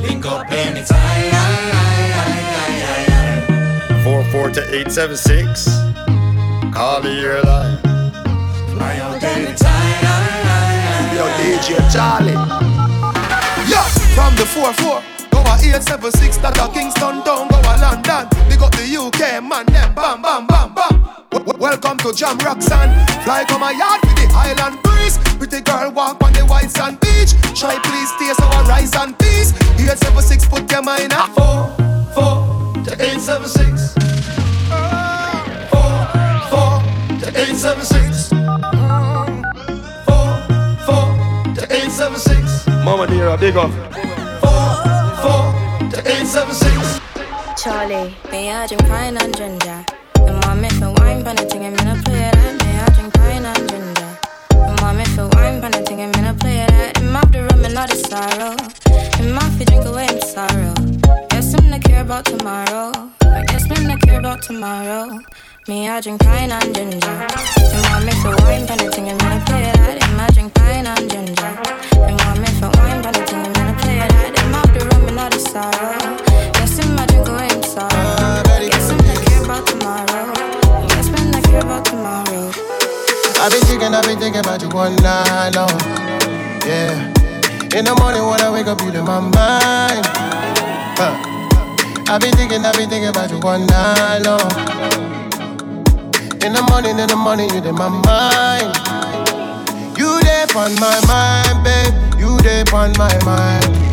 Link 0.00 0.24
up 0.26 0.48
anytime. 0.48 1.32
44876. 4.04 5.66
Call 6.72 7.02
the 7.02 7.10
airline. 7.10 7.78
Fly 8.70 8.96
out 8.98 9.22
anytime. 9.24 10.04
Yo, 11.16 11.26
DJ 11.38 11.74
Charlie. 11.92 12.73
From 14.14 14.34
the 14.36 14.44
4-4. 14.44 15.02
Go 15.30 15.38
a 15.42 15.54
876 15.58 16.38
that 16.38 16.56
a 16.58 16.68
Kingston 16.72 17.22
town, 17.26 17.48
go 17.50 17.58
a 17.58 17.74
London. 17.82 18.28
Big 18.48 18.62
up 18.62 18.70
the 18.78 18.86
UK, 18.86 19.42
man, 19.42 19.66
them 19.66 19.92
bam, 19.94 20.22
bam, 20.22 20.46
bam, 20.46 20.72
bam. 20.74 21.02
W- 21.30 21.58
Welcome 21.58 21.98
to 21.98 22.12
Jam 22.12 22.38
Sand. 22.60 22.90
Fly 23.24 23.44
come 23.48 23.62
a 23.62 23.72
yard 23.74 24.00
with 24.06 24.14
the 24.16 24.28
Highland 24.30 24.78
breeze. 24.84 25.18
Pretty 25.38 25.60
girl 25.62 25.90
walk 25.90 26.22
on 26.22 26.32
the 26.32 26.44
white 26.46 26.70
sand 26.70 27.00
beach. 27.00 27.34
Try 27.58 27.76
please 27.82 28.10
taste 28.18 28.40
our 28.40 28.62
rice 28.64 28.94
and 28.94 29.18
peas. 29.18 29.50
876 29.82 30.46
put 30.46 30.70
your 30.70 30.82
mind 30.82 31.12
at 31.12 31.28
4, 31.34 31.74
4 32.14 32.84
to 32.86 32.92
876. 32.94 33.94
4, 35.74 35.90
4 36.54 37.18
to 37.18 37.26
876. 37.34 38.30
4, 38.30 38.38
4 40.86 41.54
to 41.58 41.62
876. 41.66 42.73
Mama 42.84 43.06
dear, 43.06 43.34
big 43.38 43.56
up. 43.56 43.70
4 43.70 43.88
to 45.88 45.98
876. 46.04 47.00
Charlie, 47.56 48.14
me 48.30 48.50
I 48.50 48.66
drink 48.66 48.86
pine 48.86 49.16
and 49.16 49.34
ginger. 49.34 49.86
And 50.16 50.38
mommy 50.44 50.68
for 50.68 50.92
wine, 50.98 51.24
pan 51.24 51.38
a 51.38 51.48
thing, 51.48 51.64
I'm 51.64 51.74
gonna 51.76 52.02
play 52.04 52.28
that. 52.28 52.60
Me 52.60 52.70
I 52.76 52.86
drink 52.92 53.14
pine 53.14 53.46
and 53.46 53.68
ginger. 53.70 54.18
And 54.52 54.80
mommy 54.82 55.06
for 55.16 55.28
wine, 55.32 55.62
pan 55.62 55.74
a 55.74 55.82
thing, 55.82 56.02
I'm 56.02 56.12
gonna 56.12 56.34
play 56.34 56.66
that. 56.68 56.98
Him 56.98 57.14
have 57.14 57.32
the 57.32 57.44
rum 57.44 57.64
and 57.64 57.72
not 57.72 57.88
the 57.88 57.96
sorrow. 57.96 58.52
Him 59.16 59.34
have 59.34 59.58
to 59.58 59.64
drink 59.64 59.86
away 59.86 60.06
him 60.06 60.20
sorrow. 60.20 60.74
Guess 61.30 61.54
him 61.54 61.70
not 61.70 61.82
care 61.82 62.02
about 62.02 62.26
tomorrow. 62.26 62.92
I 63.22 63.44
guess 63.46 63.64
him 63.64 63.86
not 63.88 64.02
care 64.02 64.18
about 64.18 64.42
tomorrow. 64.42 65.20
Me 65.68 65.88
I 65.88 66.02
drink 66.02 66.20
pine 66.22 66.52
and 66.52 66.74
ginger. 66.74 67.08
And 67.08 67.82
mommy 67.88 68.12
for 68.20 68.36
wine, 68.44 68.66
pan 68.66 68.80
a 68.86 68.90
thing, 68.90 69.08
I'm 69.08 69.16
gonna 69.16 69.42
play 69.46 69.72
that. 69.72 70.04
Him 70.04 70.20
I 70.20 70.26
drink 70.34 70.52
pine 70.52 70.86
and 70.86 71.10
ginger. 71.10 71.52
And 72.04 72.16
mommy 72.18 72.53
Guess 75.24 75.54
I 75.54 76.74
him 76.76 76.96
not 76.96 77.08
care 79.24 79.42
about 79.42 79.66
tomorrow. 79.66 80.34
Guess 80.88 81.08
him 81.08 81.30
not 81.30 81.42
care 81.44 81.60
about 81.60 81.84
tomorrow. 81.86 82.52
I've 83.40 83.50
been 83.50 83.62
thinking, 83.62 83.94
I've 83.94 84.04
been 84.04 84.18
thinking 84.18 84.40
about 84.40 84.60
you 84.60 84.68
all 84.68 84.90
night 84.90 85.54
long. 85.54 85.70
Yeah. 86.68 87.08
In 87.72 87.86
the 87.86 87.96
morning 87.98 88.26
when 88.28 88.42
I 88.42 88.50
wake 88.52 88.66
up, 88.66 88.82
you 88.82 88.88
in 88.88 89.04
my 89.06 89.20
mind. 89.20 90.04
Huh. 91.00 91.16
I've 92.12 92.20
been 92.20 92.34
thinking, 92.36 92.62
I've 92.62 92.76
been 92.76 92.90
thinking 92.90 93.08
about 93.08 93.30
you 93.30 93.40
all 93.40 93.58
night 93.58 94.18
long. 94.28 94.52
In 96.44 96.52
the 96.52 96.62
morning, 96.68 96.98
in 96.98 97.08
the 97.08 97.16
morning, 97.16 97.48
you 97.48 97.64
in 97.64 97.74
my 97.74 97.88
mind. 97.88 98.76
You 99.96 100.20
there 100.20 100.46
on 100.54 100.74
my 100.76 101.00
mind, 101.08 101.64
babe. 101.64 102.20
You 102.20 102.36
there 102.42 102.64
on 102.74 102.92
my 102.98 103.16
mind. 103.24 103.83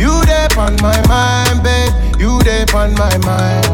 You 0.00 0.24
there 0.24 0.48
on 0.56 0.76
my 0.80 0.96
mind, 1.06 1.62
babe. 1.62 1.92
You 2.18 2.38
there 2.40 2.64
on 2.74 2.94
my 2.94 3.16
mind. 3.18 3.66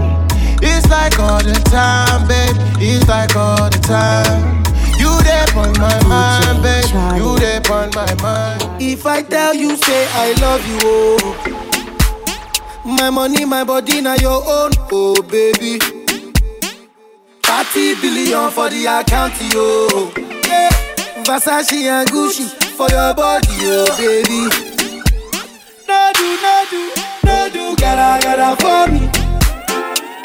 It's 0.61 0.89
like 0.91 1.19
all 1.21 1.39
the 1.43 1.55
time, 1.71 2.27
babe. 2.27 2.57
It's 2.83 3.07
like 3.09 3.37
all 3.37 3.71
the 3.71 3.79
time. 3.79 4.65
You 4.99 5.13
there 5.23 5.47
on 5.57 5.73
my 5.79 5.97
mind, 6.09 6.63
babe. 6.63 6.91
You 7.21 7.39
there 7.39 7.63
on 7.71 7.91
my 7.95 8.13
mind. 8.23 8.83
If 8.83 9.07
I 9.07 9.23
tell 9.23 9.55
you, 9.55 9.77
say 9.77 10.07
I 10.15 10.33
love 10.41 10.67
you, 10.67 10.79
oh. 10.83 11.53
My 12.85 13.11
money, 13.11 13.45
my 13.45 13.63
body, 13.65 14.01
now 14.01 14.15
your 14.17 14.43
own, 14.47 14.73
oh 14.93 15.23
baby. 15.23 15.79
30 17.43 17.95
billion 18.01 18.51
for 18.51 18.69
the 18.69 18.87
account, 18.87 19.35
yo. 19.55 20.11
Yeah. 20.49 20.71
Versace 21.25 21.73
and 21.85 22.09
Gucci 22.09 22.47
for 22.77 22.89
your 22.91 23.15
body, 23.15 23.47
oh 23.63 23.87
baby. 23.99 24.76
No 25.97 26.13
do, 26.13 26.29
no 26.45 26.55
do, 26.71 26.81
no 27.25 27.37
do, 27.55 27.65
gotta, 27.77 28.23
gotta 28.23 28.51
for 28.61 28.87
me. 28.93 29.01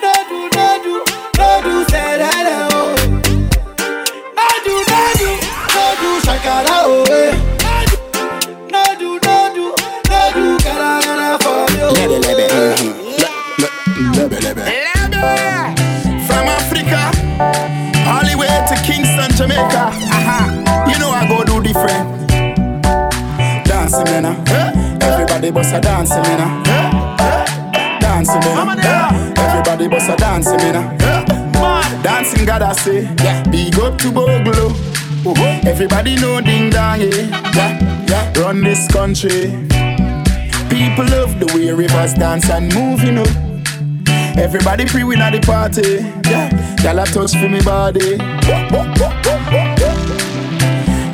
No 0.03 0.13
do, 0.29 0.39
no 0.57 0.67
do, 0.83 0.93
no 1.39 1.49
do, 1.63 1.73
say 1.89 2.17
that, 2.19 2.45
oh. 2.73 2.91
No 4.37 4.47
do, 4.65 4.75
no 4.91 5.01
do, 5.19 5.29
no 5.75 5.85
do, 6.01 6.09
shakara, 6.25 6.77
oh, 6.83 7.05
eh. 7.09 7.31
No 8.69 8.83
do, 8.99 9.09
no 9.23 9.35
do, 9.55 9.65
no 10.11 10.21
do, 10.35 10.45
gotta, 10.59 10.89
gotta 11.07 11.29
for 11.41 11.63
me, 11.71 11.79
oh. 11.83 11.93
Lebe, 11.95 12.17
lebe. 12.27 12.45
Lebe, 14.17 14.37
lebe. 14.43 14.65
From 16.27 16.45
Africa, 16.59 17.01
all 18.11 18.23
the 18.27 18.35
way 18.37 18.51
to 18.67 18.75
Kingston, 18.83 19.31
Jamaica. 19.37 19.83
Aha. 20.17 20.85
You 20.91 20.99
know 20.99 21.11
I 21.11 21.25
go 21.27 21.43
do 21.45 21.63
different. 21.63 22.27
Dancing, 23.65 24.03
man. 24.03 24.25
uh. 24.25 24.80
Everybody 25.43 25.63
bust 25.63 25.73
a 25.75 25.81
dancing, 25.81 26.21
man. 26.21 26.39
uh. 26.67 27.99
Dancing, 27.99 28.39
man. 28.41 28.79
uh. 28.79 29.33
Everybody 29.37 29.87
bust 29.87 30.09
a 30.11 30.15
dancing, 30.15 30.57
man. 30.57 30.75
uh. 30.75 32.03
Dancing 32.03 32.45
God 32.45 32.61
I 32.61 32.73
say, 32.73 33.01
yeah. 33.23 33.41
Big 33.49 33.73
up 33.79 33.97
to 33.99 34.11
Bogle. 34.11 34.69
Everybody 35.65 36.15
know 36.17 36.41
ding 36.41 36.69
dong, 36.69 37.01
yeah. 37.01 37.07
yeah, 37.55 38.05
yeah. 38.07 38.39
Run 38.39 38.61
this 38.63 38.87
country. 38.89 39.49
People 40.69 41.05
love 41.09 41.39
the 41.39 41.51
way 41.55 41.71
rivers 41.71 42.13
dance 42.13 42.47
and 42.51 42.71
move, 42.75 43.01
you 43.03 43.11
know. 43.11 43.25
Everybody 44.37 44.87
free 44.87 45.03
win 45.03 45.21
at 45.21 45.31
the 45.31 45.39
party. 45.39 46.05
Yeah, 46.29 46.51
y'all 46.83 46.99
a 46.99 47.05
touch 47.07 47.31
for 47.31 47.49
me 47.49 47.61
body. 47.63 48.19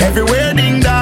Everywhere 0.04 0.54
ding 0.54 0.67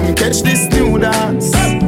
Come 0.00 0.14
catch 0.14 0.40
this 0.40 0.66
new 0.68 0.98
dance. 0.98 1.79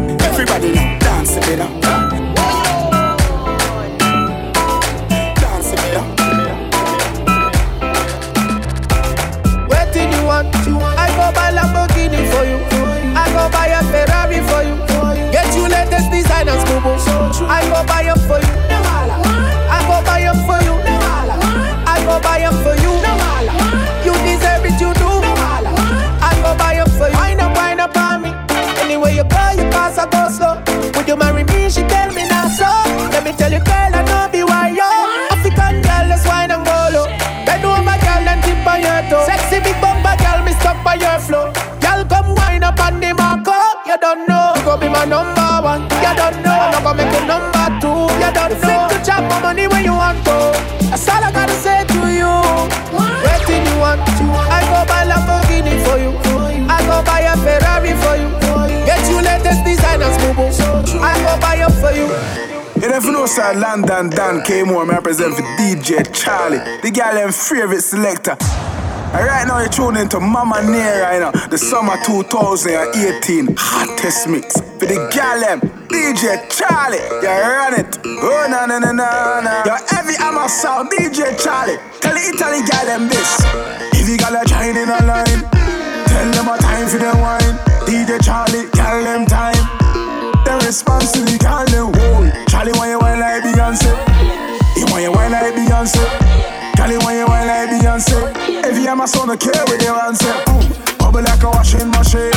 You 31.12 31.18
marry 31.18 31.44
me? 31.44 31.68
She 31.68 31.82
tell 31.84 32.10
me 32.12 32.24
not 32.26 32.48
so. 32.56 32.68
Let 33.12 33.24
me 33.24 33.32
tell 33.36 33.52
you, 33.52 33.60
girl, 33.60 33.92
I 33.92 34.02
know 34.08 34.28
be 34.32 34.42
why 34.42 34.72
yo. 34.72 34.88
African 35.28 35.84
girl, 35.84 36.04
let's 36.08 36.24
wine 36.24 36.50
and 36.50 36.64
go 36.64 36.76
low. 36.94 37.06
Bend 37.44 37.64
over, 37.64 37.96
girl, 38.00 38.28
and 38.32 38.40
tip 38.40 38.64
on 38.64 38.80
your 38.80 39.00
toe. 39.12 39.24
Sexy 39.28 39.60
big 39.60 39.76
bumper, 39.80 40.16
girl, 40.24 40.40
me 40.44 40.52
stop 40.56 40.80
by 40.84 40.96
your 40.96 41.18
flow. 41.20 41.52
Girl, 41.84 42.00
come 42.08 42.34
wine 42.34 42.64
up 42.64 42.80
on 42.80 43.00
the 43.00 43.12
marco. 43.12 43.52
You 43.84 43.98
don't 44.00 44.24
know, 44.26 44.56
you 44.56 44.64
go 44.64 44.76
be 44.80 44.88
my 44.88 45.04
number 45.04 45.52
one. 45.60 45.82
You 46.00 46.12
don't 46.16 46.40
know, 46.40 46.56
I'm 46.56 46.72
not 46.72 46.82
gonna 46.82 47.04
make 47.04 47.12
you 47.12 47.24
number 47.28 47.66
two. 47.82 48.00
You 48.16 48.30
don't 48.32 48.56
know, 48.64 48.88
to 48.88 48.96
chop 49.04 49.22
my 49.28 49.38
money 49.40 49.68
when 49.68 49.84
you 49.84 49.92
want 49.92 50.24
to. 50.24 50.71
Never 62.92 63.10
know, 63.10 63.24
sir, 63.24 63.54
London 63.54 64.10
Dan 64.10 64.44
came 64.44 64.66
home, 64.66 64.90
I 64.90 64.96
represent 65.00 65.32
for 65.32 65.40
DJ 65.56 66.04
Charlie, 66.12 66.60
the 66.84 66.90
girl 66.92 67.14
them 67.14 67.32
favorite 67.32 67.80
selector. 67.80 68.36
And 69.16 69.24
right 69.24 69.48
now, 69.48 69.60
you're 69.60 69.72
tuning 69.72 70.02
into 70.02 70.20
Mamanera, 70.20 71.16
you 71.16 71.20
know, 71.24 71.32
the 71.48 71.56
summer 71.56 71.96
2018 72.04 73.56
hottest 73.56 74.28
mix. 74.28 74.60
For 74.76 74.84
the 74.84 75.08
girl 75.08 75.40
them, 75.40 75.64
DJ 75.88 76.36
Charlie, 76.52 77.00
you 77.24 77.32
run 77.32 77.80
it. 77.80 77.96
Oh, 78.04 78.44
no, 78.52 78.68
no, 78.68 78.76
no, 78.76 78.92
no, 78.92 79.40
no. 79.40 79.62
Yo, 79.64 79.72
Heavy 79.88 80.12
Hammer 80.20 80.46
sound, 80.52 80.92
DJ 80.92 81.32
Charlie. 81.40 81.80
Tell 82.04 82.12
the 82.12 82.20
Italy 82.20 82.60
girl 82.60 82.84
them 82.84 83.08
this. 83.08 83.40
If 83.96 84.04
you 84.04 84.18
got 84.20 84.36
a 84.36 84.44
join 84.44 84.76
in 84.76 84.92
a 84.92 85.00
line, 85.08 85.40
tell 86.12 86.28
them 86.28 86.44
a 86.44 86.60
time 86.60 86.86
for 86.92 86.98
them 87.00 87.16
wine. 87.24 87.56
DJ 87.88 88.20
Charlie, 88.20 88.68
girl 88.76 89.02
them 89.02 89.24
time. 89.24 89.61
Response 90.72 91.12
to 91.12 91.20
the 91.20 91.36
girl 91.36 91.68
them. 91.68 91.92
Charlie, 92.48 92.72
why 92.80 92.88
you 92.88 92.96
wine 92.96 93.20
like 93.20 93.44
Beyonce? 93.44 93.92
You 94.72 94.88
want 94.88 95.04
you 95.04 95.12
wine 95.12 95.28
like 95.28 95.52
Beyonce? 95.52 96.00
Charlie, 96.80 96.96
why 97.04 97.12
you 97.12 97.28
wine 97.28 97.44
like 97.44 97.68
Beyonce? 97.68 98.16
Every 98.64 98.80
time 98.88 99.04
I 99.04 99.04
saw 99.04 99.28
the 99.28 99.36
care 99.36 99.52
with 99.68 99.84
your 99.84 100.00
answer. 100.00 100.32
Bubble 100.96 101.20
like 101.20 101.44
a 101.44 101.52
washing 101.52 101.92
machine. 101.92 102.32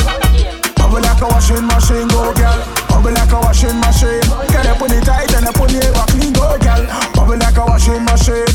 Bubble 0.76 1.00
like 1.00 1.16
a 1.16 1.32
washing 1.32 1.64
machine, 1.64 2.12
go 2.12 2.36
girl. 2.36 2.60
Bubble 2.92 3.16
like 3.16 3.32
a 3.32 3.40
washing 3.40 3.80
machine. 3.80 4.20
Girl, 4.52 4.68
you 4.68 4.76
put 4.84 4.92
it 4.92 5.00
tight 5.08 5.32
and 5.32 5.48
you 5.48 5.56
put 5.56 5.72
it 5.72 5.88
back 5.96 6.12
clean, 6.12 6.36
go 6.36 6.60
girl. 6.60 6.84
Bubble 7.16 7.40
like 7.40 7.56
a 7.56 7.64
washing 7.64 8.04
machine. 8.04 8.52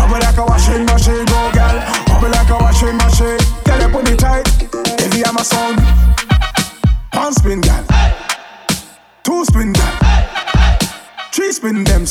Bubble 0.00 0.16
like 0.16 0.40
a 0.40 0.44
washing 0.48 0.88
machine, 0.88 1.28
go 1.28 1.52
girl. 1.52 1.76
Bubble 2.08 2.32
like 2.32 2.48
a 2.48 2.56
washing 2.56 2.96
machine. 2.96 3.36
Girl, 3.68 3.80
you 3.84 3.88
put 3.92 4.08
it 4.08 4.16
tight. 4.16 4.48
Every 5.04 5.20
time 5.20 5.36
I 5.36 5.44
sound, 5.44 5.76
one 7.12 7.36
spin, 7.36 7.60
girl. 7.60 7.84
Two 9.34 9.44
spin, 9.46 9.72
girl. 9.72 9.98
Three 11.32 11.50
spin 11.50 11.82
them. 11.82 12.06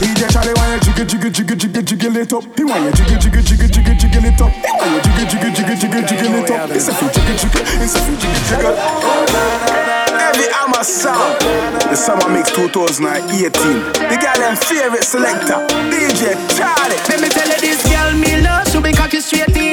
DJ 0.00 0.24
Charlie 0.32 0.54
want 0.56 0.80
you 0.86 1.04
jiggle, 1.04 1.04
jiggle, 1.04 1.30
jiggle, 1.30 1.56
jiggle, 1.56 1.82
jiggle 1.82 2.16
it 2.16 2.32
up. 2.32 2.44
He 2.56 2.64
want 2.64 2.98
you 2.98 3.04
jiggle, 3.04 3.18
jiggle, 3.20 3.42
jiggle, 3.42 3.68
jiggle, 3.68 3.94
jiggle 4.00 4.24
it 4.24 4.40
up. 4.40 4.52
He 4.56 4.72
want 4.72 5.04
you 5.04 5.12
jiggle, 5.12 5.28
jiggle, 5.28 5.52
jiggle, 5.52 5.76
jiggle, 5.76 6.02
jiggle 6.08 6.34
it 6.40 6.50
up. 6.50 6.70
It's 6.70 6.88
a 6.88 6.94
free 6.96 7.12
jiggle, 7.12 7.36
jiggle, 7.36 7.60
it's 7.84 7.92
a 7.92 8.00
free 8.08 8.16
jiggle, 8.16 8.40
jiggle. 8.48 8.76
Heavy 10.16 10.48
Hammer 10.56 10.82
sound. 10.82 11.36
The 11.92 11.94
summer 11.94 12.28
mix 12.32 12.50
2018. 12.52 13.52
The 13.52 14.16
girl 14.16 14.38
them 14.40 14.56
favorite 14.56 15.04
selector, 15.04 15.60
DJ 15.92 16.32
Charlie. 16.56 16.96
Let 17.12 17.20
me 17.20 17.28
tell 17.28 17.52
you 17.52 17.60
this 17.60 17.84
girl 17.84 18.16
me 18.16 18.40
love 18.40 18.64
She 18.72 18.80
be 18.80 18.92
cocky 18.96 19.20
straight 19.20 19.54
in 19.60 19.71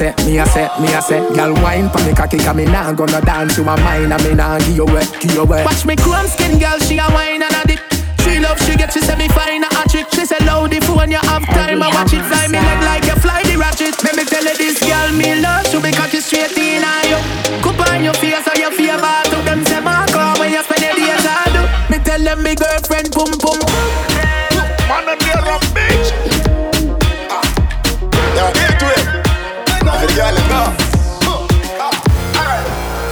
say, 0.00 0.14
me 0.24 0.38
a 0.38 0.46
say, 0.46 0.68
me 0.80 0.88
a 0.96 1.02
say. 1.02 1.20
Girl, 1.36 1.52
wine 1.60 1.90
for 1.92 2.00
me 2.08 2.12
cocky, 2.16 2.38
cause 2.38 2.56
me 2.56 2.64
nah 2.64 2.92
gonna 2.92 3.20
dance 3.20 3.58
you 3.58 3.64
a 3.68 3.76
mine, 3.84 4.10
and 4.10 4.22
me 4.24 4.32
nah 4.34 4.58
give 4.60 4.76
you 4.76 4.86
wet, 4.86 5.04
give 5.20 5.34
you 5.36 5.44
wet. 5.44 5.64
Watch 5.66 5.84
me 5.84 5.94
chrome 5.96 6.26
skin, 6.26 6.58
girl, 6.58 6.78
she 6.80 6.96
a 6.96 7.04
wine 7.12 7.42
and 7.44 7.52
a 7.52 7.62
dip. 7.68 7.80
She 8.24 8.40
love, 8.40 8.56
she 8.64 8.76
get, 8.76 8.92
she 8.92 9.00
say 9.00 9.16
me 9.16 9.28
fine, 9.28 9.64
a 9.64 9.68
trick. 9.92 10.08
She 10.12 10.24
say 10.24 10.40
load 10.48 10.72
if 10.72 10.88
when 10.88 11.10
you 11.10 11.20
have 11.20 11.44
time, 11.52 11.82
I 11.82 11.88
watch 11.92 12.12
it 12.16 12.24
fly 12.24 12.48
me 12.48 12.56
leg 12.60 12.80
like 12.88 13.04
you 13.04 13.16
fly 13.20 13.42
the 13.44 13.56
ratchet. 13.60 13.96
Let 14.04 14.16
me 14.16 14.24
tell 14.24 14.44
you 14.44 14.56
this, 14.56 14.80
girl, 14.80 15.12
me 15.12 15.36
love, 15.40 15.66
she 15.68 15.76
be 15.80 15.92
cocky 15.92 16.20
straight 16.24 16.56
in 16.56 16.80
on 16.80 17.04
you. 17.12 17.20
Cup 17.60 17.80
on 17.92 18.00
your 18.04 18.14
face, 18.16 18.46
or 18.48 18.56
your 18.56 18.72
favor, 18.72 19.16
to 19.28 19.36
them 19.44 19.60
say, 19.68 19.80
my 19.84 20.06
car 20.12 20.32
when 20.40 20.52
you 20.52 20.62
spend 20.64 20.80
the 20.80 20.90
days, 20.96 21.26
I 21.28 21.44
do. 21.52 21.62
Me 21.92 21.98
tell 22.00 22.22
them 22.24 22.40
me 22.42 22.54
girlfriend, 22.56 23.10
boom, 23.12 23.32
boom, 23.36 23.58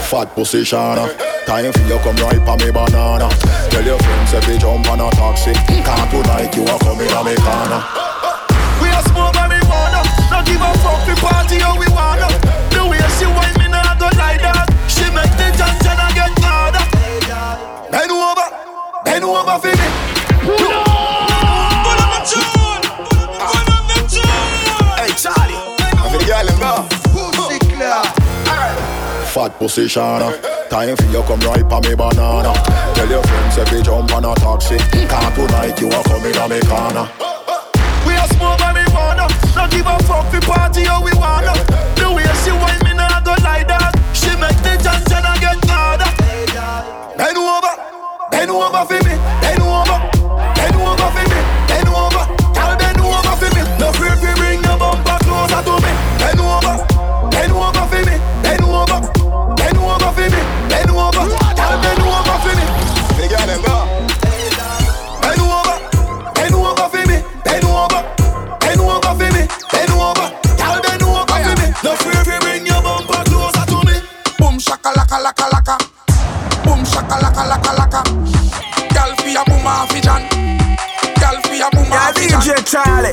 Fat 0.09 0.35
position, 0.35 0.97
time 1.45 1.71
for 1.71 1.81
you 1.81 1.99
come 1.99 2.17
right 2.25 2.41
pa 2.41 2.57
me 2.57 2.71
banana. 2.71 3.29
Tell 3.69 3.85
your 3.85 3.99
friends 3.99 4.33
if 4.33 4.47
they 4.47 4.57
jump 4.57 4.89
on 4.89 5.01
a 5.01 5.11
taxi, 5.11 5.53
can't 5.53 6.11
tonight 6.11 6.57
you 6.57 6.65
are 6.65 6.79
coming 6.79 7.13
on 7.13 7.27
me 7.27 7.37
corner. 7.37 8.18
Fat 29.59 29.65
position, 29.65 30.01
time 30.71 30.97
for 30.97 31.05
you 31.07 31.23
come 31.23 31.41
right 31.41 31.69
pa 31.69 31.81
me 31.81 31.95
banana. 31.95 32.53
Tell 32.95 33.09
your 33.09 33.23
friends 33.23 33.59
if 33.59 33.71
they 33.71 33.83
jump 33.83 34.13
on 34.15 34.25
a 34.25 34.35
taxi, 34.37 34.79
can't 34.79 35.35
tonight 35.35 35.81
you 35.81 35.89
are 35.91 36.05
coming 36.05 36.37
on 36.39 36.51
me 36.51 36.61
corner. 36.61 37.09
We 38.07 38.15
are 38.15 38.29
smoke 38.29 38.59
marijuana. 38.61 39.27
Not 39.57 39.71
give 39.71 39.87
a 39.87 39.99
fuck, 40.05 40.33
we 40.33 40.41
party 40.41 40.85
how 40.85 41.03
we 41.03 41.11
wanna. 41.15 41.53
The 41.97 42.07
way 42.15 42.27
she 42.45 42.53
wine 42.53 42.79
me 42.85 42.95
nah 42.95 43.21
go 43.21 43.35
like 43.43 43.67
that. 43.67 43.99
She 44.15 44.31
make 44.39 44.59
the 44.63 44.79
I 44.79 45.39
get 45.41 45.59
harder. 45.69 46.11
Bend 47.17 47.37
over, 47.37 47.75
bend 48.31 48.51
over 48.51 48.85
for 48.87 49.01
me, 49.05 49.15
bend 49.43 49.63
over, 49.63 50.18
Charlie. 82.85 83.11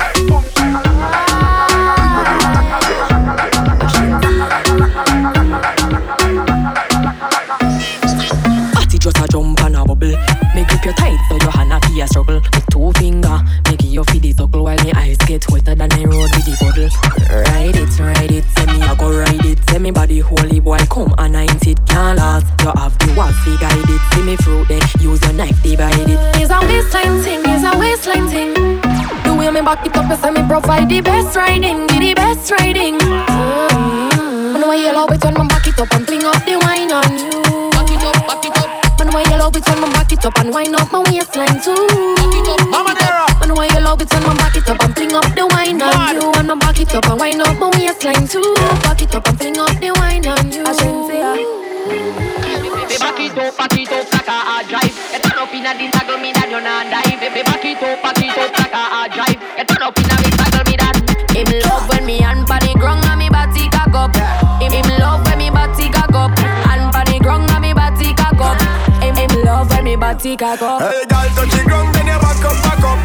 Party 8.74 8.98
just 9.00 9.18
a 9.18 9.28
jump 9.28 9.60
and 9.62 9.76
a 9.76 9.84
bubble. 9.84 10.14
Make 10.54 10.68
grip 10.68 10.86
your 10.86 10.94
tight 10.94 11.18
so 11.30 11.38
your 11.42 11.50
hand 11.50 11.74
a 11.74 11.80
be 11.88 12.02
a 12.02 12.08
struggle. 12.08 12.36
With 12.36 12.66
two 12.70 12.92
finger, 13.00 13.40
make 13.68 13.82
you 13.84 14.04
feel 14.04 14.22
the 14.22 14.34
suckle 14.34 14.64
while 14.66 14.78
my 14.78 14.92
eyes 14.98 15.18
get 15.26 15.50
wetter 15.50 15.74
than 15.74 15.90
the 15.90 16.06
road 16.06 16.30
with 16.36 16.46
the 16.46 16.56
puddle. 16.62 16.90
Ride 17.34 17.76
it, 17.76 18.00
ride 18.00 18.32
it, 18.32 18.46
say 18.56 18.66
me 18.68 18.84
I 18.84 18.94
go 18.94 19.18
ride 19.18 19.46
it. 19.46 19.70
Say 19.70 19.80
me 19.80 19.90
body 19.90 20.20
holy 20.20 20.60
boy 20.60 20.78
come 20.92 21.16
and 21.18 21.34
nine 21.34 21.50
it 21.66 21.80
can't 21.88 22.20
last. 22.20 22.46
You 22.62 22.72
have 22.76 22.96
the 23.00 23.14
walls 23.18 23.36
fi 23.40 23.58
guide 23.60 23.90
it. 23.90 24.02
See 24.14 24.22
me 24.22 24.36
fruit 24.38 24.68
then 24.68 24.82
use 25.00 25.22
your 25.24 25.34
knife 25.34 25.64
divide 25.64 26.08
it. 26.08 26.20
It's 26.40 26.52
a 26.52 26.60
waistline 26.62 27.20
thing, 27.24 27.42
it's 27.46 27.64
a 27.64 27.76
waistline 27.80 28.28
thing. 28.28 28.85
Way 29.46 29.52
me 29.52 29.62
back 29.62 29.86
it 29.86 29.96
up, 29.96 30.10
you 30.10 30.18
say 30.18 30.32
me 30.32 30.42
provide 30.50 30.90
the 30.90 31.02
best 31.02 31.36
riding, 31.36 31.86
give 31.86 32.02
the 32.02 32.16
best 32.16 32.50
riding. 32.50 32.98
Mm-hmm. 32.98 34.54
When 34.58 34.64
I 34.64 34.74
yellow 34.74 35.06
it 35.06 35.24
when 35.24 35.38
me 35.38 35.46
back 35.46 35.68
it 35.68 35.78
up 35.78 35.94
and 35.94 36.02
fling 36.02 36.26
up 36.26 36.42
the 36.50 36.58
wine 36.66 36.90
on 36.90 37.14
you. 37.14 37.46
Back 37.70 37.86
it 37.94 38.02
up, 38.02 38.26
back 38.26 38.42
it 38.42 38.58
up. 38.58 38.98
When 38.98 39.14
I 39.14 39.22
yellow 39.30 39.54
it 39.54 39.62
when 39.70 39.82
me 39.86 39.94
back 39.94 40.12
it 40.12 40.26
up 40.26 40.34
and 40.42 40.50
wind 40.50 40.74
up 40.74 40.92
my 40.92 40.98
waistline 41.06 41.62
too. 41.62 41.78
Back 41.78 42.34
it 42.34 42.50
up, 42.58 42.66
Mama 42.74 42.98
Dara. 42.98 43.30
When 43.38 43.54
I 43.54 43.70
yellow 43.70 43.94
it 43.94 44.10
when 44.10 44.24
me 44.26 44.34
back 44.34 44.58
it 44.58 44.66
up 44.66 44.82
and 44.82 44.96
fling 44.98 45.14
up 45.14 45.30
the 45.38 45.46
wine 45.54 45.78
on 45.78 46.16
you. 46.18 46.26
When 46.34 46.48
me 46.50 46.56
back 46.58 46.80
it 46.82 46.96
up 46.96 47.06
and 47.06 47.20
wind 47.22 47.42
up 47.46 47.54
my 47.62 47.70
waistline 47.70 48.26
too. 48.26 48.50
Back 48.82 49.06
it 49.06 49.14
up 49.14 49.30
and 49.30 49.38
fling 49.38 49.62
up 49.62 49.75
body. 70.26 70.86
Hey, 70.86 71.06
girl, 71.06 71.30
touch 71.36 71.52
the 71.52 71.64
ground, 71.66 71.94
then 71.94 72.08
you 72.08 72.20
back 72.20 72.44
up, 72.46 72.58
back 72.66 72.82
up. 72.82 72.98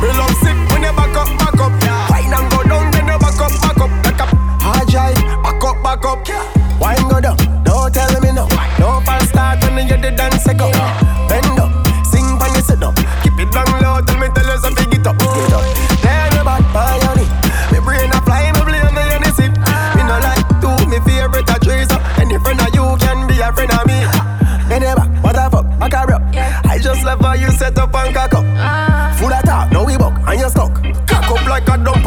Me 0.00 0.08
love 0.14 0.34
sick 0.38 0.58
when 0.70 0.82
you 0.82 0.92
back 0.94 1.16
up, 1.16 1.28
back 1.38 1.58
up. 1.58 1.72
Wine 2.10 2.32
and 2.32 2.50
go 2.50 2.62
down, 2.62 2.90
then 2.92 3.06
you 3.06 3.18
back 3.18 3.40
up, 3.40 3.52
back 3.60 3.80
up, 3.80 3.90
back 4.02 4.20
up. 4.20 4.28
Hard 4.62 4.88
drive, 4.88 5.16
back 5.42 5.64
up, 5.64 5.82
back 5.82 6.04
up. 6.04 6.80
Wine 6.80 7.08
go 7.08 7.20
down, 7.20 7.36
don't 7.64 7.92
tell 7.92 8.20
me 8.20 8.32
no. 8.32 8.46
No 8.78 9.00
fast 9.04 9.30
start 9.30 9.62
when 9.74 9.88
you 9.88 9.96
the 9.96 10.10
dance 10.10 10.46
go. 10.46 11.17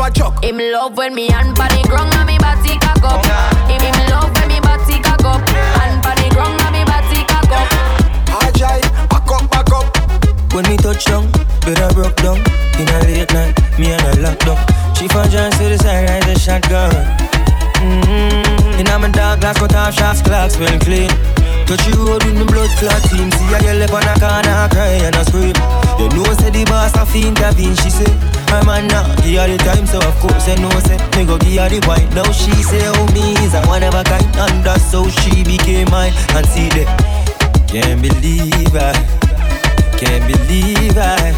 A 0.01 0.09
dumper 0.09 0.13
truck. 0.13 0.43
Him 0.43 0.57
love 0.57 0.97
when 0.97 1.13
me 1.13 1.27
hand 1.29 1.55
pan 1.55 1.69
the 1.69 1.87
ground 1.87 2.13
and 2.13 2.27
me 2.27 2.37
body 2.37 2.77
cock 2.79 3.03
up. 3.03 3.25
Him, 3.69 3.81
him 3.81 4.09
love 4.09 4.33
when 4.33 4.47
me 4.47 4.59
body 4.59 5.01
cock 5.01 5.23
up. 5.23 5.41
Hand 5.49 6.03
pan 6.03 6.17
the 6.17 6.29
ground 6.33 6.61
and 6.61 6.73
me 6.73 6.83
body 6.85 7.23
cock 7.25 7.51
up. 7.51 7.67
Hard 8.29 8.53
drive, 8.55 9.09
back 9.09 9.31
up, 9.31 9.49
back 9.51 9.71
up. 9.71 10.53
When 10.53 10.67
me 10.69 10.77
touch 10.77 11.05
down, 11.05 11.31
better 11.61 11.93
broke 11.93 12.15
down. 12.17 12.39
In 12.79 12.87
a 12.89 12.99
late 13.05 13.31
night, 13.33 13.53
me 13.77 13.91
and 13.91 14.01
her 14.01 14.21
locked 14.21 14.47
up. 14.47 14.59
She 14.97 15.07
found 15.07 15.31
John 15.31 15.51
to 15.51 15.63
the 15.69 15.77
side, 15.77 16.09
ride 16.09 16.23
the 16.23 16.39
shotgun. 16.39 16.91
Mm-hmm. 17.81 18.79
In 18.79 18.87
a 18.87 18.99
my 18.99 19.09
dog 19.09 19.41
glass, 19.41 19.57
cut 19.57 19.75
off 19.75 19.93
shots, 19.93 20.21
clocks 20.21 20.57
well 20.57 20.79
clean. 20.79 21.09
Touch 21.72 21.88
you 21.88 22.03
road 22.03 22.22
with 22.26 22.36
me 22.36 22.43
blood 22.43 22.67
clot 22.84 22.99
team. 23.07 23.32
See 23.32 23.47
a 23.55 23.59
girl 23.63 23.80
up 23.80 23.95
on 23.95 24.03
a 24.03 24.19
corner, 24.19 24.67
cry 24.76 24.99
and 25.07 25.15
a 25.15 25.24
scream. 25.24 25.55
You 25.95 26.11
know, 26.11 26.28
say 26.36 26.51
the 26.51 26.67
boss 26.67 26.91
a 26.99 27.05
fi 27.07 27.24
intervene. 27.24 27.80
She 27.80 27.89
say, 27.89 28.11
my 28.51 28.59
man 28.67 28.91
now, 28.91 29.07
give 29.24 29.39
her 29.39 29.47
the 29.47 29.55
time, 29.63 29.88
so 29.88 30.03
of 30.03 30.11
course 30.19 30.51
I 30.51 30.59
know, 30.59 30.67
say, 30.84 30.99
me 31.15 31.24
go 31.24 31.39
give 31.39 31.63
her 31.63 31.72
the 31.72 31.80
wine. 31.88 32.11
Now 32.11 32.28
she 32.36 32.51
say, 32.59 32.84
oh 32.84 33.07
me 33.15 33.39
is 33.39 33.55
a 33.55 33.63
one 33.72 33.88
of 33.88 33.95
a 33.95 34.03
kind, 34.03 34.28
and 34.36 34.59
that's 34.67 34.91
how 34.91 35.07
she 35.24 35.47
became 35.47 35.88
mine. 35.88 36.11
And 36.36 36.43
see 36.43 36.67
that, 36.76 36.91
can't 37.72 38.03
believe 38.03 38.76
I, 38.76 38.91
can't 39.95 40.28
believe 40.28 40.99
I, 40.99 41.32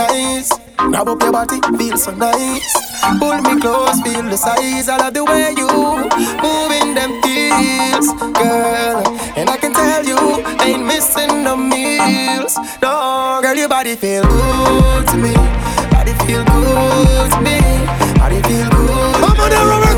synchronize. 0.00 0.50
Grab 0.76 1.08
up 1.08 1.22
your 1.22 1.32
body, 1.32 1.60
feel 1.76 1.96
so 1.96 2.12
nice. 2.12 2.72
Pull 3.18 3.40
me 3.42 3.60
close, 3.60 4.00
feel 4.02 4.22
the 4.22 4.36
size. 4.36 4.88
I 4.88 4.96
love 4.96 5.14
the 5.14 5.24
way 5.24 5.52
you 5.56 5.68
moving 6.42 6.94
them 6.94 7.22
heels, 7.22 8.12
girl. 8.34 9.02
And 9.36 9.50
I 9.50 9.56
can 9.56 9.72
tell 9.72 10.04
you 10.04 10.18
ain't 10.62 10.86
missing 10.86 11.44
no 11.44 11.56
meals. 11.56 12.56
No, 12.82 13.40
girl, 13.42 13.56
your 13.56 13.68
body 13.68 13.96
feel 13.96 14.22
good 14.22 15.06
to 15.08 15.16
me. 15.16 15.34
Body 15.90 16.12
feel 16.24 16.44
good 16.44 17.30
to 17.32 17.40
me. 17.40 17.60
Body 18.18 18.42
feel 18.42 18.70
good. 18.70 19.24
I'm 19.24 19.89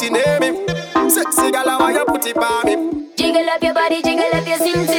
put 0.00 0.10
near 0.10 0.38
me? 0.38 0.66
Sexy 1.10 1.50
gal, 1.50 1.66
why 1.78 1.92
you 1.92 2.04
put 2.04 2.24
it 2.26 2.36
by 2.36 2.62
me? 2.64 3.08
Jiggle 3.16 3.48
up 3.50 3.62
your 3.62 3.74
body, 3.74 4.00
jiggle 4.02 4.30
up 4.32 4.46
your 4.46 4.58
sim 4.58 4.97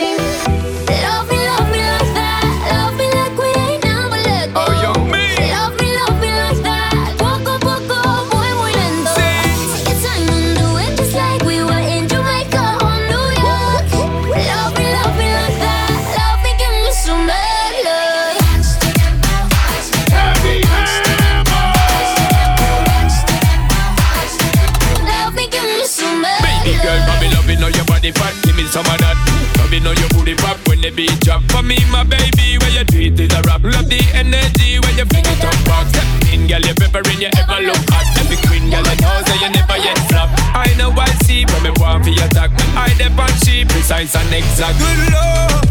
me, 31.69 31.77
my 31.93 32.03
baby, 32.03 32.57
when 32.57 32.73
you 32.73 32.83
treat 32.83 33.19
it 33.19 33.31
a 33.37 33.41
rap. 33.45 33.61
Love 33.61 33.85
the 33.85 34.01
energy 34.17 34.81
when 34.81 34.97
you 34.97 35.05
fling 35.05 35.29
it 35.29 35.45
up 35.45 35.53
back. 35.69 35.85
Step 35.93 36.33
in, 36.33 36.49
girl, 36.49 36.65
you 36.65 36.73
peppering, 36.73 37.21
you 37.21 37.29
ever 37.37 37.61
look 37.61 37.77
hot. 37.93 38.09
Every 38.17 38.41
queen, 38.49 38.73
girl, 38.73 38.81
I 38.81 38.97
know 38.97 39.21
say 39.29 39.37
you 39.37 39.49
never 39.53 39.77
yet 39.77 40.01
flop. 40.09 40.33
I 40.57 40.73
know 40.81 40.89
I 40.89 41.05
see 41.29 41.45
when 41.45 41.61
me 41.69 41.71
want 41.77 42.03
for 42.03 42.09
your 42.09 42.25
attack. 42.25 42.49
I 42.73 42.89
dep 42.97 43.13
on 43.13 43.29
she 43.45 43.63
precise 43.69 44.17
and 44.17 44.33
exact. 44.33 44.81
Good 44.81 45.13
lord, 45.13 45.69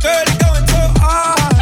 girl, 0.00 0.24
you 0.24 0.36
going 0.40 0.66
so 0.72 0.82
hard. 1.04 1.52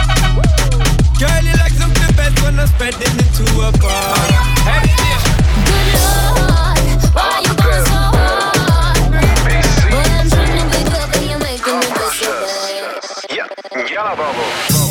Girl, 1.18 1.42
you 1.42 1.54
like 1.58 1.74
something 1.74 2.12
best 2.14 2.38
when 2.46 2.54
I'm 2.54 2.70
spreading 2.70 3.18
it 3.18 3.30
to 3.42 3.46
a 3.58 3.70
bar. 3.82 4.14
Hey, 4.62 4.86
Why 4.94 6.53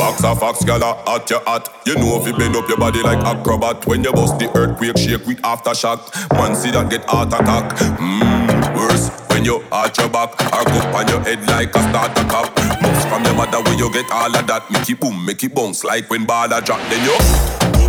Fox 0.04 0.22
a 0.22 0.36
fox, 0.36 0.66
gala 0.66 1.02
at 1.08 1.30
your 1.30 1.40
hat. 1.46 1.70
You 1.86 1.96
know 1.96 2.20
if 2.20 2.28
you 2.28 2.36
bend 2.36 2.58
up 2.58 2.68
your 2.68 2.78
body 2.78 3.02
like 3.02 3.20
acrobat. 3.20 3.88
When 3.88 4.04
you 4.04 4.12
bust 4.12 4.38
the 4.38 4.52
earthquake, 4.54 4.98
shake 4.98 5.26
with 5.26 5.42
aftershock. 5.44 6.12
Man, 6.34 6.58
see 6.58 6.72
that 6.72 6.90
get 6.90 7.06
heart 7.06 7.30
attack. 7.30 7.72
Mmm, 7.78 8.76
worse 8.76 9.10
when 9.30 9.46
you 9.46 9.64
arch 9.72 9.98
your 10.00 10.10
back 10.10 10.32
or 10.52 10.66
go 10.66 10.98
on 10.98 11.08
your 11.08 11.22
head 11.22 11.48
like 11.48 11.74
a 11.74 11.80
starter 11.88 12.28
cap. 12.28 12.52
Moves 12.84 13.06
from 13.06 13.24
your 13.24 13.34
mother 13.34 13.64
where 13.64 13.78
you 13.80 13.90
get 13.94 14.12
all 14.12 14.36
of 14.36 14.46
that. 14.46 14.70
Make 14.72 14.90
it 14.90 15.00
boom, 15.00 15.26
make 15.26 15.42
it 15.42 15.56
bounce 15.56 15.86
like 15.86 16.10
when 16.10 16.28
baller 16.28 16.62
drop. 16.62 16.82
Then 16.90 17.06
you. 17.06 17.83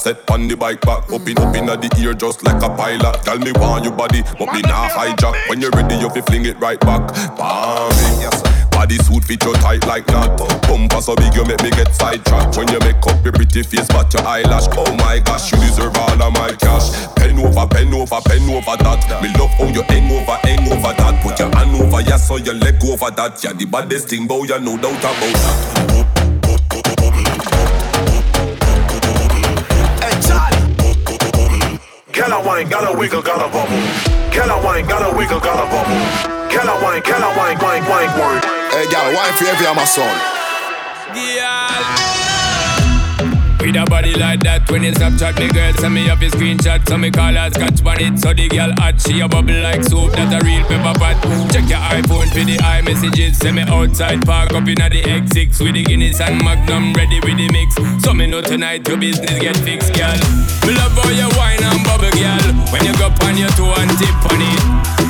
Set 0.00 0.30
on 0.30 0.48
the 0.48 0.56
bike 0.56 0.80
back. 0.80 1.04
Up 1.12 1.28
in, 1.28 1.36
up 1.36 1.52
the 1.52 1.90
ear 2.00 2.14
just 2.14 2.42
like 2.42 2.62
a 2.62 2.70
pilot. 2.74 3.22
Tell 3.22 3.38
me 3.38 3.52
want 3.52 3.84
your 3.84 3.92
body, 3.92 4.22
but 4.38 4.48
me 4.52 4.62
nah 4.62 4.88
hijack. 4.88 5.36
When 5.48 5.60
you're 5.60 5.70
ready, 5.72 5.96
you 5.96 6.08
fi 6.08 6.20
fling 6.22 6.46
it 6.46 6.58
right 6.58 6.80
back. 6.80 7.12
Bam, 7.36 7.92
yes. 8.16 8.40
Body 8.72 8.96
suit 8.96 9.24
fit 9.24 9.44
you 9.44 9.52
tight 9.60 9.86
like 9.86 10.06
that. 10.06 10.40
Bumper 10.64 11.02
so 11.02 11.14
big 11.14 11.34
you 11.34 11.44
make 11.44 11.62
me 11.62 11.70
get 11.70 11.94
sidetracked. 11.94 12.56
When 12.56 12.66
you 12.72 12.80
make 12.80 13.04
up 13.04 13.20
your 13.22 13.32
pretty 13.36 13.62
face, 13.62 13.88
but 13.88 14.08
your 14.14 14.24
eyelash. 14.24 14.72
Oh 14.72 14.88
my 14.96 15.20
gosh, 15.20 15.52
you 15.52 15.58
deserve 15.60 15.96
all 15.96 16.16
of 16.16 16.32
my 16.32 16.56
cash. 16.56 16.88
Pen 17.16 17.36
over, 17.38 17.68
pen 17.68 17.92
over, 17.92 18.20
pen 18.24 18.48
over 18.48 18.76
that. 18.80 19.04
Me 19.20 19.28
love 19.36 19.52
how 19.60 19.68
you 19.68 19.84
hang 19.84 20.08
over, 20.08 20.38
hang 20.48 20.64
over 20.72 20.96
that. 20.96 21.20
Put 21.20 21.38
your 21.38 21.52
hand 21.52 21.76
over, 21.76 22.00
yeah, 22.00 22.16
so 22.16 22.36
your 22.36 22.54
leg 22.54 22.80
over 22.84 23.10
that. 23.12 23.36
Yeah, 23.44 23.52
the 23.52 23.66
baddest 23.66 24.08
thing, 24.08 24.26
boy, 24.26 24.48
you 24.48 24.58
no 24.60 24.80
doubt 24.80 24.96
about 24.96 25.20
that. 25.20 26.19
Wine, 32.50 32.68
gotta 32.68 32.98
wiggle, 32.98 33.22
gotta 33.22 33.48
bubble. 33.52 33.78
Gotta 34.34 34.58
wine, 34.66 34.84
gotta 34.86 35.16
wiggle, 35.16 35.38
gotta 35.38 35.66
bubble. 35.70 36.00
Gotta 36.50 36.84
wine, 36.84 37.02
gotta 37.02 37.30
wine, 37.38 37.58
wine, 37.62 37.84
wine, 37.88 38.10
wine. 38.18 38.42
Hey, 38.74 38.90
girl, 38.90 39.14
wine 39.14 39.34
for 39.38 39.46
every 39.46 39.66
my 39.74 39.84
son. 39.84 40.39
With 43.70 43.78
a 43.78 43.86
body 43.86 44.10
like 44.18 44.42
that, 44.42 44.66
when 44.66 44.82
you 44.82 44.90
Snapchat 44.90 45.38
me 45.38 45.46
girl, 45.46 45.70
send 45.78 45.94
me 45.94 46.10
up 46.10 46.18
your 46.18 46.34
screenshot, 46.34 46.82
so 46.90 46.98
me 46.98 47.06
call 47.06 47.30
her 47.30 47.54
scotch 47.54 47.78
it. 48.02 48.18
So 48.18 48.34
the 48.34 48.50
girl 48.50 48.74
hot, 48.82 48.98
she 48.98 49.22
a 49.22 49.30
bubble 49.30 49.62
like 49.62 49.86
soup, 49.86 50.10
that 50.18 50.34
a 50.34 50.42
real 50.42 50.66
pepper 50.66 50.90
pot. 50.98 51.14
Check 51.54 51.70
your 51.70 51.78
iPhone 51.78 52.26
for 52.34 52.42
the 52.42 52.58
iMessages, 52.58 53.38
send 53.38 53.54
me 53.54 53.62
outside 53.70 54.26
park 54.26 54.58
up 54.58 54.66
inna 54.66 54.90
the 54.90 55.06
X6 55.06 55.62
with 55.62 55.78
the 55.78 55.86
Guinness 55.86 56.18
and 56.18 56.42
Magnum 56.42 56.98
ready 56.98 57.22
with 57.22 57.38
the 57.38 57.46
mix. 57.54 57.78
So 58.02 58.10
me 58.10 58.26
know 58.26 58.42
tonight 58.42 58.90
your 58.90 58.98
business 58.98 59.38
get 59.38 59.54
fixed, 59.62 59.94
girl. 59.94 60.18
Me 60.66 60.74
love 60.74 60.90
how 60.98 61.06
you 61.14 61.30
wine 61.38 61.62
and 61.62 61.78
bubble, 61.86 62.10
girl. 62.10 62.50
When 62.74 62.82
you 62.82 62.90
go 62.98 63.06
on 63.22 63.38
your 63.38 63.54
toe 63.54 63.70
and 63.70 63.94
tip 64.02 64.18
on 64.34 64.42
it, 64.50 64.62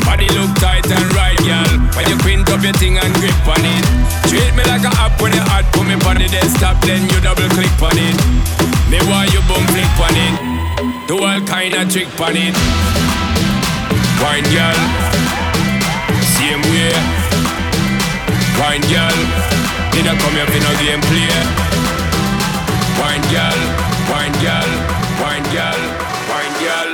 body 0.05 0.29
look 0.37 0.53
tight 0.61 0.85
and 0.85 1.09
right, 1.17 1.41
girl. 1.49 1.81
When 1.97 2.05
you 2.13 2.17
quint 2.21 2.53
up 2.53 2.61
your 2.61 2.77
thing 2.77 3.01
and 3.01 3.09
grip 3.25 3.41
on 3.49 3.65
it, 3.65 3.85
treat 4.29 4.53
me 4.53 4.69
like 4.69 4.85
a 4.85 4.93
app 5.01 5.17
when 5.17 5.33
you 5.33 5.41
hot, 5.49 5.65
put 5.73 5.89
me 5.89 5.97
on 6.05 6.21
the 6.21 6.29
desktop, 6.29 6.77
then 6.85 7.09
you 7.09 7.25
double 7.25 7.49
click 7.57 7.73
on 7.81 7.97
it. 7.97 8.50
Me 8.91 8.99
want 9.07 9.33
you 9.33 9.41
boom 9.47 9.63
flick 9.71 9.87
on 10.03 10.17
it. 10.19 10.35
Do 11.07 11.23
all 11.23 11.41
kind 11.47 11.75
of 11.75 11.87
trick 11.93 12.11
on 12.21 12.35
it. 12.35 12.55
Wine 14.19 14.43
girl, 14.51 14.81
same 16.35 16.63
way. 16.75 16.91
Wine 18.59 18.83
girl, 18.91 19.17
didn't 19.95 20.19
come 20.19 20.35
here 20.35 20.47
for 20.51 20.59
no 20.59 20.73
game 20.83 21.01
play. 21.07 21.31
Wine 22.99 23.23
girl, 23.31 23.61
wine 24.11 24.35
girl, 24.43 24.71
wine 25.23 25.47
girl, 25.55 25.81
wine 26.29 26.55
girl. 26.59 26.91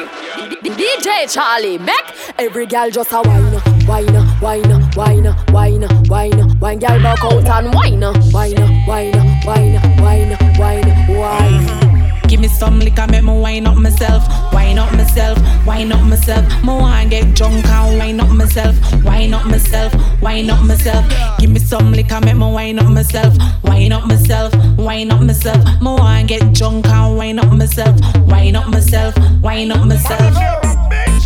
DJ 0.76 1.32
Charlie, 1.32 1.78
make 1.78 2.12
every 2.38 2.66
girl 2.66 2.90
just 2.90 3.11
a 3.12 3.22
whine, 3.22 3.55
whine, 3.86 4.14
whine, 4.40 4.70
whine, 4.92 5.24
whine, 5.51 5.82
whine, 6.09 6.59
whine. 6.59 6.78
Girl 6.78 7.03
buck 7.03 7.24
out 7.24 7.64
and 7.64 7.74
whine, 7.74 8.03
whine, 8.32 8.57
whine, 8.86 9.16
whine, 9.44 9.80
whine, 9.99 10.36
whine, 10.59 11.16
whine. 11.16 11.86
Give 12.29 12.41
me 12.41 12.49
some 12.49 12.81
liquor, 12.81 13.07
make 13.09 13.22
me 13.22 13.33
wine 13.39 13.66
up 13.66 13.77
myself, 13.77 14.27
wine 14.53 14.79
up 14.79 14.93
myself, 14.93 15.39
wine 15.64 15.93
up 15.93 16.03
myself. 16.03 16.45
Me 16.64 16.68
want 16.68 17.11
get 17.11 17.35
drunk 17.37 17.64
and 17.64 17.99
wine 17.99 18.20
up 18.20 18.31
myself, 18.31 18.77
wine 19.05 19.33
up 19.33 19.47
myself, 19.47 19.95
wine 20.20 20.51
up 20.51 20.64
myself. 20.64 21.05
Give 21.39 21.51
me 21.51 21.61
some 21.61 21.93
liquor, 21.93 22.20
make 22.20 22.37
me 22.37 22.51
wine 22.51 22.79
up 22.81 22.91
myself, 22.91 23.35
wine 23.62 23.93
up 23.93 24.07
myself, 24.07 24.53
wine 24.77 25.12
up 25.12 25.22
myself. 25.22 25.64
Me 25.81 25.87
want 25.87 26.29
get 26.29 26.53
drunk 26.53 26.87
and 26.87 27.16
wine 27.16 27.39
up 27.39 27.53
myself, 27.53 27.99
wine 28.27 28.57
up 28.57 28.68
myself, 28.68 29.14
wine 29.41 29.70
up 29.70 29.87
myself. 29.87 30.35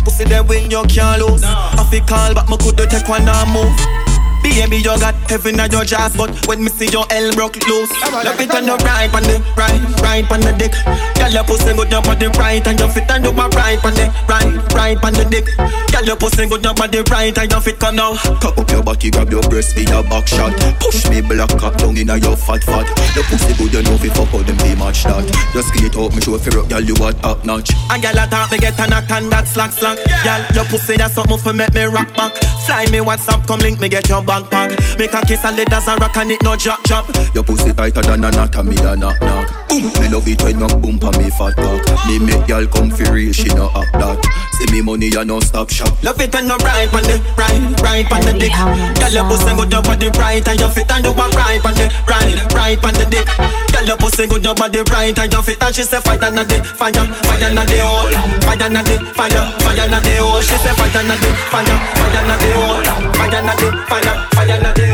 Pussy 0.03 0.23
there 0.25 0.43
when 0.43 0.69
you 0.69 0.83
can't 0.83 1.21
lose. 1.21 1.41
I 1.43 1.87
feel 1.89 2.05
call, 2.05 2.33
but 2.35 2.47
me 2.47 2.57
could 2.57 2.77
take 2.77 3.07
one 3.07 3.27
and 3.27 3.51
move. 3.51 4.00
Baby, 4.43 4.77
you 4.77 4.93
got 4.99 5.15
heaven 5.29 5.59
in 5.59 5.71
your 5.71 5.85
jaws, 5.85 6.15
but 6.15 6.29
when 6.47 6.63
me 6.63 6.69
see 6.69 6.89
your 6.89 7.05
L 7.09 7.31
broke 7.33 7.57
loose, 7.67 7.91
love 8.11 8.39
it 8.39 8.51
on 8.51 8.65
the 8.65 8.75
right, 8.85 9.09
on 9.13 9.23
the 9.23 9.37
right, 9.57 9.81
right 10.01 10.25
on 10.31 10.41
the 10.41 10.53
dick. 10.57 10.73
Girl, 11.17 11.31
your 11.31 11.43
pussy 11.43 11.73
good, 11.73 11.91
your 11.91 12.01
body 12.01 12.27
right, 12.37 12.65
and 12.65 12.79
your 12.79 12.89
fit 12.89 13.09
and 13.09 13.25
you 13.25 13.33
my 13.33 13.47
right 13.53 13.83
on 13.85 13.93
the 13.93 14.05
right, 14.27 14.73
right 14.73 14.99
on 15.03 15.13
the 15.13 15.25
dick. 15.25 15.45
Girl, 15.91 16.05
your 16.05 16.15
pussy 16.17 16.47
good, 16.47 16.63
your 16.63 16.73
body 16.73 17.01
right, 17.09 17.37
and 17.37 17.51
your 17.51 17.61
fit 17.61 17.79
come 17.79 17.95
now. 17.95 18.17
Cock 18.41 18.57
up 18.57 18.69
your 18.69 18.83
body, 18.83 19.09
grab 19.09 19.31
your 19.31 19.41
breast 19.49 19.75
with 19.75 19.89
your 19.89 20.03
back 20.03 20.27
shot. 20.27 20.53
Push 20.79 21.09
me 21.09 21.21
black 21.21 21.49
cock 21.57 21.77
down 21.77 21.97
inna 21.97 22.17
your 22.17 22.35
fat 22.35 22.63
fat. 22.63 22.85
Your 23.15 23.25
pussy 23.25 23.53
good, 23.57 23.73
you 23.73 23.83
know 23.83 23.97
fi 23.97 24.09
fuck 24.09 24.33
out 24.33 24.45
them 24.45 24.57
be 24.57 24.75
match 24.75 25.03
that. 25.05 25.25
Just 25.53 25.69
skate 25.69 25.95
out, 25.97 26.13
me 26.13 26.21
show 26.21 26.37
fi 26.37 26.49
rock, 26.53 26.69
girl 26.69 26.81
you 26.81 26.95
what 26.97 27.17
top 27.21 27.45
notch. 27.45 27.71
And 27.89 28.01
girl, 28.01 28.17
I 28.17 28.25
thought 28.27 28.51
me 28.51 28.57
get 28.57 28.77
a 28.77 28.85
knock 28.87 29.09
and 29.09 29.31
that 29.31 29.47
slack 29.47 29.71
slack. 29.71 29.97
Girl, 30.25 30.41
your 30.53 30.65
pussy 30.65 30.97
that's 30.97 31.13
something 31.13 31.37
for 31.37 31.53
make 31.53 31.73
me 31.73 31.85
rock 31.85 32.09
back. 32.15 32.33
Fly 32.65 32.85
me 32.91 32.99
WhatsApp, 32.99 33.45
come 33.47 33.59
link 33.59 33.79
me 33.79 33.89
get 33.89 34.07
your 34.09 34.21
backpack. 34.31 34.71
Make 34.97 35.13
a 35.13 35.21
kiss 35.27 35.43
and 35.43 35.57
let 35.57 35.73
us 35.73 35.87
a 35.87 35.95
rock 35.97 36.15
and 36.17 36.31
it 36.31 36.41
no 36.43 36.55
drop 36.55 36.81
drop. 36.83 37.05
Your 37.35 37.43
pussy 37.43 37.73
tighter 37.73 38.01
than 38.01 38.23
a 38.23 38.31
knot 38.31 38.55
and 38.55 38.69
me 38.69 38.77
a 38.79 38.95
knock 38.95 39.19
knock. 39.21 39.47
Boom, 39.67 39.83
me 39.99 40.07
love 40.07 40.27
it 40.27 40.41
when 40.43 40.59
you 40.59 40.67
boom 40.79 40.97
pa 40.99 41.11
me 41.19 41.29
fat 41.31 41.55
cock. 41.55 41.83
Me 42.07 42.19
make 42.19 42.47
girl 42.47 42.65
come 42.67 42.91
fi 42.91 43.09
real, 43.11 43.33
she 43.33 43.47
no 43.55 43.67
up 43.75 43.87
that. 43.99 44.19
See 44.55 44.71
me 44.71 44.81
money 44.81 45.11
and 45.11 45.27
no 45.27 45.39
stop 45.39 45.69
shop. 45.69 45.91
Love 46.03 46.19
it 46.21 46.31
when 46.33 46.47
you 46.47 46.55
right 46.63 46.87
on 46.93 47.03
the 47.03 47.17
right, 47.35 47.59
right 47.83 48.07
on 48.11 48.21
the 48.23 48.33
dick. 48.39 48.55
Girl, 48.55 49.11
your 49.11 49.25
pussy 49.27 49.51
good, 49.55 49.71
your 49.71 49.81
body 49.83 50.07
right 50.15 50.47
and 50.47 50.59
your 50.59 50.69
fit 50.69 50.91
and 50.91 51.03
you 51.03 51.11
a 51.11 51.25
right 51.35 51.63
on 51.65 51.73
the 51.75 51.85
right, 52.07 52.39
right 52.55 52.79
on 52.83 52.93
the 52.95 53.05
dick. 53.11 53.27
Girl, 53.75 53.85
your 53.85 53.97
pussy 53.97 54.27
good, 54.27 54.43
your 54.43 54.55
body 54.55 54.79
right 54.91 55.17
and 55.17 55.31
your 55.31 55.43
fit 55.43 55.59
and 55.63 55.75
she 55.75 55.83
say 55.83 55.99
fire 55.99 56.19
na 56.31 56.43
the 56.43 56.63
fire, 56.63 56.93
fire 57.27 57.51
na 57.51 57.63
the 57.65 57.77
hole, 57.83 58.11
fire 58.47 58.69
na 58.69 58.81
the 58.83 58.95
fire, 59.15 59.43
fire 59.63 59.87
na 59.89 59.99
the 59.99 60.13
hole. 60.23 60.39
She 60.41 60.55
say 60.59 60.73
fire 60.75 61.03
na 61.03 61.15
the 61.19 61.29
fire, 61.51 61.75
fire 61.99 62.23
na 62.27 62.35
the 62.37 62.49
hole, 62.55 62.83
fire 63.17 63.41
na 63.43 63.53
the 63.55 63.67
fire, 63.87 64.15
fire 64.33 64.59
na 64.61 64.71
the. 64.73 64.91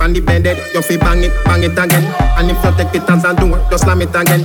And 0.00 0.14
the 0.14 0.20
bended, 0.20 0.58
you 0.74 0.82
fi 0.82 0.96
bang 0.98 1.24
it, 1.24 1.32
bang 1.44 1.62
it 1.62 1.78
again. 1.78 2.04
And 2.36 2.50
if 2.50 2.62
you 2.62 2.72
take 2.76 2.94
it 2.94 3.08
as 3.08 3.24
a 3.24 3.34
door, 3.34 3.58
just 3.70 3.84
slam 3.84 4.02
it 4.02 4.14
again. 4.14 4.44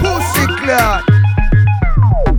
Pussy 0.00 0.46
clock. 0.62 1.04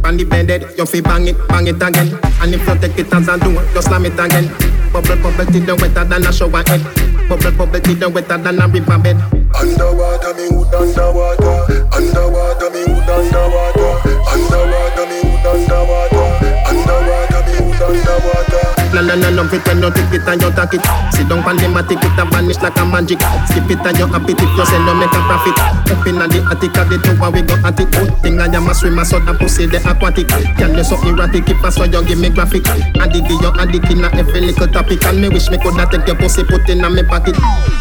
And 0.06 0.20
the 0.20 0.24
bended, 0.24 0.66
you 0.78 0.86
fi 0.86 1.02
bang 1.02 1.28
it, 1.28 1.48
bang 1.50 1.68
it 1.68 1.76
again. 1.76 2.18
And 2.42 2.54
if 2.56 2.66
you 2.66 2.76
take 2.80 2.98
it 2.98 3.14
as 3.14 3.28
a 3.28 3.38
door, 3.38 3.62
just 3.74 3.88
slam 3.88 4.06
it 4.06 4.18
again. 4.18 4.48
Bubble, 4.92 5.16
bubble, 5.24 5.46
till 5.46 5.64
you 5.64 5.76
wetter 5.76 6.04
than 6.04 6.26
a 6.26 6.34
shower 6.34 6.64
head. 6.68 6.82
Bubble, 7.30 7.52
bubble, 7.52 7.80
till 7.80 7.98
you 7.98 8.10
wetter 8.10 8.38
than 8.38 8.60
a 8.60 8.68
river 8.68 8.98
bed. 8.98 9.18
Underwater, 9.56 10.34
me 10.36 10.50
hood 10.50 10.74
underwater. 10.74 11.88
Underwater, 11.96 12.70
me 12.72 12.82
hood 12.84 13.10
underwater. 13.10 13.92
Underwater, 14.32 15.06
me 15.08 15.20
hood 15.24 15.48
underwater. 15.48 16.28
Underwater, 16.68 17.42
me 17.48 17.56
hood 17.58 17.82
underwater. 17.82 18.71
No, 19.02 19.16
no, 19.16 19.34
no, 19.34 19.42
no, 19.42 19.50
pretend 19.50 19.82
you 19.82 19.90
take 19.90 20.14
it 20.14 20.30
and 20.30 20.42
you 20.46 20.54
take 20.54 20.78
it. 20.78 20.86
Sit 21.10 21.26
down 21.26 21.42
pan 21.42 21.58
the 21.58 21.66
matic, 21.66 21.98
it 21.98 22.22
a 22.22 22.24
vanish 22.30 22.62
like 22.62 22.78
a 22.78 22.86
magic. 22.86 23.18
Skip 23.50 23.66
it 23.66 23.82
and 23.82 23.98
you 23.98 24.06
happy 24.06 24.38
if 24.38 24.46
you 24.46 24.66
sell, 24.70 24.86
no 24.86 24.94
make 24.94 25.10
a 25.10 25.22
profit. 25.26 25.58
Up 25.90 26.06
in 26.06 26.22
the 26.22 26.38
attic, 26.46 26.78
at 26.78 26.86
the 26.86 27.02
tower, 27.02 27.34
we 27.34 27.42
go 27.42 27.58
at 27.66 27.80
it. 27.82 27.90
Good 27.90 28.14
thing 28.22 28.38
I 28.38 28.46
am 28.46 28.70
a 28.70 28.74
swimmer, 28.78 29.02
so 29.02 29.18
the 29.18 29.34
pussy 29.34 29.66
the 29.66 29.82
aquatic. 29.82 30.30
Can 30.30 30.78
you 30.78 30.86
so 30.86 31.02
erratic, 31.02 31.50
if 31.50 31.66
I 31.66 31.74
saw 31.74 31.90
you 31.90 32.06
give 32.06 32.22
me 32.22 32.30
graphic. 32.30 32.62
And 32.70 33.10
the 33.10 33.26
and 33.58 33.74
the 33.74 33.80
king, 33.82 34.06
every 34.06 34.42
little 34.42 34.70
topic. 34.70 35.02
And 35.10 35.18
me 35.18 35.30
wish 35.34 35.50
me 35.50 35.58
coulda 35.58 35.90
take 35.90 36.06
your 36.06 36.22
pussy, 36.22 36.46
put 36.46 36.70
in 36.70 36.86
me 36.86 37.02
pocket. 37.02 37.34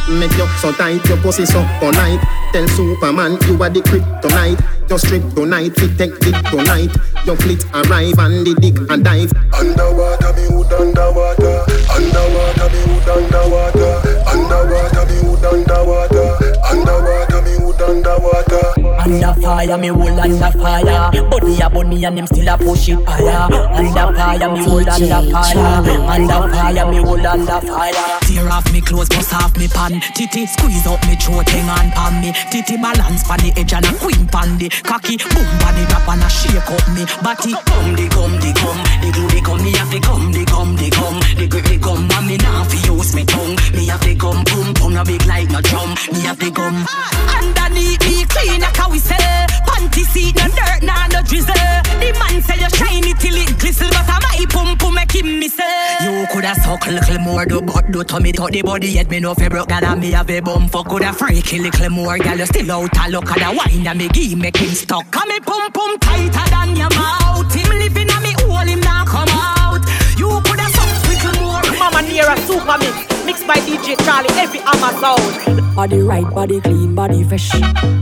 Make 0.08 0.32
you 0.40 0.48
so 0.64 0.72
tight, 0.72 1.04
your 1.04 1.20
pussy 1.20 1.44
so 1.44 1.60
polite. 1.84 2.24
Tell 2.56 2.66
Superman 2.66 3.36
you 3.44 3.60
are 3.60 3.68
the 3.68 3.84
kryptonite. 3.84 4.56
Just 4.88 5.06
strip 5.06 5.22
tonight, 5.36 5.76
we 5.76 5.86
take 6.00 6.16
it 6.24 6.38
tonight. 6.48 6.90
Your 7.28 7.36
fleet 7.36 7.62
arrive 7.76 8.18
and 8.18 8.42
the 8.42 8.56
dick 8.56 8.74
and 8.90 9.04
dive. 9.04 9.30
Underwater, 9.52 10.32
me 10.32 10.48
hood 10.48 10.72
underwater. 11.10 11.64
Underwater, 11.90 12.68
me 12.70 12.80
hood 12.86 13.08
underwater. 13.08 13.94
Underwater, 14.30 15.06
me 15.06 15.16
hood 15.26 15.44
underwater. 15.44 16.38
Underwater, 16.70 17.42
me 17.42 17.52
hood 17.58 17.80
underwater. 17.82 18.69
Under 19.00 19.32
fire, 19.40 19.78
me 19.78 19.88
hold 19.88 20.18
under 20.18 20.50
fire. 20.58 21.10
Body 21.30 21.60
a 21.60 21.70
bunny 21.70 22.04
and 22.04 22.18
him 22.18 22.26
still 22.26 22.48
a 22.48 22.58
push 22.58 22.88
it 22.88 22.98
higher. 23.08 23.48
Under 23.72 24.14
fire, 24.14 24.52
me 24.52 24.64
hold 24.64 24.88
under 24.88 25.32
fire. 25.32 26.00
Under 26.10 26.54
fire, 26.54 26.86
me 26.90 26.98
hold 26.98 27.24
under 27.24 27.60
fire. 27.60 28.20
Tear 28.22 28.48
off 28.52 28.70
me 28.72 28.80
clothes, 28.80 29.08
bust 29.08 29.32
off 29.34 29.56
me 29.56 29.68
pan. 29.68 30.00
Titty 30.14 30.46
squeeze 30.46 30.86
up 30.86 31.00
me 31.06 31.16
throat, 31.16 31.48
hang 31.48 31.68
on 31.70 31.90
pan 31.92 32.20
me. 32.20 32.32
Titty 32.50 32.76
balance 32.76 33.24
pan 33.24 33.38
the 33.40 33.52
edge 33.56 33.72
and 33.72 33.86
a 33.86 33.92
queen 33.98 34.26
pan 34.28 34.58
the 34.58 34.68
cocky. 34.84 35.16
Boom 35.16 35.48
body 35.64 35.84
rap 35.88 36.08
and 36.08 36.22
a 36.22 36.28
shake 36.28 36.70
up 36.70 36.84
me 36.92 37.08
body. 37.24 37.56
Come 37.56 37.96
the 37.96 38.06
come 38.12 38.36
the 38.36 38.52
come, 38.60 38.80
the 39.00 39.08
glue 39.16 39.28
the 39.32 39.40
come. 39.40 39.62
Me 39.64 39.72
have 39.72 39.90
to 39.90 40.00
come 40.00 40.32
the 40.32 40.44
come 40.44 40.76
the 40.76 40.90
come, 40.90 41.20
the 41.40 41.48
grip 41.48 41.64
the 41.64 41.78
come. 41.78 42.04
And 42.04 42.26
me 42.28 42.36
now 42.36 42.64
fi 42.64 42.76
use 42.84 43.14
me 43.14 43.24
tongue. 43.24 43.56
Me 43.72 43.86
have 43.88 44.00
to 44.02 44.14
come 44.14 44.44
boom 44.44 44.74
boom 44.74 44.92
no 44.94 45.04
big 45.04 45.24
like 45.24 45.48
no 45.48 45.60
drum. 45.60 45.96
Me 46.12 46.20
have 46.28 46.38
to 46.38 46.50
come 46.52 46.84
underneath 47.32 48.00
me 48.04 48.24
clean 48.28 48.60
like 48.60 48.78
a 48.78 48.89
whistle. 48.90 49.46
Panty 49.68 50.04
seat 50.04 50.36
no 50.36 50.46
dirt 50.48 50.82
nah 50.82 51.06
no 51.08 51.22
drizzle. 51.22 51.54
The 52.00 52.10
man 52.18 52.42
say 52.42 52.58
you 52.60 52.70
shiny 52.70 53.14
till 53.14 53.36
it 53.36 53.58
glisten, 53.58 53.88
but 53.90 54.08
I 54.08 54.18
my 54.22 54.46
pum 54.50 54.76
pum 54.76 54.94
make 54.94 55.12
him 55.12 55.38
miss 55.38 55.56
it. 55.58 56.02
You 56.02 56.26
coulda 56.32 56.54
suck 56.62 56.86
little 56.86 57.18
more, 57.18 57.44
do 57.46 57.60
but 57.60 57.90
do 57.90 58.04
to 58.04 58.20
me 58.20 58.32
to 58.32 58.48
the 58.50 58.62
body 58.62 58.88
yet 58.88 59.10
me 59.10 59.20
no 59.20 59.34
fi 59.34 59.48
broke 59.48 59.68
that 59.68 59.98
me 59.98 60.10
have 60.12 60.30
a 60.30 60.40
bum 60.40 60.68
fuck 60.68 60.88
coulda 60.88 61.12
freaky 61.12 61.58
little 61.58 61.90
more. 61.90 62.18
Girl 62.18 62.38
you 62.38 62.46
still 62.46 62.70
out 62.72 62.96
a 62.96 63.10
look 63.10 63.30
at 63.30 63.38
the 63.38 63.56
wine 63.56 63.86
and 63.86 63.98
me 63.98 64.08
give 64.08 64.38
make 64.38 64.56
him 64.56 64.70
stuck. 64.74 65.10
Come 65.10 65.28
me 65.28 65.40
pum 65.40 65.70
pum 65.72 65.98
tighter 65.98 66.50
than 66.50 66.76
your 66.76 66.90
mouth. 66.90 67.52
Him 67.54 67.70
living 67.78 68.10
a 68.10 68.20
me 68.20 68.32
hole 68.38 68.66
him 68.66 68.80
now 68.80 69.04
come 69.04 69.28
out. 69.28 69.82
You 70.18 70.28
coulda 70.44 70.66
suck 70.76 71.08
little 71.08 71.42
more. 71.42 71.62
Mamanera 71.80 72.36
super 72.46 72.76
mix, 72.78 72.96
mixed 73.30 73.46
by 73.46 73.58
DJ 73.60 73.96
Charlie, 74.04 74.32
Heavy 74.34 74.58
Hammer 74.58 74.92
sound. 75.00 75.76
Body 75.76 76.00
right, 76.00 76.28
body 76.34 76.60
clean, 76.60 76.96
body 76.96 77.22
fresh. 77.22 77.48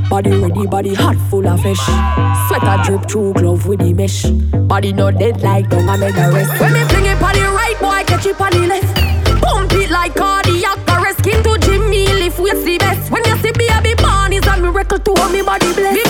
Body 0.09 0.31
ready, 0.31 0.67
body 0.67 0.95
hot, 0.95 1.17
full 1.29 1.47
of 1.47 1.61
flesh. 1.61 1.85
Sweater 2.49 2.77
drip 2.85 3.03
through 3.11 3.35
glove 3.35 3.67
with 3.67 3.81
the 3.81 3.93
mesh. 3.93 4.25
Body 4.73 4.93
not 4.93 5.19
dead 5.19 5.43
like 5.43 5.69
dung, 5.69 5.87
I 5.87 5.97
make 5.99 6.15
the 6.15 6.31
rest. 6.33 6.59
When 6.61 6.73
me 6.73 6.83
fling 6.89 7.07
it 7.13 7.21
body 7.21 7.41
right, 7.41 7.77
boy, 7.79 8.01
catch 8.09 8.25
it 8.25 8.39
the 8.39 8.67
left. 8.73 9.43
Pump 9.43 9.73
it 9.73 9.91
like 9.91 10.15
cardiac 10.15 10.79
arrest. 10.89 11.19
Skin 11.19 11.43
to 11.43 11.59
Jimmy, 11.59 12.07
lift 12.07 12.39
waist 12.39 12.65
the 12.65 12.79
best. 12.79 13.11
When 13.11 13.23
you 13.27 13.37
see 13.37 13.53
baby 13.53 13.95
born, 14.01 14.33
is 14.33 14.47
a 14.47 14.57
miracle 14.57 14.99
to 14.99 15.13
hold 15.15 15.33
me 15.33 15.43
body 15.43 15.73
blessed. 15.75 16.08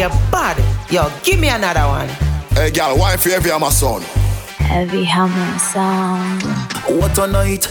You 0.00 0.08
bad. 0.30 0.56
Yo, 0.90 1.10
give 1.22 1.38
me 1.38 1.48
another 1.48 1.86
one. 1.86 2.08
Hey, 2.54 2.70
girl, 2.70 2.96
why 2.96 3.16
for 3.18 3.28
every 3.28 3.50
my 3.58 3.68
son? 3.68 4.00
Heavy 4.56 5.04
hammer 5.04 5.58
sound. 5.58 6.42
What 6.88 7.18
a 7.18 7.26
night 7.26 7.66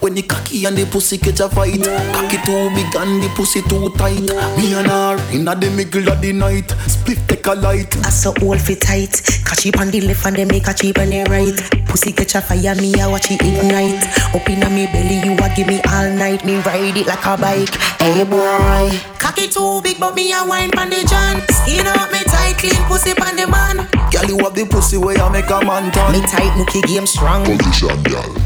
when 0.00 0.14
the 0.14 0.22
cocky 0.22 0.64
and 0.64 0.76
the 0.76 0.86
pussy 0.86 1.18
catch 1.18 1.40
a 1.40 1.48
fight. 1.48 1.82
Cocky 1.82 2.38
too 2.44 2.70
big 2.74 2.94
and 2.96 3.22
the 3.22 3.28
pussy 3.34 3.62
too 3.62 3.90
tight. 3.96 4.20
Me 4.56 4.74
and 4.74 4.86
her 4.86 5.18
inna 5.32 5.54
the 5.56 5.70
middle 5.70 6.08
of 6.08 6.20
the 6.20 6.32
night. 6.32 6.70
Split 6.86 7.18
take 7.28 7.46
a 7.46 7.54
light. 7.54 7.96
I 8.06 8.10
saw 8.10 8.32
all 8.42 8.58
fit 8.58 8.80
tight. 8.80 9.12
Catch 9.44 9.66
it 9.66 9.80
on 9.80 9.90
the 9.90 10.00
left 10.02 10.26
and 10.26 10.36
then 10.36 10.48
make 10.48 10.68
a 10.68 10.74
cheap 10.74 10.98
on 10.98 11.10
the 11.10 11.24
right. 11.24 11.86
Pussy 11.88 12.12
catch 12.12 12.34
a 12.34 12.40
fire, 12.40 12.74
me 12.76 12.94
I 13.00 13.08
watch 13.08 13.30
it 13.30 13.42
ignite. 13.42 14.02
Up 14.34 14.48
inna 14.48 14.68
me 14.70 14.86
belly, 14.86 15.20
you 15.24 15.32
a 15.32 15.48
give 15.54 15.66
me 15.66 15.80
all 15.88 16.10
night. 16.10 16.44
Me 16.44 16.60
ride 16.60 16.96
it 16.96 17.06
like 17.06 17.24
a 17.26 17.36
bike. 17.36 17.74
Hey 17.98 18.24
boy. 18.24 18.90
Cocky 19.18 19.48
too 19.48 19.80
big, 19.82 19.98
but 19.98 20.14
me 20.14 20.32
a 20.32 20.44
wine 20.46 20.70
pon 20.70 20.90
the 20.90 21.02
john. 21.08 21.42
Skin 21.50 21.86
up 21.86 22.12
me 22.12 22.22
tight, 22.24 22.56
clean 22.58 22.82
pussy 22.86 23.14
pon 23.14 23.36
the 23.36 23.46
man. 23.46 23.88
Girl, 24.12 24.24
you 24.24 24.38
have 24.44 24.54
the 24.54 24.66
pussy 24.70 24.96
where 24.96 25.16
you 25.16 25.30
make 25.30 25.50
a 25.50 25.60
man 25.64 25.90
turn. 25.92 26.12
Me 26.12 26.20
tight, 26.20 26.52
nookie 26.56 26.82
game 26.86 27.06
strong. 27.06 27.44
Position, 27.44 28.02
girl. 28.04 28.36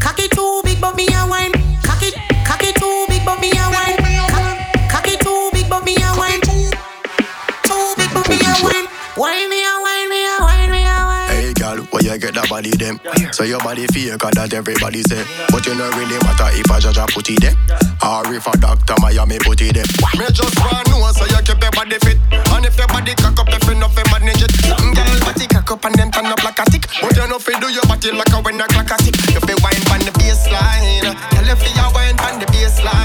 Cocky 0.00 0.28
too 0.28 0.51
big, 0.51 0.51
but 0.82 0.96
me 0.96 1.06
a 1.14 1.26
wine. 1.26 1.52
Cocky, 1.86 2.10
cocky 2.44 2.72
too 2.74 3.06
big, 3.08 3.24
but 3.24 3.40
me 3.40 3.50
a 3.54 3.66
wine. 3.70 3.96
Co- 4.34 4.58
Cocky 4.90 5.16
too 5.16 5.48
big, 5.54 5.70
but 5.70 5.84
me 5.84 5.94
a 5.96 6.10
wine. 6.18 6.40
Too 6.42 7.94
big, 7.96 8.10
but 8.12 8.28
me 8.28 8.36
a 8.42 8.52
wine. 8.66 8.86
Wine 9.16 9.48
me 9.48 9.60
a 9.62 9.74
wine, 9.80 10.08
me 10.08 10.24
a 10.26 10.36
wine, 10.40 10.70
me 10.70 10.82
a 10.82 10.96
wine. 11.06 11.28
Hey, 11.30 11.52
girl, 11.54 11.78
where 11.92 12.02
you 12.02 12.18
get 12.18 12.34
that 12.34 12.48
body 12.48 12.70
them? 12.72 12.98
So 13.32 13.44
your 13.44 13.60
body 13.60 13.86
feel 13.92 14.18
cause 14.18 14.32
that 14.34 14.52
everybody 14.52 15.02
say. 15.04 15.22
But 15.52 15.64
you 15.68 15.76
know 15.76 15.88
really 15.94 16.18
matter 16.24 16.48
if 16.56 16.68
I 16.72 16.80
judge 16.80 16.98
a 16.98 17.06
put 17.06 17.28
it 17.30 17.40
there. 17.40 17.56
Or 18.02 18.24
if 18.34 18.46
a 18.48 18.56
doctor 18.58 18.96
Miami 18.98 19.38
put 19.44 19.60
it 19.62 19.76
there. 19.76 19.86
Me 20.18 20.26
just 20.32 20.56
want 20.64 20.88
know 20.88 21.04
so 21.12 21.28
you 21.28 21.40
keep 21.44 21.60
your 21.60 21.72
body 21.76 22.00
fit. 22.00 22.16
And 22.56 22.64
if 22.64 22.74
your 22.80 22.88
body 22.88 23.12
cock 23.20 23.36
up, 23.36 23.52
if 23.52 23.62
you 23.68 23.76
know 23.76 23.92
fi 23.92 24.02
manage 24.10 24.42
it. 24.42 24.52
Girl, 24.64 25.20
body 25.28 25.46
cock 25.46 25.70
up 25.70 25.84
and 25.84 25.94
then 25.94 26.08
turn 26.10 26.26
up 26.32 26.40
like 26.42 26.58
a 26.58 26.64
tick. 26.72 26.88
But 27.04 27.12
you 27.12 27.28
know 27.28 27.36
fi 27.38 27.52
do 27.60 27.68
your 27.68 27.84
body 27.84 28.16
like 28.16 28.32
a 28.32 28.40
when 28.40 28.56
a 28.60 28.66
clock 28.72 28.90
a 28.90 28.96
tick. 28.96 29.16
You 29.28 29.44
fi 29.44 29.54
wine 29.60 29.84
on 29.92 30.00
the 30.08 30.12
Tell 30.50 31.46
you 31.46 31.56
fi 31.56 31.70
you 31.70 31.94
wine 31.94 32.18
on 32.20 32.40
the 32.40 32.46
baseline. 32.46 33.02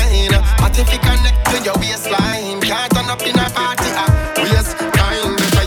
If 0.80 0.94
waistline, 1.82 2.62
can't 2.62 2.94
turn 2.94 3.10
up 3.10 3.20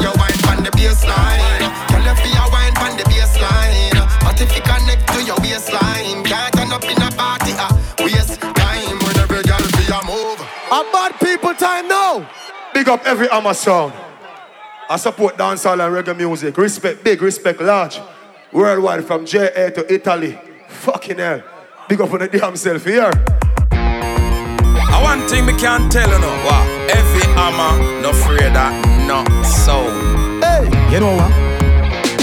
a 0.06 0.12
wine 0.14 0.38
on 0.46 0.62
the 0.62 0.70
baseline. 0.70 1.58
Tell 1.90 2.06
baseline. 3.10 3.98
But 4.22 4.40
if 4.40 4.54
you 4.54 4.62
connect 4.62 5.08
to 5.12 5.22
your 5.24 5.36
waistline, 5.42 6.22
can't 6.22 6.54
turn 6.54 6.70
up 6.70 6.84
in 6.84 7.02
a 7.02 7.10
party. 7.10 7.52
Ah, 7.58 7.74
waste 7.98 8.40
time. 8.40 8.98
When 9.02 9.16
every 9.18 9.42
girl 9.42 9.58
fi 9.58 9.84
a 9.90 10.00
move. 10.06 10.40
A 10.70 10.86
bad 10.92 11.18
people 11.18 11.54
time 11.54 11.88
now. 11.88 12.30
Big 12.72 12.88
up 12.88 13.04
Heavy 13.04 13.26
Hammer 13.26 13.52
sound. 13.52 13.92
I 14.88 14.96
support 14.96 15.36
dancehall 15.36 15.84
and 15.84 15.92
reggae 15.92 16.16
music. 16.16 16.56
Respect 16.56 17.02
big, 17.02 17.20
respect 17.20 17.60
large. 17.60 18.00
Worldwide 18.52 19.04
from 19.04 19.26
JA 19.26 19.70
to 19.70 19.92
Italy. 19.92 20.38
Fucking 20.68 21.18
hell. 21.18 21.42
Big 21.90 22.00
up 22.00 22.12
on 22.12 22.20
the 22.20 22.28
damn 22.28 22.54
self 22.54 22.84
here. 22.84 23.10
I 23.72 25.00
one 25.02 25.26
thing 25.26 25.44
me 25.44 25.58
can't 25.58 25.90
tell 25.90 26.08
you 26.08 26.20
no. 26.20 26.30
What? 26.46 26.62
Heavy 26.86 27.26
Hammer, 27.34 28.00
no 28.00 28.10
afraid 28.10 28.54
that 28.54 28.70
no 29.10 29.26
sound. 29.42 30.38
Hey, 30.38 30.70
You 30.94 31.00
know 31.00 31.18
what? 31.18 31.34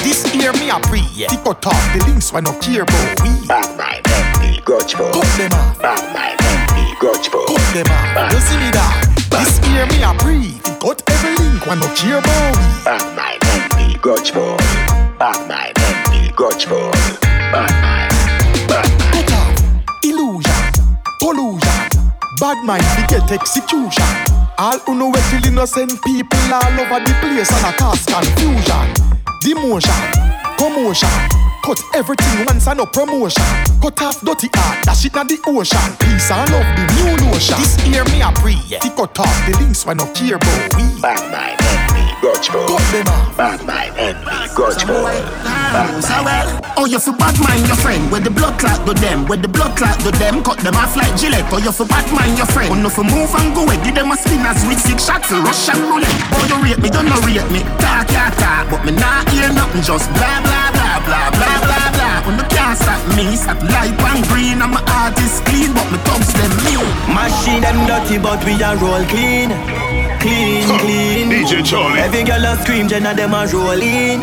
This 0.07 0.23
year 0.33 0.53
me 0.53 0.69
a 0.69 0.79
pre, 0.87 1.03
yeah. 1.11 1.27
Tick 1.27 1.43
out 1.45 1.67
off 1.67 1.83
the 1.91 1.99
links 2.07 2.31
when 2.31 2.45
no 2.45 2.57
care 2.63 2.83
about 2.83 3.19
we. 3.19 3.27
Bad 3.45 3.75
mind, 3.75 4.07
empty, 4.07 4.61
grudge 4.63 4.95
for. 4.95 5.11
Cut 5.11 5.27
them 5.35 5.51
off. 5.51 5.81
Bad 5.83 6.15
mind, 6.15 6.39
empty, 6.47 6.95
grudge 6.95 7.27
for. 7.27 7.43
Cut 7.43 7.59
them 7.75 7.91
off. 7.91 8.31
You 8.31 8.39
see 8.39 8.55
me 8.63 8.71
that? 8.71 9.03
This 9.35 9.59
year 9.67 9.83
me 9.91 9.99
a 9.99 10.15
pre. 10.15 10.63
Tick 10.63 10.79
out 10.79 11.03
every 11.11 11.35
link 11.43 11.67
when 11.67 11.83
no 11.83 11.91
care 11.91 12.23
about 12.23 12.55
we. 12.55 12.63
Bad 12.87 13.03
mind, 13.19 13.43
empty, 13.51 13.99
grudge 13.99 14.31
for. 14.31 14.55
Bad 15.19 15.43
mind, 15.51 15.75
empty, 15.75 16.31
grudge 16.31 16.63
for. 16.63 16.87
Bad 17.51 17.86
Pollution. 21.27 21.59
Bad 22.39 22.63
mind 22.63 22.87
we 22.95 23.03
get 23.11 23.29
execution. 23.33 24.07
All 24.57 24.79
who 24.87 24.95
know 24.95 25.11
till 25.11 25.43
innocent 25.45 25.91
people 26.01 26.39
all 26.53 26.79
over 26.79 27.03
the 27.03 27.13
place 27.19 27.51
and 27.51 27.67
a 27.67 27.77
cause 27.77 28.05
confusion. 28.05 28.87
Demotion, 29.43 30.57
commotion, 30.57 31.11
Cut 31.67 31.83
everything 31.93 32.45
once 32.45 32.65
and 32.65 32.77
no 32.77 32.85
promotion. 32.85 33.43
Cut 33.81 34.01
off 34.01 34.21
dirty 34.21 34.47
art, 34.55 34.85
that 34.85 34.95
shit 34.95 35.13
not 35.13 35.27
the 35.27 35.35
ocean. 35.47 35.91
Peace 35.99 36.31
and 36.31 36.47
love, 36.47 36.63
the 36.63 36.83
new 36.95 37.27
notion. 37.27 37.59
This 37.59 37.75
year 37.83 38.05
me 38.05 38.23
a 38.23 38.31
pre, 38.31 38.55
yeah. 38.71 38.79
Tick 38.79 38.95
cut 38.95 39.19
off 39.19 39.35
the 39.45 39.51
links 39.59 39.85
when 39.85 39.97
no 39.97 40.07
care 40.13 40.39
about 40.39 40.75
we. 40.79 40.87
Bad 41.01 41.27
mind, 41.27 41.59
envy, 41.59 42.07
grudge 42.23 42.47
for. 42.47 42.63
Cut 42.71 42.87
them 42.95 43.07
off. 43.11 43.35
Bad 43.35 43.65
mind, 43.67 43.91
envy, 43.99 44.55
grudge 44.55 44.85
for. 45.71 45.83
Oh, 45.87 46.01
bad 46.01 46.23
mind. 46.23 46.75
Oh, 46.77 46.85
you 46.85 46.99
for 46.99 47.13
bad 47.13 47.35
mind 47.39 47.67
your 47.67 47.77
friend. 47.77 48.11
Where 48.11 48.21
the 48.21 48.29
blood 48.29 48.59
clot 48.59 48.85
do 48.85 48.93
them. 48.93 49.25
Where 49.25 49.37
the 49.37 49.47
blood 49.47 49.75
clot 49.77 49.97
do 49.99 50.11
them. 50.11 50.43
Cut 50.43 50.59
them 50.59 50.75
off 50.75 50.95
like 50.95 51.15
Gillette. 51.17 51.47
Oh, 51.51 51.57
you 51.57 51.71
for 51.71 51.85
bad 51.85 52.05
mind 52.13 52.37
your 52.37 52.47
friend. 52.47 52.71
Oh, 52.71 52.77
no 52.77 52.89
for 52.89 53.03
move 53.03 53.33
and 53.35 53.53
go 53.55 53.63
away. 53.63 53.77
Give 53.83 53.95
them 53.95 54.11
a 54.11 54.17
spin 54.17 54.45
as 54.45 54.61
with 54.67 54.79
six 54.79 55.05
shots. 55.05 55.31
And 55.31 55.43
Russian 55.43 55.79
roulette. 55.87 56.13
Oh, 56.33 56.43
you 56.47 56.57
rate 56.63 56.79
me, 56.79 56.89
don't 56.89 57.07
know 57.07 57.19
rate 57.25 57.47
me. 57.51 57.61
Talk, 57.81 58.09
yeah, 58.11 58.31
talk. 58.37 58.69
But 58.71 58.85
me 58.85 58.91
not 58.95 59.27
hear 59.29 59.49
nothing. 59.51 59.83
Just 59.83 60.07
blah, 60.15 60.39
blah, 60.45 60.69
blah, 60.75 60.99
blah, 61.05 61.27
blah, 61.31 61.57
blah, 61.65 61.87
blah. 61.95 62.07
Oh, 62.17 62.27
when 62.27 62.37
the 62.37 62.45
can't 62.49 62.77
stop 62.77 63.01
me. 63.15 63.35
Stop 63.35 63.59
light 63.73 63.95
and 63.95 64.23
green. 64.29 64.61
And 64.61 64.71
my 64.71 64.81
heart 64.87 65.17
is 65.19 65.41
clean. 65.47 65.73
But 65.73 65.87
me 65.91 65.97
thugs 66.05 66.31
them 66.33 66.51
mean. 66.65 66.85
Machine 67.11 67.61
them 67.61 67.79
dirty, 67.87 68.17
but 68.17 68.43
we 68.45 68.53
a 68.61 68.75
roll 68.77 69.03
clean. 69.09 69.49
Clean, 70.21 70.65
clean. 70.81 71.29
DJ 71.29 71.63
Charlie. 71.63 71.99
Every 71.99 72.23
girl 72.23 72.43
a 72.43 72.57
scream, 72.61 72.87
Jenna 72.87 73.13
them 73.13 73.33
a 73.33 73.45
roll 73.47 73.81
in. 73.81 74.19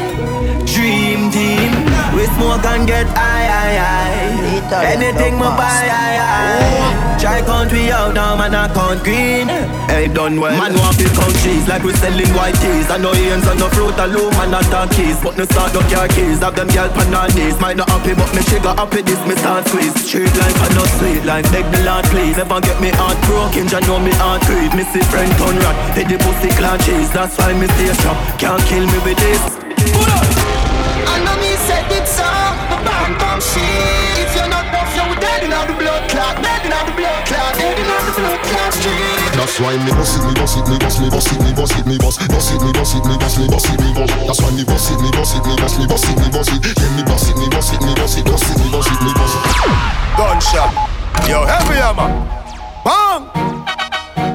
Dream 0.66 1.30
team. 1.34 1.70
We 2.14 2.30
smoke 2.38 2.62
and 2.62 2.86
get 2.86 3.10
high, 3.10 3.50
high, 3.50 3.76
high. 3.82 4.94
Anything 4.94 5.34
me 5.34 5.48
buy, 5.58 5.90
high, 5.90 6.22
oh. 6.22 6.30
high. 6.30 7.18
Try 7.18 7.42
country 7.42 7.90
out 7.90 8.14
now, 8.14 8.36
man, 8.36 8.54
I 8.54 8.70
count 8.70 9.02
green. 9.02 9.48
Hey, 9.90 10.06
done 10.06 10.38
well. 10.38 10.54
Man, 10.54 10.76
want 10.78 10.94
to 11.02 11.08
count 11.10 11.34
cheese 11.42 11.66
like 11.66 11.82
we 11.82 11.92
selling 11.98 12.30
white 12.38 12.54
teas. 12.62 12.86
I 12.86 12.98
know 13.02 13.12
hands 13.16 13.48
on 13.48 13.58
the 13.58 13.68
fruit 13.74 13.96
alone, 13.98 14.30
man, 14.38 14.54
not 14.54 14.64
talk 14.70 14.94
keys. 14.94 15.18
But 15.18 15.34
no 15.34 15.44
start 15.48 15.74
up 15.74 15.88
your 15.90 16.06
keys. 16.14 16.38
Have 16.38 16.54
them 16.54 16.68
girl 16.70 16.88
pan 16.94 17.14
on 17.16 17.30
knees. 17.34 17.58
Might 17.58 17.76
not 17.80 17.90
happy, 17.90 18.14
but 18.14 18.30
me 18.36 18.42
sugar 18.46 18.76
happy. 18.76 19.02
This 19.02 19.18
me 19.26 19.34
start 19.34 19.66
squeeze. 19.66 19.96
Street 20.06 20.30
life 20.38 20.58
and 20.62 20.74
not 20.78 20.90
sweet 21.00 21.24
life. 21.24 21.48
Beg 21.50 21.66
the 21.74 21.80
Lord, 21.82 22.04
please. 22.12 22.36
Never 22.36 22.60
get 22.60 22.78
me 22.78 22.92
heart 22.94 23.18
broken. 23.26 23.66
Just 23.66 23.88
know 23.88 23.98
me 23.98 24.12
heart 24.20 24.44
creed. 24.46 24.70
Me 24.76 24.84
see 24.92 25.02
friend 25.10 25.32
turn 25.40 25.56
rat. 25.64 25.76
Hit 25.96 26.06
the 26.12 26.18
pussy 26.20 26.52
clan 26.60 26.78
cheese. 26.84 27.10
That's 27.10 27.34
why 27.40 27.56
me 27.56 27.66
stay 27.74 27.90
strong. 27.98 28.20
Can't 28.38 28.62
kill 28.70 28.86
me 28.86 28.98
with 29.02 29.18
this. 29.18 29.42
Pull 29.96 30.12
up. 30.12 30.43
That's 39.54 39.62
why 39.70 39.84
me 39.84 39.92
boss 39.92 40.16
it, 40.18 40.26
me 40.26 40.34
boss 40.34 40.56
it, 40.58 40.66
me 40.66 40.78
boss, 40.80 40.98
me 40.98 41.08
boss 41.10 41.30
it, 41.30 41.38
me 41.38 41.52
boss 41.54 41.78
it, 41.78 41.86
me 41.86 41.96
boss, 41.96 42.18
boss 42.26 42.50
it, 42.50 42.58
me 42.58 42.72
boss 42.74 42.90
it, 42.90 43.06
me 43.06 43.14
boss, 43.14 43.38
me 43.38 43.46
boss 43.46 43.70
it, 43.70 43.78
me 43.78 43.94
boss. 43.94 44.10
That's 44.26 44.42
why 44.42 44.50
me 44.50 44.64
boss 44.66 44.90
it, 44.90 44.98
me 44.98 45.10
boss 45.14 45.30
it, 45.30 45.46
me 45.46 45.54
boss, 45.54 45.78
me 45.78 45.86
boss 45.86 46.10
it, 46.10 46.18
me 46.18 46.28
boss 46.34 46.50
it. 46.50 46.58
Yeah, 46.74 46.90
me 46.98 47.02
boss 47.06 47.30
it, 47.30 47.36
me 47.38 47.46
boss 47.54 47.70
it, 47.70 47.78
me 47.78 47.94
boss 47.94 48.18
it, 48.18 48.24
boss 48.26 48.50
it, 48.50 48.58
me 48.58 48.66
boss 48.74 48.90
it, 48.90 48.98
me 48.98 49.14
boss 49.14 49.30
it. 49.30 49.54
Gunshot. 50.18 50.74
Yo, 51.30 51.46
heavy 51.46 51.78
hammer. 51.78 52.10
Bang. 52.82 53.30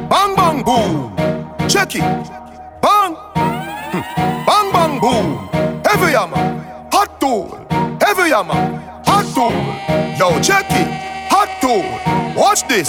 Bang, 0.08 0.36
bang, 0.40 0.64
boom. 0.64 1.12
Check 1.68 1.96
it. 1.96 2.08
Bang. 2.80 3.20
Hmm. 3.36 4.00
Bang, 4.48 4.72
bang, 4.72 5.00
boom. 5.04 5.50
Heavy 5.84 6.16
hammer. 6.16 6.64
Hot 6.94 7.20
tool. 7.20 7.68
Heavy 8.00 8.32
hammer. 8.32 8.56
Hot 9.04 9.28
tool. 9.36 9.52
Yo, 10.16 10.40
check 10.40 10.72
it. 10.72 10.88
Hot 11.28 11.52
tool. 11.60 11.84
Watch 12.42 12.66
this. 12.70 12.88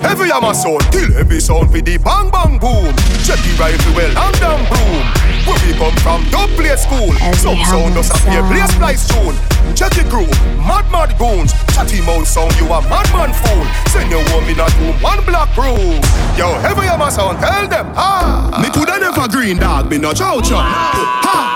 Heavy 0.00 0.30
hammer 0.30 0.54
sound, 0.54 0.82
kill 0.92 1.10
heavy 1.12 1.40
sound 1.40 1.70
for 1.70 1.80
the 1.82 1.98
bang 1.98 2.30
bang 2.30 2.58
boom. 2.58 2.94
Check 3.26 3.42
the 3.42 3.52
rifle 3.58 3.94
well 3.98 4.14
and 4.14 4.36
down 4.38 4.62
broom. 4.70 5.02
Where 5.42 5.58
we 5.66 5.74
come 5.74 5.96
from, 5.98 6.22
dub 6.30 6.50
play 6.54 6.76
school. 6.78 7.10
Some 7.34 7.58
sound 7.66 7.94
does 7.94 8.10
a 8.10 8.18
play 8.22 8.38
place 8.46 8.70
splice 8.70 9.04
tune. 9.10 9.34
Check 9.74 9.92
the 9.98 10.06
crew, 10.06 10.30
mad 10.62 10.86
mad 10.94 11.18
goons. 11.18 11.50
Chatty 11.74 12.00
mouth 12.06 12.26
sound, 12.26 12.54
you 12.62 12.66
a 12.70 12.78
madman 12.86 13.34
fool. 13.34 13.66
Send 13.90 14.10
your 14.10 14.22
woman 14.30 14.54
in 14.54 14.60
a 14.62 14.66
room, 14.78 14.94
one 15.02 15.18
black 15.26 15.50
room. 15.58 15.98
Yo, 16.38 16.54
heavy 16.62 16.86
hammer 16.86 17.10
sound, 17.10 17.38
tell 17.42 17.66
them 17.66 17.90
ah. 17.96 18.54
Me 18.62 18.70
coulda 18.70 18.98
never 19.02 19.26
green 19.26 19.58
dog, 19.58 19.90
me 19.90 19.98
no 19.98 20.12
chow 20.12 20.40
chow. 20.40 20.62
Ha 20.62 21.47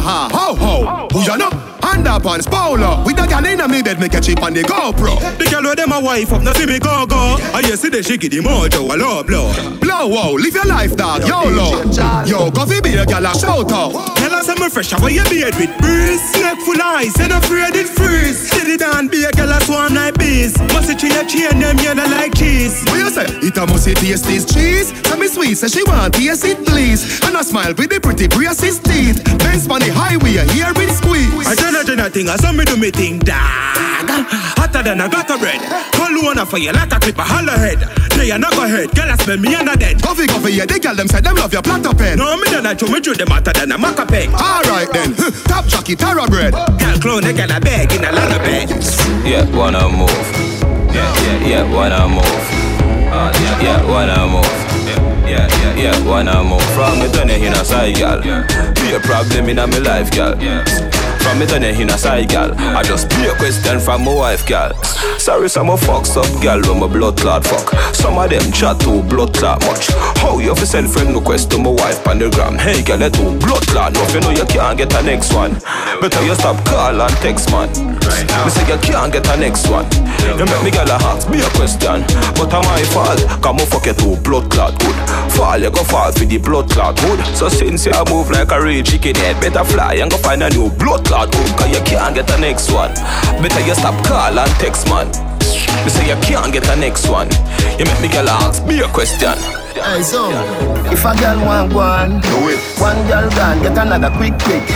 ha 0.00 0.28
ho 0.32 0.54
ho. 0.54 1.08
Who 1.12 1.22
ya 1.24 1.36
know? 1.36 1.50
Underpants 1.80 2.50
Paolo 2.50 3.04
With 3.04 3.18
a 3.18 3.26
gal 3.26 3.44
in 3.46 3.62
me 3.70 3.82
bed 3.82 4.00
make 4.00 4.12
a 4.14 4.20
chip 4.20 4.42
on 4.42 4.52
the 4.52 4.62
GoPro 4.62 5.16
The 5.38 5.46
girl 5.48 5.62
with 5.62 5.76
them 5.76 5.92
a 5.92 6.00
wife 6.00 6.32
up, 6.32 6.42
now 6.42 6.52
see 6.52 6.66
me 6.66 6.78
go 6.78 7.06
go. 7.06 7.38
I 7.54 7.62
you 7.64 7.76
see 7.76 7.88
the 7.88 7.98
shiki 7.98 8.28
the 8.28 8.40
mojo, 8.40 8.82
a 8.82 8.96
low 8.96 9.22
blow. 9.22 9.48
Blow 9.78 10.06
wow, 10.08 10.32
live 10.32 10.54
your 10.54 10.66
life 10.66 10.96
dog, 10.96 11.22
YOLO 11.26 11.86
Yo, 12.26 12.50
coffee 12.50 12.80
be 12.80 12.96
a 12.96 13.06
gal 13.06 13.24
a 13.24 13.32
shout 13.38 13.72
out 13.72 14.16
Tell 14.16 14.34
us 14.34 14.48
I'm 14.48 14.70
fresh, 14.70 14.90
how 14.90 15.06
you 15.06 15.24
beard 15.30 15.54
with 15.56 15.72
breeze. 15.78 16.20
Snake 16.34 16.60
full 16.60 16.80
eyes, 16.82 17.14
and 17.20 17.32
afraid 17.32 17.74
it 17.74 17.88
freeze. 17.88 18.50
Steady 18.50 18.76
down, 18.76 19.08
be 19.08 19.24
a 19.24 19.30
girl 19.32 19.50
a 19.50 19.60
swarm 19.62 19.94
like 19.94 20.18
bees. 20.18 20.58
Must 20.74 20.90
it 20.90 20.98
chain 20.98 21.26
chain 21.28 21.60
them, 21.60 21.78
you 21.78 21.94
know 21.94 22.04
like 22.04 22.34
cheese. 22.34 22.84
What 22.86 22.98
you 22.98 23.10
say? 23.10 23.26
It 23.40 23.56
a 23.56 23.66
must 23.66 23.86
taste 23.86 24.24
this 24.24 24.44
cheese 24.44 24.92
Tell 25.02 25.16
me 25.16 25.28
sweet, 25.28 25.54
say 25.56 25.68
she 25.68 25.82
want 25.84 26.14
taste 26.14 26.44
it 26.44 26.64
please 26.66 27.20
And 27.24 27.36
I 27.36 27.42
smile 27.42 27.74
with 27.74 27.90
the 27.90 28.00
pretty 28.00 28.28
braces 28.28 28.78
teeth 28.78 29.22
Benz 29.38 29.66
on 29.68 29.80
the 29.88 29.94
highway, 29.96 30.36
I 30.36 30.44
hear 30.52 30.72
it 30.76 30.92
squeeze 30.92 31.48
I 31.48 31.54
tell 31.56 31.72
her 31.72 31.80
a 31.80 32.10
thing, 32.10 32.28
I 32.28 32.36
saw 32.36 32.52
me 32.52 32.64
do 32.64 32.76
me 32.76 32.90
thing, 32.90 33.18
dog. 33.18 33.40
Hotter 34.60 34.82
than 34.82 35.00
a 35.00 35.08
gutter 35.08 35.38
bread. 35.38 35.60
Call 35.96 36.10
you 36.12 36.28
on 36.28 36.38
a 36.38 36.44
fire 36.44 36.72
like 36.72 36.92
a 36.92 36.98
clip, 37.00 37.16
a 37.16 37.24
holler 37.24 37.56
head. 37.56 37.80
They 38.16 38.30
are 38.30 38.38
not 38.38 38.52
go 38.52 38.64
ahead, 38.64 38.92
girl, 38.92 39.08
I 39.08 39.16
spell 39.16 39.38
me 39.38 39.54
under 39.54 39.76
dead. 39.76 40.02
Coffee, 40.02 40.26
coffee, 40.26 40.52
yeah, 40.52 40.66
they 40.66 40.78
girl 40.78 40.94
them 40.94 41.08
say 41.08 41.20
them 41.20 41.36
love 41.36 41.52
your 41.52 41.62
platter 41.62 41.94
pen 41.94 42.18
No, 42.18 42.36
me 42.36 42.44
done 42.50 42.66
I 42.66 42.76
show 42.76 42.88
me 42.88 43.00
through 43.00 43.16
them 43.16 43.28
hotter 43.28 43.52
than 43.52 43.72
a 43.72 43.78
maca 43.78 44.04
peg. 44.06 44.28
Alright 44.28 44.92
then, 44.92 45.14
top 45.48 45.64
jockey, 45.66 45.96
Tara 45.96 46.26
bread 46.26 46.52
Girl, 46.52 46.98
clone, 47.00 47.22
they 47.22 47.32
got 47.32 47.50
a 47.50 47.60
bag 47.60 47.92
in 47.92 48.04
a 48.04 48.12
lot 48.12 48.28
of 48.28 48.40
bed. 48.44 48.68
Yeah, 49.24 49.48
wanna 49.56 49.88
move. 49.88 50.12
Yeah, 50.92 51.08
yeah, 51.24 51.64
yeah, 51.64 51.74
wanna 51.74 52.08
move. 52.08 52.44
Uh, 53.08 53.32
yeah, 53.40 53.60
yeah, 53.62 53.84
wanna 53.88 54.26
move. 54.28 54.67
Yeah, 55.28 55.46
yeah, 55.60 55.74
yeah, 55.76 56.06
wanna 56.08 56.42
move. 56.42 56.62
From 56.74 57.00
me 57.00 57.08
turn 57.12 57.28
in 57.28 57.52
a 57.52 57.62
side, 57.64 57.96
gal. 57.96 58.22
Be 58.22 58.94
a 58.94 59.00
problem 59.00 59.48
in 59.50 59.56
me 59.70 59.78
life, 59.78 60.10
gal. 60.10 60.34
From 61.28 61.40
me 61.40 61.46
turn 61.46 61.62
in 61.62 61.90
a 61.90 61.98
side, 61.98 62.30
gal. 62.30 62.54
I 62.56 62.82
just 62.82 63.10
be 63.10 63.26
a 63.26 63.34
question 63.34 63.78
from 63.80 64.04
my 64.04 64.14
wife, 64.14 64.46
gal. 64.46 64.72
Sorry, 65.18 65.50
some 65.50 65.68
of 65.68 65.78
fucks 65.78 66.16
up, 66.16 66.24
gal, 66.42 66.58
when 66.62 66.80
my 66.80 66.86
blood 66.86 67.18
clot 67.18 67.44
fuck. 67.44 67.68
Some 67.94 68.16
of 68.16 68.30
them 68.30 68.50
chat 68.50 68.80
too 68.80 69.02
blood 69.02 69.34
clot 69.34 69.60
much. 69.66 69.88
How 70.24 70.38
you 70.38 70.54
fi 70.54 70.64
send 70.64 70.90
friend 70.90 71.14
request 71.14 71.50
to 71.50 71.58
my 71.58 71.68
wife 71.68 72.08
on 72.08 72.18
the 72.18 72.30
gram? 72.30 72.56
Hey, 72.56 72.82
gal, 72.82 72.96
let 72.96 73.12
too 73.12 73.36
blood 73.44 73.60
clot. 73.68 73.92
No, 73.92 74.08
you 74.08 74.20
know 74.20 74.30
you 74.30 74.46
can't 74.46 74.78
get 74.78 74.94
a 74.94 75.02
next 75.02 75.34
one. 75.34 75.52
Better 76.00 76.24
you 76.24 76.34
stop 76.34 76.64
call 76.64 76.98
and 76.98 77.16
text, 77.20 77.50
man. 77.52 77.68
Me 77.76 78.48
say 78.48 78.64
you 78.64 78.80
can't 78.80 79.12
get 79.12 79.28
a 79.28 79.36
next 79.36 79.68
one. 79.68 79.84
You 80.32 80.48
make 80.48 80.64
me 80.64 80.70
gal 80.70 80.88
a 80.88 80.96
ask 81.12 81.28
me 81.28 81.44
a 81.44 81.50
question, 81.60 82.08
but 82.40 82.48
I'm 82.56 82.64
my 82.64 82.82
fault? 82.88 83.20
Come 83.44 83.60
on, 83.60 83.66
fuck 83.68 83.84
you 83.84 83.92
too 83.92 84.16
blood 84.24 84.50
clot 84.50 84.80
good. 84.80 84.96
Fall, 85.36 85.60
you 85.60 85.70
go 85.70 85.84
fall 85.84 86.10
for 86.10 86.24
the 86.24 86.38
blood 86.38 86.70
clot 86.70 86.98
hood. 87.00 87.20
So 87.36 87.50
since 87.50 87.84
you 87.84 87.92
move 88.08 88.30
like 88.30 88.50
a 88.50 88.62
real 88.62 88.82
chicken 88.82 89.14
head, 89.16 89.36
better 89.44 89.64
fly 89.64 90.00
and 90.00 90.10
go 90.10 90.16
find 90.16 90.42
a 90.42 90.48
new 90.48 90.70
blood 90.70 91.04
clot 91.04 91.17
hood. 91.26 91.50
Cause 91.58 91.70
you 91.74 91.82
can't 91.82 92.14
get 92.14 92.30
a 92.30 92.38
next 92.38 92.70
one. 92.70 92.94
Better 93.42 93.64
you 93.66 93.74
stop 93.74 93.96
call 94.06 94.38
and 94.38 94.52
text 94.60 94.86
man. 94.86 95.08
Me 95.84 95.90
say 95.90 96.06
you 96.06 96.18
can't 96.22 96.52
get 96.52 96.68
a 96.68 96.76
next 96.76 97.08
one. 97.08 97.30
You 97.78 97.84
make 97.86 98.00
me 98.00 98.08
girl 98.08 98.28
ask 98.28 98.64
me 98.66 98.80
a 98.80 98.88
question. 98.88 99.34
Hey, 99.78 100.02
so, 100.02 100.28
if 100.90 101.04
a 101.04 101.14
girl 101.16 101.38
want 101.46 101.72
one, 101.72 102.20
do 102.20 102.50
it. 102.50 102.58
One 102.82 102.98
girl 103.06 103.30
gone, 103.30 103.62
get 103.62 103.78
another 103.78 104.10
quick, 104.16 104.34
quick. 104.42 104.66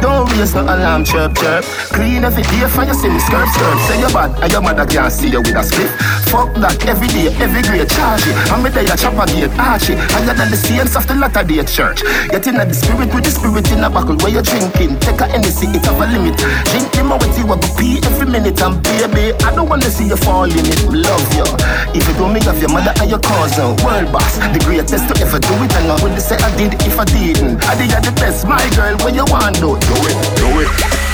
Don't 0.00 0.30
raise 0.38 0.54
no 0.54 0.62
alarm, 0.62 1.04
chirp, 1.04 1.34
chirp. 1.34 1.64
Clean 1.90 2.22
every 2.22 2.42
day 2.44 2.68
for 2.68 2.84
you 2.84 2.94
see 2.94 3.08
me 3.08 3.18
skirt, 3.18 3.48
skirt. 3.50 3.78
Say 3.88 3.98
you 3.98 4.08
bad, 4.14 4.30
and 4.42 4.52
your 4.52 4.62
mother 4.62 4.86
can't 4.86 5.12
see 5.12 5.28
you 5.28 5.40
with 5.42 5.56
a 5.56 5.62
split. 5.64 5.90
Fuck 6.34 6.50
that 6.58 6.82
every 6.90 7.06
day, 7.14 7.30
every 7.38 7.62
grade, 7.62 7.86
charge 7.86 8.26
it. 8.26 8.34
I'm 8.50 8.66
day 8.66 8.82
a 8.82 8.98
chopper 8.98 9.22
gate, 9.30 9.54
arch 9.54 9.86
it. 9.86 10.02
Higher 10.10 10.34
than 10.34 10.50
the 10.50 10.58
saints 10.58 10.98
of 10.98 11.06
the 11.06 11.14
latter 11.14 11.46
day 11.46 11.62
church. 11.62 12.02
Get 12.26 12.50
in 12.50 12.58
the 12.58 12.74
spirit 12.74 13.14
with 13.14 13.22
the 13.22 13.30
spirit 13.30 13.70
in 13.70 13.86
a 13.86 13.88
buckle 13.88 14.18
where 14.18 14.34
you're 14.34 14.42
drinking. 14.42 14.98
Take 14.98 15.22
a 15.22 15.30
Hennessy, 15.30 15.70
it 15.70 15.86
have 15.86 15.94
a 15.94 16.10
limit. 16.10 16.34
Drink 16.74 16.90
him 16.90 17.14
with 17.14 17.38
you, 17.38 17.46
I 17.46 17.54
go 17.54 17.68
pee 17.78 18.02
every 18.02 18.26
minute. 18.26 18.58
And 18.58 18.82
baby, 18.82 19.30
I 19.46 19.54
don't 19.54 19.70
wanna 19.70 19.86
see 19.86 20.10
you 20.10 20.18
fall 20.18 20.50
in 20.50 20.66
it. 20.66 20.82
Love 20.90 21.22
you. 21.38 21.46
If 21.94 22.02
you 22.02 22.14
don't 22.18 22.34
make 22.34 22.50
of 22.50 22.58
your 22.58 22.74
mother 22.74 22.90
and 22.98 23.06
your 23.06 23.22
cousin, 23.22 23.78
world 23.86 24.10
boss. 24.10 24.34
The 24.50 24.58
greatest 24.66 25.06
to 25.06 25.14
ever 25.22 25.38
do 25.38 25.54
it 25.62 25.72
And 25.78 25.86
I 25.86 26.02
wouldn't 26.02 26.20
say 26.20 26.34
I 26.34 26.50
did 26.58 26.74
if 26.82 26.98
I 26.98 27.04
didn't 27.04 27.62
I 27.64 27.78
did 27.78 27.90
the 28.02 28.10
best, 28.18 28.46
my 28.46 28.58
girl, 28.74 28.96
when 29.06 29.14
you 29.14 29.24
want 29.30 29.54
to 29.56 29.78
Do 29.78 29.96
it, 30.10 30.18
do 30.34 30.50
it 30.66 31.13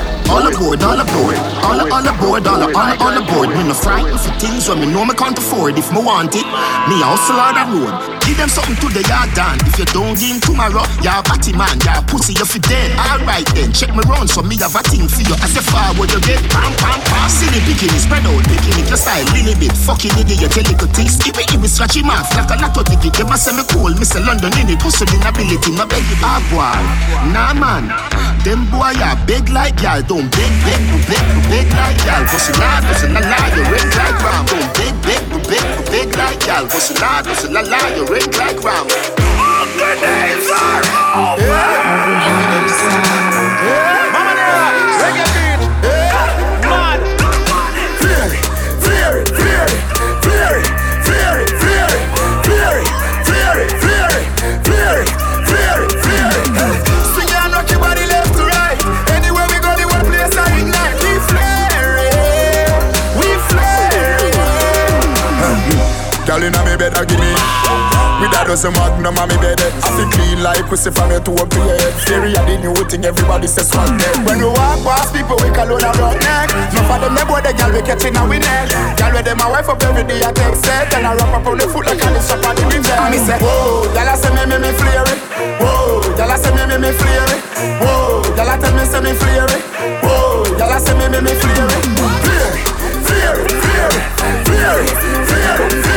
all 0.29 0.45
aboard, 0.45 0.83
all 0.83 0.99
aboard. 0.99 1.37
All 1.63 1.81
all 1.81 2.07
aboard, 2.07 2.47
all 2.47 2.63
all 2.63 2.93
all 3.01 3.17
aboard. 3.17 3.49
Me 3.55 3.63
no 3.63 3.73
frightened 3.73 4.19
for 4.19 4.33
things 4.39 4.67
when 4.67 4.81
me 4.81 4.87
know 4.87 5.05
me 5.05 5.13
can't 5.13 5.37
afford. 5.37 5.77
If 5.77 5.91
me 5.91 6.01
want 6.03 6.35
it, 6.35 6.45
me 6.89 6.95
hustle 7.01 7.39
on 7.39 7.55
the 7.55 7.63
road. 7.71 8.21
Give 8.25 8.37
them 8.37 8.49
something 8.49 8.75
to 8.77 8.87
the 8.93 9.01
yard 9.07 9.33
done. 9.33 9.57
If 9.65 9.79
you 9.79 9.85
don't 9.91 10.13
give 10.17 10.31
'em 10.35 10.39
tomorrow, 10.41 10.85
you're 11.01 11.15
a 11.15 11.23
batty 11.23 11.53
man, 11.53 11.79
you're 11.81 11.97
a 11.97 12.01
pussy, 12.05 12.33
you're 12.33 12.47
dead. 12.69 12.93
Alright 12.99 13.47
then, 13.55 13.73
check 13.73 13.95
me 13.95 14.03
round 14.07 14.29
so 14.29 14.41
me 14.41 14.55
have 14.61 14.75
a 14.75 14.81
thing 14.83 15.07
for 15.07 15.21
you. 15.21 15.35
As 15.41 15.55
you 15.55 15.63
forward, 15.65 16.11
you 16.11 16.21
get 16.21 16.41
pam 16.51 16.71
pam 16.77 16.99
pam. 17.01 17.29
The 17.51 17.59
bikini 17.67 17.99
spread 17.99 18.25
out, 18.25 18.43
bikini 18.47 18.87
just 18.87 19.05
like 19.07 19.25
little 19.33 19.55
bit. 19.59 19.73
Fucking 19.75 20.15
idiot, 20.19 20.39
you 20.41 20.47
tell 20.47 20.63
little 20.63 20.87
things. 20.95 21.17
If 21.19 21.37
it, 21.37 21.53
if 21.53 21.63
it 21.63 21.67
scratch 21.67 21.97
him 21.97 22.09
off 22.09 22.31
like 22.35 22.49
a 22.51 22.55
lot 22.61 22.77
of 22.77 22.85
ticket, 22.85 23.17
you 23.19 23.25
must 23.25 23.43
say 23.43 23.51
me 23.51 23.63
cool. 23.71 23.91
Mr. 23.91 24.23
London 24.25 24.53
in 24.59 24.69
it, 24.69 24.81
hustle 24.81 25.09
inability, 25.11 25.71
no 25.71 25.85
beg 25.85 26.05
it. 26.07 26.21
Ah, 26.23 26.39
boy. 26.47 26.79
Nah 27.33 27.53
man, 27.53 27.91
them 28.45 28.69
boy 28.71 28.95
are 29.03 29.17
big 29.25 29.49
like 29.49 29.81
y'all. 29.81 30.01
Don't 30.11 30.29
beg, 30.29 30.51
beg, 30.65 31.07
beg, 31.07 31.27
beg 31.49 31.67
like 31.71 32.03
y'all. 32.03 32.25
Pussy 32.25 32.51
lie, 32.59 32.81
pussy 32.85 33.07
la 33.07 33.21
lie, 33.21 33.55
you 33.55 33.63
ring 33.71 33.89
like 33.95 34.19
ram. 34.21 34.45
Don't 34.45 34.73
beg, 34.75 34.93
beg, 35.03 35.23
beg, 35.47 35.63
beg 35.89 36.17
like 36.17 36.45
y'all. 36.45 36.67
Pussy 36.67 36.93
lie, 36.99 37.21
pussy 37.23 37.47
la 37.47 37.61
lie, 37.61 37.95
you 37.95 38.05
ring 38.05 38.31
like 38.31 38.61
ram. 38.61 38.87
All 39.39 39.65
the 39.79 39.95
days 40.01 40.51
are 40.51 40.83
over. 42.97 43.10
Girl 66.91 66.99
inna 66.99 66.99
bed, 66.99 66.99
a 66.99 67.05
give 67.05 67.19
me. 67.19 67.31
With 68.21 68.37
a 68.37 68.45
dozen 68.45 68.73
magnum 68.77 69.17
on 69.17 69.27
me 69.29 69.37
bed 69.41 69.57
eh. 69.57 69.71
I 69.81 69.89
feel 69.97 70.09
clean 70.13 70.43
like 70.45 70.61
pussy 70.69 70.91
from 70.93 71.09
your 71.09 71.25
toe 71.25 71.41
up 71.41 71.49
to 71.49 71.57
your 71.57 71.73
head. 71.73 71.93
Theory 72.05 72.37
of 72.37 72.45
the 72.45 72.55
new 72.61 72.75
thing, 72.85 73.01
everybody 73.01 73.47
says 73.47 73.73
swag 73.73 73.89
neck 73.97 74.13
When 74.29 74.37
we 74.37 74.45
walk 74.45 74.77
past 74.85 75.09
people, 75.09 75.41
we 75.41 75.49
call 75.49 75.73
on 75.73 75.81
rock 75.81 76.21
neck 76.21 76.53
No 76.69 76.85
for 76.85 77.01
them, 77.01 77.17
they 77.17 77.25
boy, 77.25 77.41
the 77.41 77.49
girl 77.57 77.73
we 77.73 77.81
catching 77.81 78.13
a 78.13 78.21
we 78.29 78.37
neck 78.37 78.69
Girl 79.01 79.09
with 79.09 79.25
them, 79.25 79.41
my 79.41 79.49
wife 79.49 79.73
up 79.73 79.81
every 79.81 80.05
day, 80.05 80.21
I 80.21 80.29
take 80.37 80.53
set 80.53 80.93
And 80.93 81.09
I 81.09 81.17
wrap 81.17 81.33
up 81.33 81.49
on 81.49 81.57
the 81.57 81.65
foot 81.65 81.89
like 81.89 81.97
I 81.97 82.13
lift 82.13 82.29
up 82.29 82.45
on 82.45 82.53
the 82.53 82.61
rim 82.69 82.85
eh. 82.85 82.93
And 82.93 83.09
me 83.09 83.17
say, 83.17 83.41
whoa, 83.41 83.89
y'all 83.89 84.05
a 84.05 84.13
say 84.13 84.29
me, 84.37 84.43
me, 84.45 84.57
me 84.61 84.69
flare 84.77 85.01
it 85.09 85.17
Whoa, 85.57 86.05
y'all 86.13 86.29
a 86.29 86.37
say 86.37 86.53
me, 86.53 86.61
me, 86.69 86.77
me 86.77 86.93
it 86.93 87.41
Whoa, 87.81 88.21
y'all 88.37 88.53
a 88.53 88.55
tell 88.61 88.69
me, 88.77 88.85
say 88.85 89.01
me 89.01 89.17
it 89.17 89.65
Whoa, 90.05 90.45
y'all 90.61 90.69
a 90.69 90.77
say 90.77 90.93
me, 90.93 91.09
me, 91.09 91.25
me 91.25 91.33
flare 91.41 91.73
it 91.73 91.89
Flare 93.01 93.33
it, 93.41 93.49
flare 93.65 93.89
it, 95.73 95.90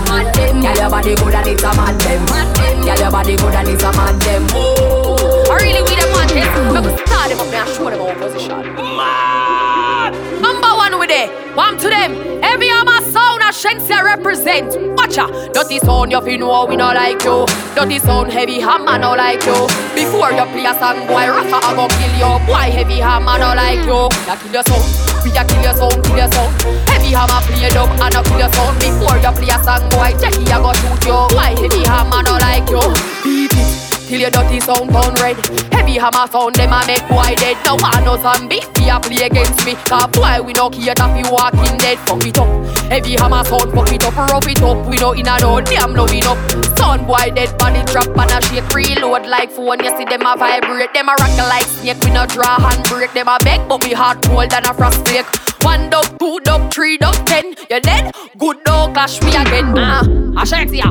it 0.00 0.08
mad 0.08 0.34
them. 0.34 0.60
Gal 0.62 0.76
your 0.76 0.90
body 0.90 1.14
good 1.14 1.34
and 1.34 1.46
it 1.46 1.62
a 1.62 1.70
mad 1.76 2.00
them. 2.00 2.84
Gal 2.84 2.98
your 2.98 3.10
body 3.10 3.36
good 3.36 3.54
and 3.54 3.68
it 3.68 3.82
a 3.82 3.92
mad 3.92 4.20
them. 4.22 4.46
Oh, 4.52 5.46
I 5.50 5.56
really 5.62 5.82
with 5.82 5.96
them 5.98 6.10
mad 6.12 6.28
them. 6.30 6.74
Make 6.74 6.84
us 6.84 7.00
start 7.06 7.28
them 7.28 7.40
up 7.40 7.52
and 7.52 7.68
show 7.76 7.90
them 7.90 8.00
our 8.00 8.14
position. 8.16 8.74
Mad 8.74 10.12
Number 10.40 10.68
one 10.68 10.98
with 10.98 11.10
it, 11.10 11.30
one 11.56 11.76
to 11.78 11.88
them. 11.88 12.42
Heavy 12.42 12.68
Hammer 12.68 13.00
sound 13.10 13.42
a 13.42 13.52
Shenseea 13.52 14.02
represent. 14.02 14.76
Watch 14.96 15.16
ya, 15.16 15.26
dirty 15.52 15.78
sound 15.78 16.10
you 16.12 16.20
fi 16.20 16.36
know 16.36 16.66
we 16.66 16.76
no 16.76 16.92
like 16.92 17.22
you. 17.24 17.46
Dirty 17.74 17.98
sound 17.98 18.32
heavy 18.32 18.60
hammer 18.60 18.98
no 18.98 19.12
like 19.14 19.44
you. 19.44 19.66
Before 19.94 20.32
you 20.32 20.44
play 20.52 20.64
a 20.64 20.74
song 20.78 21.06
boy 21.06 21.26
Rafa 21.28 21.58
I 21.62 21.74
go 21.76 21.86
kill 21.88 22.14
you. 22.18 22.46
Boy 22.46 22.70
heavy 22.72 22.98
hammer 22.98 23.38
no 23.38 23.54
like 23.54 23.84
you. 23.84 24.08
Ya 24.26 24.36
kill 24.36 24.52
your 24.52 24.62
sound, 24.64 24.84
we 25.24 25.30
a 25.36 25.42
kill 25.44 25.62
your 25.62 25.74
sound, 25.76 25.98
kill 26.04 26.16
your 26.16 26.30
sound 26.32 26.52
Heavy 26.88 27.12
hammer 27.12 27.40
play 27.44 27.68
it 27.68 27.76
up 27.76 27.90
and 27.90 28.14
I 28.14 28.20
kill 28.24 28.38
your 28.38 28.52
sound 28.52 28.74
Before 28.80 29.16
you 29.20 29.32
play 29.36 29.52
a 29.52 29.58
song 29.62 29.84
boy 29.90 30.12
Jackie 30.16 30.48
I 30.48 30.58
go 30.60 30.72
shoot 30.76 31.04
you. 31.06 31.18
Boy 31.32 31.52
heavy 31.56 31.82
hammer 31.84 32.22
no 32.24 32.34
like 32.40 32.68
you? 32.70 32.82
Beat 33.24 33.52
it 33.54 33.68
Till 34.08 34.20
your 34.20 34.30
dirty 34.30 34.60
sound 34.60 34.90
turn 34.90 35.14
red. 35.22 35.36
Heavy 35.72 35.98
hammer 35.98 36.26
sound 36.30 36.56
them 36.56 36.72
a 36.72 36.80
make 36.86 37.06
boy 37.08 37.34
dead. 37.36 37.56
No 37.64 37.76
one 37.76 38.04
no 38.04 38.16
zombie 38.18 38.60
Fi 38.74 38.90
a 38.90 39.00
play 39.00 39.26
against 39.26 39.64
me. 39.64 39.74
Cause 39.86 40.10
boy 40.10 40.42
we 40.42 40.52
no 40.52 40.70
care 40.70 40.94
if 40.96 41.10
we 41.14 41.22
walking 41.30 41.76
dead. 41.78 41.98
Fuck 42.06 42.24
it 42.26 42.38
up 42.38 42.79
Heavy 42.90 43.14
hammer 43.14 43.44
sound 43.44 43.70
fuck 43.72 43.92
it 43.92 44.02
up 44.04 44.16
Rough 44.16 44.48
it 44.48 44.62
up 44.62 44.86
We 44.86 44.96
no 44.96 45.12
in 45.12 45.28
a 45.28 45.38
no 45.40 45.60
damn 45.60 45.94
loving 45.94 46.26
up 46.26 46.38
Sound 46.76 47.06
boy 47.06 47.30
dead 47.34 47.56
body 47.56 47.82
drop 47.84 48.08
and 48.18 48.30
a 48.30 48.42
shake 48.46 48.68
Reload 48.74 49.26
like 49.26 49.50
phone 49.50 49.78
You 49.84 49.96
see 49.96 50.04
them 50.04 50.26
a 50.26 50.36
vibrate 50.36 50.92
Them 50.92 51.08
a 51.08 51.12
rock 51.12 51.36
like 51.48 51.66
snake 51.66 52.02
We 52.02 52.10
no 52.10 52.26
draw 52.26 52.58
hand 52.58 52.82
break 52.88 53.12
Them 53.12 53.28
a 53.28 53.38
beg 53.44 53.68
but 53.68 53.84
we 53.84 53.92
heart 53.92 54.22
cold 54.22 54.50
than 54.50 54.66
a 54.66 54.74
frost 54.74 55.06
flake 55.06 55.26
one 55.62 55.90
dog, 55.90 56.18
two 56.18 56.40
dog, 56.40 56.72
three 56.72 56.96
dog, 56.96 57.14
ten. 57.26 57.54
You 57.68 57.80
dead? 57.80 58.14
Good 58.38 58.64
dog, 58.64 58.94
clash 58.94 59.20
me 59.20 59.28
again. 59.36 59.74
Ah, 59.76 60.02
Ashensia. 60.40 60.88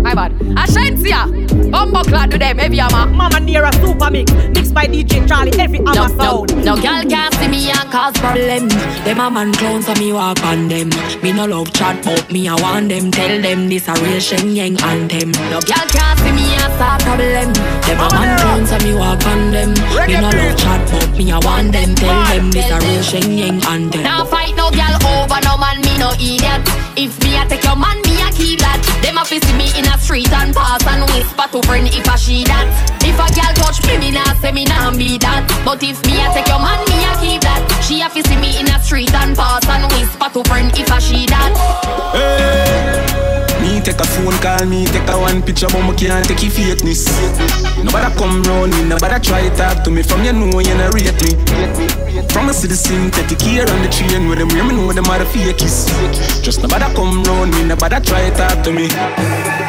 My 0.00 0.14
bad. 0.14 0.30
Ashensia. 0.54 1.26
Bumbo 1.72 2.04
clad 2.04 2.30
to 2.30 2.38
them, 2.38 2.58
heavy 2.58 2.76
hammer. 2.76 3.12
Mamanera 3.12 3.74
super 3.84 4.08
mix, 4.12 4.32
mixed 4.54 4.72
by 4.72 4.86
DJ 4.86 5.26
Charlie, 5.26 5.58
every 5.58 5.80
No, 5.80 5.92
hammer 5.92 6.14
no, 6.14 6.46
sound. 6.46 6.64
no 6.64 6.76
girl 6.76 7.02
can't 7.10 7.34
see 7.34 7.48
me 7.48 7.70
and 7.70 7.90
cause 7.90 8.12
problem. 8.18 8.68
Them 8.68 9.18
a 9.18 9.28
man 9.28 9.52
clown 9.54 9.82
so 9.82 9.92
me 9.94 10.12
walk 10.12 10.40
on 10.44 10.68
them. 10.68 10.90
Me 11.26 11.32
no 11.32 11.44
love 11.44 11.72
chat 11.72 12.04
but 12.04 12.30
me 12.30 12.46
I 12.46 12.54
want 12.54 12.88
them. 12.88 13.10
Tell 13.10 13.42
them 13.42 13.68
this 13.68 13.88
a 13.88 13.94
real 13.94 14.22
Shenyeng 14.22 14.80
anthem. 14.80 15.32
No 15.50 15.58
girl 15.58 15.86
can't 15.90 16.18
see 16.20 16.30
me 16.30 16.54
and 16.54 16.72
start 16.78 17.02
problem. 17.02 17.50
Them 17.82 17.98
a 17.98 18.08
man 18.14 18.38
clown 18.38 18.64
so 18.64 18.78
me 18.86 18.94
walk 18.94 19.26
on 19.26 19.50
them. 19.50 19.70
Me 20.06 20.14
no 20.22 20.30
love 20.30 20.56
chat 20.56 20.88
but 20.88 21.18
me 21.18 21.32
I 21.32 21.38
want 21.40 21.72
them. 21.72 21.96
Tell 21.96 22.14
them 22.30 22.52
this 22.52 22.70
a 22.70 22.78
real 22.78 23.02
Shenyeng 23.02 23.58
anthem. 23.66 24.04
Now 24.04 24.24
fight 24.24 24.54
no 24.54 24.70
girl 24.70 24.94
over 25.02 25.40
no 25.42 25.58
man 25.58 25.82
me 25.82 25.98
no 25.98 26.14
idiot. 26.14 26.62
If 26.94 27.18
me 27.24 27.34
a 27.34 27.44
take 27.48 27.64
your 27.64 27.74
man 27.74 28.05
keep 28.36 28.60
that. 28.60 28.78
Them 29.02 29.18
a 29.18 29.24
fi 29.24 29.40
see 29.40 29.56
me 29.56 29.72
in 29.74 29.88
a 29.88 29.96
street 29.98 30.30
and 30.30 30.54
pass 30.54 30.84
and 30.86 31.02
whisper 31.10 31.48
to 31.50 31.60
friend 31.66 31.88
if 31.88 32.06
I 32.08 32.16
she 32.16 32.44
that. 32.44 32.68
If 33.02 33.16
a 33.16 33.26
girl 33.32 33.52
touch 33.56 33.80
me 33.88 33.96
me 33.98 34.10
nah 34.12 34.36
say 34.40 34.52
me 34.52 34.64
nah 34.64 34.92
be 34.92 35.18
that. 35.18 35.48
But 35.64 35.82
if 35.82 35.98
me 36.04 36.20
a 36.20 36.28
take 36.36 36.46
your 36.46 36.60
man 36.60 36.80
me 36.86 36.98
a 37.08 37.12
keep 37.18 37.40
that. 37.42 37.64
She 37.82 38.04
a 38.04 38.08
fi 38.12 38.20
see 38.20 38.36
me 38.36 38.60
in 38.60 38.68
a 38.68 38.76
street 38.84 39.12
and 39.12 39.34
pass 39.36 39.64
and 39.66 39.88
whisper 39.92 40.28
to 40.30 40.44
friend 40.44 40.70
if 40.76 40.92
I 40.92 40.98
she 41.00 41.26
that. 41.26 41.52
Me 43.66 43.80
take 43.80 43.98
a 43.98 44.06
phone 44.06 44.38
call, 44.38 44.64
me 44.66 44.86
take 44.86 45.08
a 45.10 45.18
one 45.18 45.42
picture, 45.42 45.66
but 45.66 45.82
me 45.82 45.92
can't 45.98 46.24
take 46.24 46.42
your 46.42 46.52
fakeness. 46.54 47.10
Nobody 47.82 48.14
come 48.14 48.42
round 48.44 48.70
me, 48.72 48.84
nobody 48.84 49.18
try 49.18 49.48
talk 49.56 49.82
to 49.82 49.90
me. 49.90 50.02
From 50.02 50.22
you 50.22 50.32
know 50.32 50.60
you 50.60 50.74
not 50.78 50.94
rate 50.94 51.18
me. 51.26 51.34
From 52.30 52.48
a 52.48 52.54
see 52.54 52.68
the 52.68 52.76
synthetic 52.76 53.40
here 53.42 53.66
on 53.66 53.82
the 53.82 53.88
train 53.90 54.28
with 54.28 54.38
them, 54.38 54.48
me 54.48 54.62
know 54.70 54.92
them 54.92 55.06
are 55.10 55.18
the 55.18 55.24
fakies. 55.26 55.90
Just 56.42 56.62
nobody 56.62 56.86
come 56.94 57.24
round 57.24 57.50
me, 57.52 57.64
nobody 57.64 57.98
try 58.06 58.30
talk 58.30 58.62
to 58.62 58.70
me. 58.70 58.86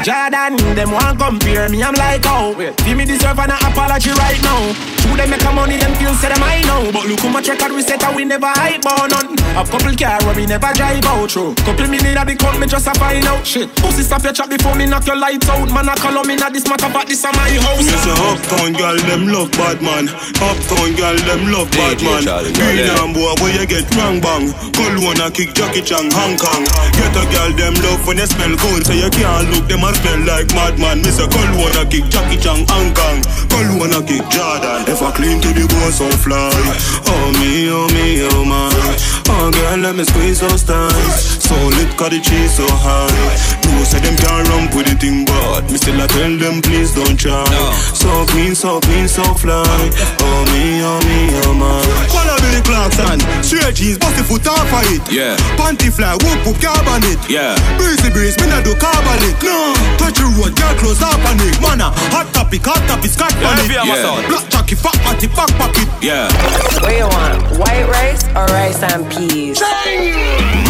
Jordan, 0.06 0.56
them 0.78 0.91
want 0.91 1.18
compare 1.18 1.68
me, 1.69 1.82
I'm 1.82 1.95
like, 1.95 2.22
oh, 2.26 2.53
give 2.86 2.98
me 2.98 3.06
deserve 3.06 3.40
an 3.40 3.49
apology 3.49 4.11
right 4.11 4.41
now. 4.44 4.61
Who 5.07 5.18
them 5.18 5.30
make 5.32 5.44
a 5.44 5.52
money, 5.52 5.78
them 5.78 5.95
feel 5.95 6.14
say 6.14 6.30
them 6.30 6.44
I 6.44 6.61
know. 6.68 6.91
But 6.91 7.07
look 7.07 7.19
how 7.19 7.30
much 7.30 7.48
record 7.49 7.72
we 7.72 7.82
set 7.82 8.03
and 8.03 8.15
we 8.15 8.26
never 8.26 8.48
hype 8.48 8.86
on 8.86 9.10
none. 9.10 9.34
A 9.57 9.64
couple 9.65 9.95
car 9.95 10.19
where 10.28 10.36
we 10.36 10.45
never 10.45 10.72
drive 10.74 11.03
out 11.06 11.32
through. 11.32 11.56
Couple 11.64 11.88
minute 11.88 12.15
at 12.15 12.28
the 12.28 12.36
count, 12.36 12.60
me 12.60 12.68
just 12.68 12.88
a 12.88 12.94
find 12.99 13.26
out 13.26 13.45
shit. 13.45 13.72
Pussy 13.88 14.04
stop 14.04 14.20
your 14.28 14.36
chat 14.36 14.52
before 14.52 14.76
me 14.76 14.84
knock 14.86 15.08
your 15.08 15.16
lights 15.16 15.48
out. 15.48 15.72
Man, 15.72 15.88
I 15.88 15.96
call 15.96 16.20
on 16.20 16.28
me 16.28 16.36
not 16.36 16.52
this 16.52 16.68
matter, 16.68 16.92
but 16.92 17.08
this 17.08 17.24
a 17.24 17.32
my 17.32 17.48
house. 17.64 17.88
Me 17.88 17.96
say 17.96 18.12
uptown 18.12 18.76
girl 18.76 19.00
them 19.08 19.32
love 19.32 19.48
bad 19.56 19.80
man. 19.80 20.12
Uptown 20.44 20.92
girl 21.00 21.16
them 21.24 21.48
love 21.56 21.72
bad 21.72 21.96
man. 22.04 22.28
Green 22.52 22.84
and 22.84 23.16
boy 23.16 23.32
where 23.40 23.56
you 23.56 23.64
get 23.64 23.88
wrong 23.96 24.20
bang. 24.20 24.52
Cologne 24.76 25.24
a 25.24 25.32
kick 25.32 25.56
Jackie 25.56 25.80
Chan 25.80 26.12
Hong 26.12 26.36
Kong. 26.36 26.68
Get 27.00 27.16
a 27.16 27.24
girl 27.32 27.52
them 27.56 27.80
love 27.80 28.04
when 28.04 28.20
you 28.20 28.28
smell 28.28 28.52
good, 28.60 28.84
so 28.84 28.92
you 28.92 29.08
can't 29.08 29.48
look 29.56 29.72
them 29.72 29.88
a 29.88 29.96
smell 29.96 30.20
like 30.28 30.52
madman. 30.52 31.00
Me 31.00 31.10
say 31.10 31.24
Cologne 31.32 31.80
a 31.80 31.88
kick 31.88 32.12
Jackie 32.12 32.44
Chan 32.44 32.68
Hong 32.68 32.92
Kong. 32.92 33.24
Cologne 33.48 33.96
a 33.96 34.04
kick 34.04 34.28
Jordan. 34.28 34.84
If 34.84 35.00
I 35.00 35.16
clean 35.16 35.40
to 35.40 35.50
the 35.56 35.64
bone 35.64 35.96
so 35.96 36.12
fly. 36.20 36.52
Oh 37.08 37.32
me, 37.40 37.72
oh 37.72 37.88
me, 37.96 38.28
oh 38.36 38.44
my. 38.44 38.68
Oh 39.32 39.48
girl 39.48 39.80
let 39.80 39.96
me 39.96 40.04
squeeze 40.04 40.44
those 40.44 40.68
thighs. 40.68 41.40
So 41.40 41.56
lit 41.80 41.96
'cause 41.96 42.12
the 42.12 42.20
cheese 42.20 42.52
so 42.60 42.68
high. 42.68 43.08
Know 43.78 43.84
say 43.86 43.99
them 44.02 44.18
can't 44.18 44.48
run 44.49 44.66
with 44.74 44.90
the 44.90 44.95
thing, 44.98 45.26
but 45.26 45.70
me 45.70 45.78
still 45.78 46.02
I 46.02 46.08
tell 46.10 46.34
them 46.38 46.62
please 46.62 46.94
don't 46.98 47.18
try. 47.18 47.45
No. 47.54 47.72
So 47.94 48.10
clean, 48.34 48.56
so 48.56 48.82
clean, 48.82 49.08
so 49.08 49.24
fly. 49.38 49.62
Oh 50.22 50.41
me, 50.52 50.82
oh 50.82 50.98
me, 51.06 51.20
oh 51.45 51.54
my. 51.54 51.78
Follow 52.10 52.38
Billy 52.41 52.62
Clarkson, 52.66 53.22
straight 53.45 53.76
jeans, 53.78 53.98
bust 54.02 54.18
the 54.18 54.24
foot 54.26 54.48
off 54.49 54.66
of 54.66 54.84
it. 54.90 55.04
Yeah. 55.14 55.38
Panty 55.60 55.94
fly, 55.94 56.18
whoop 56.26 56.40
whoop 56.45 56.58
carbon 56.58 57.06
it. 57.14 57.22
Yeah. 57.30 57.54
Breezy 57.78 58.10
breeze, 58.10 58.36
me 58.41 58.49
not 58.49 58.66
do 58.66 58.74
carbon 58.82 59.22
it. 59.30 59.38
No. 59.45 59.74
Touch 60.02 60.18
the 60.18 60.26
road, 60.34 60.58
girl 60.58 60.74
close 60.82 61.02
up 61.02 61.22
on 61.30 61.38
it. 61.45 61.56
Mana, 61.62 61.94
hot 62.10 62.28
topic, 62.34 62.66
hot 62.66 62.82
topic, 62.90 63.12
scotch 63.14 63.36
Yeah, 63.38 63.49
on 63.54 63.58
it. 63.62 63.70
yeah, 63.70 63.86
my 63.86 63.98
son. 64.02 64.26
Black 64.28 64.45
jockey, 64.49 64.76
fat 64.76 64.98
matty, 65.06 65.28
back 65.30 65.52
pocket. 65.62 65.88
Yeah. 66.02 66.28
What 66.82 66.94
you 66.94 67.06
want? 67.06 67.62
White 67.62 67.86
rice 67.90 68.24
or 68.34 68.45
rice 68.49 68.82
and 68.84 69.06
peas? 69.12 69.62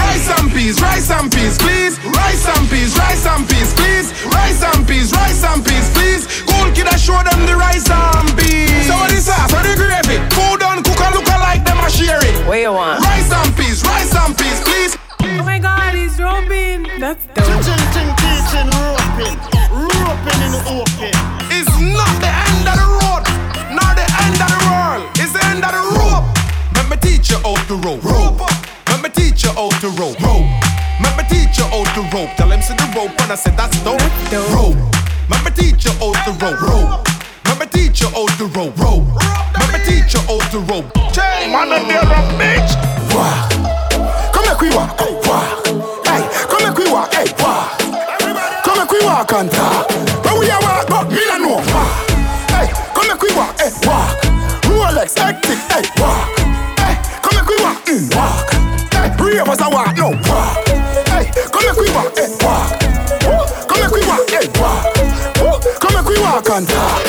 Rice 0.08 0.30
and 0.40 0.48
peas, 0.52 0.80
rice 0.82 1.12
and 1.12 1.28
peas, 1.32 1.58
please. 1.58 2.00
Rice 2.04 2.48
and 2.48 2.66
peas, 2.70 2.96
rice 2.98 3.26
and 3.28 3.44
peas, 3.48 3.74
please. 3.76 4.08
Rice 4.32 4.64
and 4.64 4.88
peas, 4.88 5.12
rice 5.12 5.44
and 5.44 5.60
peas, 5.66 5.88
please. 5.92 6.24
Cool 6.48 6.72
kid, 6.72 6.88
I 6.88 6.96
show 6.96 7.20
them 7.28 7.46
the 7.46 7.56
rice 7.56 7.90
and 7.92 8.30
peas. 8.40 8.88
So 8.88 8.96
what 8.96 9.12
is 9.12 9.28
that? 9.28 9.52
So 9.52 9.60
the 9.60 9.76
gravy. 9.76 10.18
Food 10.32 10.64
done, 10.64 10.80
cook 10.84 11.02
and 11.04 11.14
look 11.16 11.28
alike, 11.28 11.64
them 11.68 11.80
a 11.84 11.90
share 11.92 12.24
it. 12.24 12.36
What 12.48 12.60
you 12.60 12.72
want? 12.72 13.04
Rice 13.04 13.32
and 13.36 13.52
peas, 13.60 13.84
rice 13.84 14.16
and 14.16 14.32
peas, 14.32 14.60
please. 14.64 14.96
Oh 15.20 15.44
my 15.44 15.60
god, 15.60 15.94
he's 15.94 16.16
roping. 16.18 16.88
That's 17.04 17.22
dope. 17.36 17.44
Teaching, 17.68 18.10
teaching, 18.24 18.70
roping. 18.80 19.36
Roping 19.76 20.40
in 20.48 20.52
the 20.56 20.62
open. 20.72 21.14
It's 21.52 21.74
not 21.84 22.14
the 22.24 22.32
end 22.32 22.64
of 22.64 22.76
the 22.80 22.88
road, 22.96 23.24
nor 23.76 23.92
the 23.92 24.08
end 24.24 24.40
of 24.40 24.50
the 24.56 24.62
world. 24.72 25.04
It's 25.20 25.36
the 25.36 25.44
end 25.52 25.68
of 25.68 25.72
the 25.76 25.84
rope. 26.00 26.26
Let 26.80 26.88
me 26.90 26.96
teach 27.04 27.30
you 27.30 27.40
how 27.44 27.60
to 27.68 27.76
rope. 27.84 28.02
Rope. 28.08 28.40
Let 28.40 28.67
me 29.08 29.14
teach 29.14 29.44
you 29.44 29.52
how 29.52 29.70
to 29.70 29.90
rope. 29.90 30.20
Rope. 30.20 30.48
Let 31.00 31.16
me 31.16 31.24
teach 31.30 31.58
you 31.58 31.66
how 31.66 31.84
to 31.96 32.02
rope. 32.12 32.30
Tell 32.36 32.52
him 32.52 32.62
see 32.62 32.74
the 32.74 32.88
rope 32.96 33.12
and 33.22 33.32
I 33.32 33.36
said 33.36 33.56
that's 33.56 33.78
dope. 33.84 34.02
Rope. 34.52 34.76
Let 35.30 35.44
me 35.46 35.52
teach 35.52 35.86
you 35.86 35.92
how 36.00 36.12
to 36.26 36.32
rope. 36.44 36.60
Rope. 36.62 37.08
Let 37.46 37.60
me 37.60 37.66
teach 37.72 38.02
you 38.02 38.10
how 38.10 38.28
to 38.28 38.46
rope. 38.52 38.76
Rope. 38.78 39.08
Let 39.56 39.72
me 39.72 39.80
teach 39.86 40.14
you 40.14 40.22
how 40.28 40.40
to 40.52 40.60
rope. 40.68 40.92
Change. 41.16 41.52
Man, 41.54 41.72
and 41.72 41.88
they're 41.88 42.04
a 42.04 42.22
bitch. 42.36 42.72
Walk. 43.16 43.52
Come 44.34 44.44
make 44.44 44.60
we 44.60 44.70
walk. 44.76 45.00
Hey, 45.00 45.14
walk. 45.24 45.68
Hey, 46.04 46.24
come 46.52 46.64
make 46.68 46.78
we 46.78 46.92
walk. 46.92 47.14
Hey, 47.14 47.28
walk. 47.40 47.80
Come 48.66 48.78
make 48.80 48.92
we 48.92 49.00
walk 49.06 49.32
and 49.32 49.52
talk. 49.52 49.88
When 50.26 50.40
we 50.40 50.50
a 50.52 50.58
walk, 50.60 50.88
but 50.90 51.08
me 51.08 51.24
no 51.32 51.38
know. 51.38 51.56
Walk. 51.64 51.94
Hey, 52.52 52.68
come 52.92 53.08
make 53.08 53.22
we 53.22 53.32
walk. 53.36 53.56
Hey, 53.56 53.72
walk. 53.88 54.20
Rolex, 54.68 55.16
hectic. 55.16 55.60
Hey, 55.72 55.86
walk. 55.96 56.28
Hey, 56.82 56.96
come 57.24 57.36
make 57.40 57.48
we 57.48 57.56
walk. 57.64 57.80
Mm, 57.88 58.16
walk. 58.16 58.57
Hey, 59.38 59.44
ravers 59.44 59.62
a 59.62 59.70
walk. 59.70 59.96
No, 59.96 60.10
walk. 60.10 60.66
Hey, 61.14 61.30
come 61.54 61.62
make 61.62 61.78
we 61.78 61.94
walk. 61.94 62.10
Hey, 62.18 62.34
walk. 62.42 62.74
Woo, 63.22 63.46
Come 63.70 63.82
make 63.86 63.94
we 63.94 64.02
walk. 64.10 64.26
Hey, 64.34 64.50
walk. 64.58 64.90
Woo, 65.38 65.54
Come 65.78 65.94
make 65.94 66.10
we 66.10 66.18
walk 66.26 66.50
and 66.50 66.66
talk. 66.68 67.06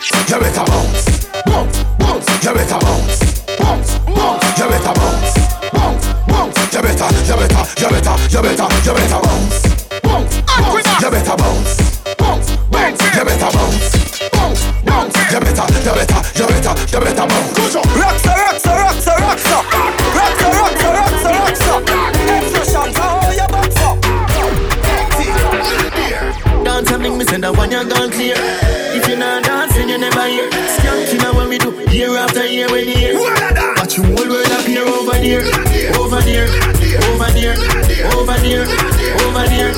You 0.00 0.38
better 0.40 0.64
bounce, 0.64 1.28
bounce, 1.44 1.84
bounce. 2.00 2.24
You 2.40 2.54
better 2.56 2.80
bounce, 2.80 3.20
bounce, 3.60 3.98
bounce. 4.00 4.48
You 4.56 4.64
better 4.64 4.94
bounce, 4.96 5.36
bounce, 5.76 6.06
bounce. 6.24 6.56
You 6.72 6.80
better, 6.88 7.08
you 7.28 7.36
better, 7.36 7.68
you 7.76 7.88
better, 7.92 8.16
you 8.32 8.40
better, 8.40 8.64
you 8.80 8.92
better 8.96 9.20
bounce, 9.20 9.60
bounce, 10.00 10.40
bounce. 10.40 10.88
You 11.04 11.10
better 11.12 11.36
bounce, 11.36 12.00
bounce, 12.16 12.48
bounce. 12.72 12.96
You 12.96 13.24
better 13.28 13.50
bounce, 13.52 13.92
bounce, 14.32 14.62
bounce. 14.88 15.16
You 15.20 15.40
better, 15.44 15.68
you 15.84 15.92
better, 16.00 16.20
you 16.32 16.46
better, 16.48 16.72
you 16.80 17.00
better 17.04 17.26
bounce. 17.28 17.52
Good 17.52 17.72
job. 17.76 17.84
Roxa, 17.92 18.32
you 28.30 28.34
clear. 28.34 28.70
If 28.96 29.08
you're 29.08 29.18
not 29.18 29.44
dancing, 29.44 29.88
you 29.88 29.98
never 29.98 30.26
hear. 30.26 30.50
Skanking 30.50 31.24
out 31.24 31.34
when 31.34 31.48
we 31.48 31.58
do 31.58 31.70
year 31.90 32.16
after 32.16 32.46
year 32.46 32.68
when 32.70 32.86
year. 32.86 33.14
Watch 33.76 33.96
you 33.96 34.04
whole 34.04 34.28
world 34.28 34.50
appear 34.50 34.86
over 34.86 35.18
there, 35.18 35.42
over 35.98 36.20
there, 36.22 36.46
over 37.10 37.30
there, 37.34 37.54
over 38.14 38.38
there, 38.42 38.66
over 39.22 39.46
there, 39.46 39.70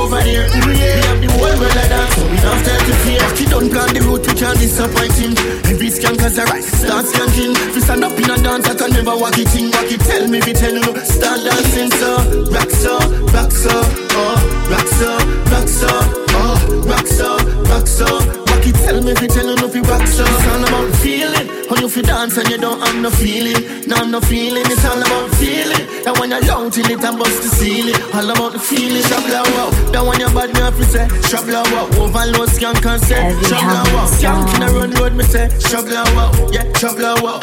over 0.00 0.20
there. 0.24 0.44
We 0.66 0.76
have 0.80 1.20
the 1.20 1.28
whole 1.32 1.56
world 1.60 1.74
dance, 1.74 2.14
so 2.16 2.24
we 2.28 2.36
don't 2.40 2.66
have 2.66 2.84
to 2.86 2.94
fear. 3.04 3.24
You 3.36 3.46
don't 3.48 3.70
plan 3.70 3.94
the 3.94 4.00
route, 4.00 4.26
we 4.26 4.34
can't 4.34 4.58
disappoint 4.58 5.14
him. 5.16 5.32
Every 5.68 5.88
skank 5.88 6.20
has 6.20 6.38
a 6.38 6.44
right, 6.44 6.64
start 6.64 7.06
skanking. 7.06 7.54
If 7.68 7.76
you 7.76 7.80
stand 7.80 8.04
up 8.04 8.18
in 8.18 8.30
a 8.30 8.36
dance, 8.40 8.68
I 8.68 8.74
can 8.74 8.90
never 8.92 9.16
walk 9.16 9.38
it 9.38 9.54
in. 9.56 9.70
Walk 9.70 9.90
it, 9.92 10.00
tell 10.00 10.26
me 10.28 10.38
if 10.38 10.46
you 10.46 10.54
tell 10.54 10.74
you, 10.74 11.04
start 11.04 11.40
dancing, 11.44 11.90
so 11.92 12.44
rock 12.52 12.70
so, 12.70 12.98
rock 13.32 13.52
so, 13.52 13.72
oh, 14.16 14.68
rock 14.70 14.88
so, 14.88 15.10
rock 15.52 15.68
so, 15.68 16.25
oh, 16.46 16.82
rock 16.86 17.06
so, 17.06 17.36
rock 17.70 17.86
so. 17.86 18.06
Rock 18.46 18.66
it, 18.66 18.74
tell 18.86 19.02
me 19.02 19.12
if 19.12 19.20
you 19.20 19.28
tell 19.28 19.46
you, 19.46 19.82
rock 19.82 20.06
so. 20.06 20.24
It's 20.24 20.46
all 20.46 20.62
about 20.62 20.94
feeling. 21.02 21.46
When 21.68 21.82
you 21.82 21.88
fi 21.88 22.02
dance 22.02 22.36
and 22.38 22.48
you 22.48 22.58
don't 22.58 22.80
have 22.80 22.94
no 23.02 23.10
feeling, 23.10 23.88
no 23.88 24.04
no 24.06 24.20
feeling. 24.20 24.64
It's 24.66 24.84
all 24.84 24.98
about 24.98 25.30
feeling. 25.34 25.82
That 26.04 26.14
when 26.20 26.30
you're 26.30 26.44
young 26.44 26.70
till 26.70 26.86
it 26.86 27.02
and 27.02 27.18
bust 27.18 27.42
the 27.42 27.50
ceiling. 27.50 27.98
All 28.14 28.30
about 28.30 28.52
the 28.52 28.60
feeling. 28.60 29.02
Shabla 29.02 29.42
wow. 29.54 29.70
That 29.90 30.02
when 30.06 30.20
you're 30.20 30.30
bad, 30.30 30.54
me 30.54 30.60
have 30.60 30.76
to 30.78 30.84
say 30.84 31.06
shabla 31.26 31.66
wow. 31.74 31.90
Overload 31.98 32.48
skank 32.54 32.86
and 32.86 33.02
say 33.02 33.18
shabla 33.50 33.82
wow. 33.94 34.06
Skank 34.06 34.54
in 34.54 34.62
a 34.62 34.68
run 34.70 34.90
road, 34.94 35.14
me 35.18 35.24
say 35.24 35.48
shabla 35.66 36.06
wow. 36.14 36.30
Yeah, 36.54 36.64
shabla 36.78 37.18
wow. 37.22 37.42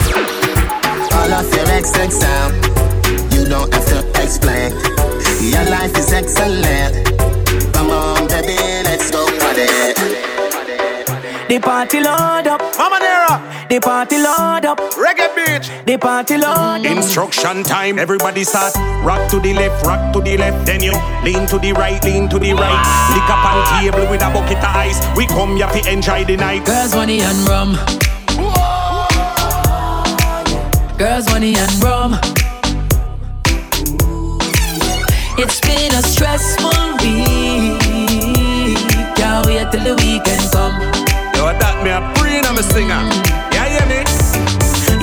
All 1.19 1.31
of 1.35 1.45
your 1.51 1.65
XX 1.67 2.11
sound, 2.11 2.53
you 3.33 3.43
don't 3.45 3.71
have 3.73 3.85
to 3.91 3.99
explain. 4.23 4.71
Your 5.43 5.67
life 5.69 5.95
is 5.97 6.11
excellent. 6.13 7.11
Come 7.75 7.89
on, 7.91 8.27
baby. 8.27 8.72
The 11.53 11.59
party 11.59 11.99
load 11.99 12.47
up. 12.47 12.61
Mamanera. 12.81 13.69
The 13.69 13.79
party 13.79 14.17
load 14.17 14.65
up. 14.65 14.79
Reggae 14.97 15.29
beach. 15.35 15.69
The 15.85 15.97
party 15.97 16.35
load 16.35 16.83
up. 16.83 16.85
Instruction 16.85 17.61
time, 17.61 17.99
everybody 17.99 18.43
start. 18.43 18.73
Rock 19.05 19.29
to 19.29 19.39
the 19.39 19.53
left, 19.53 19.85
rock 19.85 20.11
to 20.13 20.19
the 20.19 20.35
left. 20.35 20.65
Then 20.65 20.81
you 20.81 20.93
lean 21.23 21.45
to 21.45 21.59
the 21.59 21.73
right, 21.73 22.03
lean 22.03 22.27
to 22.29 22.39
the 22.39 22.53
right. 22.53 22.81
Lick 23.13 23.29
up 23.29 23.45
on 23.45 23.61
table 23.79 24.09
with 24.09 24.23
a 24.23 24.33
bucket 24.33 24.57
of 24.57 24.75
ice. 24.75 24.99
We 25.15 25.27
come 25.27 25.55
here 25.55 25.67
to 25.67 25.93
enjoy 25.93 26.25
the 26.25 26.37
night. 26.37 26.65
Girls, 26.65 26.95
money 26.95 27.21
and 27.21 27.37
rum. 27.47 27.77
Girls, 30.97 31.29
money 31.29 31.53
and 31.55 31.83
rum. 31.83 32.19
It's 35.37 35.61
been 35.61 35.93
a 35.93 36.01
stressful 36.01 36.97
week. 37.03 37.79
Can't 39.15 39.45
wait 39.45 39.71
till 39.71 39.83
the 39.83 39.93
weekend 40.01 40.51
come. 40.51 40.92
Yo, 41.43 41.51
that 41.59 41.83
me 41.83 41.91
a 41.91 41.99
brain 42.15 42.47
I'm 42.47 42.55
a 42.55 42.63
singer. 42.63 43.03
Yeah, 43.51 43.67
hear 43.67 43.83
me? 43.91 43.99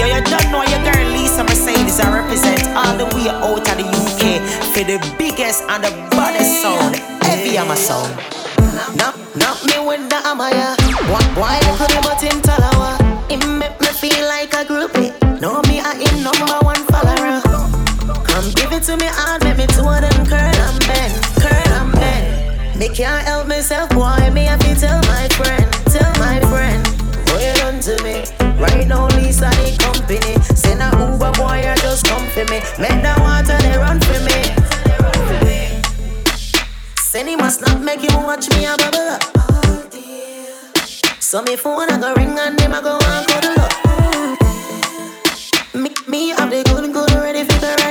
Yo, 0.01 0.09
you 0.09 0.25
don't 0.25 0.49
know 0.49 0.65
your 0.65 0.81
girl 0.89 1.05
Lisa 1.13 1.45
Mercedez. 1.45 2.01
I 2.01 2.09
represent 2.17 2.65
all 2.73 2.97
the 2.97 3.05
way 3.13 3.29
out 3.29 3.61
of 3.61 3.77
the 3.77 3.85
UK 3.85 4.41
for 4.73 4.81
the 4.81 4.97
biggest 5.21 5.69
and 5.69 5.85
the 5.85 5.93
baddest 6.17 6.65
sound. 6.65 6.97
Heavy 7.29 7.61
Hammer 7.61 7.77
sound. 7.77 8.09
Knock, 8.97 9.21
knock 9.37 9.61
me 9.69 9.85
with 9.85 10.09
the 10.09 10.17
Amaya. 10.25 10.81
Why, 11.13 11.21
why 11.37 11.55
you 11.61 11.77
could 11.77 11.93
have 11.93 12.09
but 12.09 12.25
in 12.25 12.41
Talawa? 12.41 12.97
It 13.29 13.45
make 13.45 13.77
me 13.77 13.93
feel 13.93 14.25
like 14.25 14.57
a 14.57 14.65
groupie. 14.65 15.13
Know 15.45 15.61
me, 15.69 15.85
I 15.85 15.93
in 16.01 16.25
number 16.25 16.57
one 16.65 16.81
follower. 16.89 17.45
Come 18.25 18.49
give 18.57 18.73
it 18.73 18.89
to 18.89 18.97
me 18.97 19.13
hard, 19.13 19.45
make 19.45 19.59
me 19.61 19.67
two 19.77 19.85
of 19.85 20.01
them 20.01 20.25
curl 20.25 20.41
and 20.41 20.81
bend, 20.89 21.13
curl 21.37 21.69
and 21.85 21.93
bend. 21.93 22.81
Me 22.81 22.89
can't 22.89 23.29
help 23.29 23.47
myself, 23.47 23.91
boy. 23.91 24.17
Me 24.33 24.49
have 24.49 24.59
to 24.65 24.73
tell 24.75 25.05
my 25.05 25.29
friend, 25.37 25.69
tell 25.85 25.90
my 26.31 26.41
friend. 26.47 26.87
What 27.27 27.43
you 27.43 27.53
done 27.61 27.81
to 27.87 27.95
me? 28.07 28.17
Right 28.63 28.87
now, 28.87 29.09
Lisa 29.17 29.51
the 29.59 29.69
company. 29.83 30.33
Send 30.63 30.83
a 30.87 30.89
Uber 30.95 31.33
boy, 31.39 31.59
you 31.67 31.75
just 31.83 32.07
come 32.07 32.27
for 32.35 32.45
me. 32.51 32.59
Make 32.83 32.99
the 33.07 33.15
water 33.25 33.59
they 33.65 33.77
run 33.85 33.99
for 34.09 34.21
me. 34.29 34.39
Send 37.11 37.29
he 37.29 37.37
must 37.37 37.61
not 37.63 37.81
make 37.83 38.03
you 38.07 38.17
watch 38.29 38.47
me 38.55 38.67
a 38.67 38.77
bubble 38.83 39.09
up. 39.17 39.23
So 41.21 41.43
me 41.43 41.57
phone 41.57 41.91
I 41.91 41.99
go 42.01 42.15
ring 42.15 42.39
and 42.39 42.59
them 42.59 42.75
I 42.75 42.81
go 42.81 42.95
and 43.13 43.27
cuddle 43.31 43.59
up. 43.67 43.73
Me, 45.83 45.91
me 46.13 46.29
have 46.37 46.51
the 46.51 46.63
good 46.71 46.93
good 46.93 47.13
ready 47.25 47.43
for 47.49 47.59
the 47.65 47.73
ride 47.81 47.90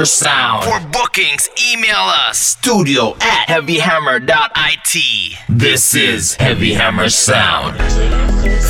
Hammer 0.00 0.06
Sound. 0.06 0.64
For 0.64 0.80
bookings, 0.88 1.50
email 1.70 1.94
us 1.94 2.38
studio 2.38 3.16
at 3.20 3.48
heavyhammer.it. 3.48 5.38
This 5.46 5.94
is 5.94 6.36
Heavy 6.36 6.72
Hammer 6.72 7.10
Sound. 7.10 7.76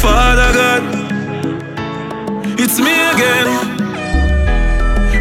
Father 0.03 0.53
God, 0.53 0.83
it's 2.59 2.81
me 2.81 2.91
again. 3.13 3.47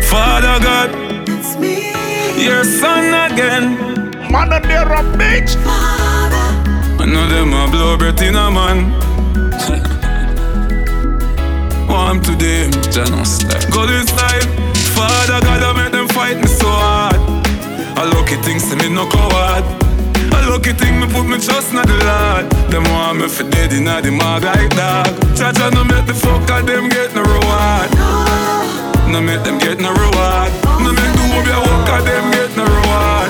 Father 0.09 0.59
God, 0.65 0.89
it's 1.29 1.55
me. 1.57 1.93
Your 2.43 2.63
son 2.63 3.31
again. 3.31 3.77
Mother, 4.31 4.61
they're 4.61 4.91
a 4.91 5.03
bitch. 5.13 5.55
I 5.67 7.05
know 7.05 7.27
them 7.29 7.53
a 7.53 7.69
blow 7.69 7.97
breath 7.97 8.23
in 8.23 8.35
a 8.35 8.49
man. 8.49 8.97
Warm 11.87 12.19
today, 12.23 12.71
Janos. 12.89 13.43
Go 13.71 13.85
this 13.85 14.11
life. 14.13 14.69
Father 14.99 15.39
God, 15.45 15.63
I 15.63 15.71
make 15.71 15.88
them 15.88 15.88
fight 16.19 16.37
me 16.43 16.47
so 16.47 16.67
hard. 16.67 17.15
A 18.01 18.03
lucky 18.13 18.35
thing, 18.43 18.59
say 18.59 18.75
me 18.81 18.87
no 18.89 19.03
coward. 19.15 19.63
A 20.35 20.39
lucky 20.51 20.73
thing, 20.79 20.99
me 20.99 21.07
put 21.13 21.25
me 21.31 21.37
trust 21.45 21.71
in 21.71 21.79
the 21.91 21.97
Lord. 22.09 22.43
Them 22.71 22.83
want 22.91 23.19
me 23.19 23.27
for 23.35 23.47
dead 23.53 23.71
in 23.71 23.85
the 23.85 24.11
mag 24.11 24.43
like 24.43 24.71
dog. 24.79 25.07
Cha-cha 25.37 25.65
no 25.75 25.83
make 25.91 26.05
the 26.09 26.15
fuck 26.23 26.49
of 26.55 26.61
them 26.67 26.89
get 26.89 27.09
no 27.15 27.21
reward. 27.33 27.89
No 29.11 29.19
make 29.27 29.43
them 29.47 29.57
get 29.65 29.77
no 29.79 29.89
reward. 30.03 30.51
No 30.83 30.89
make 30.97 31.13
the 31.17 31.23
whole 31.31 31.67
walk 31.67 31.89
of 31.95 32.01
them 32.07 32.25
get 32.35 32.51
no 32.59 32.65
reward. 32.75 33.29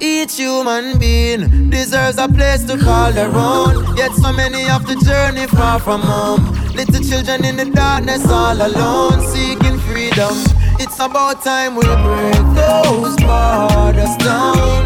Each 0.00 0.36
human 0.36 0.98
being 0.98 1.70
deserves 1.70 2.18
a 2.18 2.28
place 2.28 2.62
to 2.64 2.78
call 2.78 3.12
their 3.12 3.32
own. 3.34 3.74
Yet 3.96 4.12
so 4.12 4.32
many 4.32 4.62
have 4.62 4.84
to 4.86 4.94
journey 5.04 5.46
far 5.46 5.78
from 5.80 6.00
home. 6.00 6.42
Little 6.78 7.02
children 7.02 7.44
in 7.44 7.56
the 7.56 7.64
darkness 7.64 8.24
all 8.30 8.58
alone, 8.68 9.20
seeking 9.32 9.67
freedom. 9.98 10.36
It's 10.78 11.00
about 11.00 11.42
time 11.42 11.74
we 11.74 11.82
break 11.82 12.44
those 12.54 13.16
borders 13.26 14.14
down. 14.22 14.80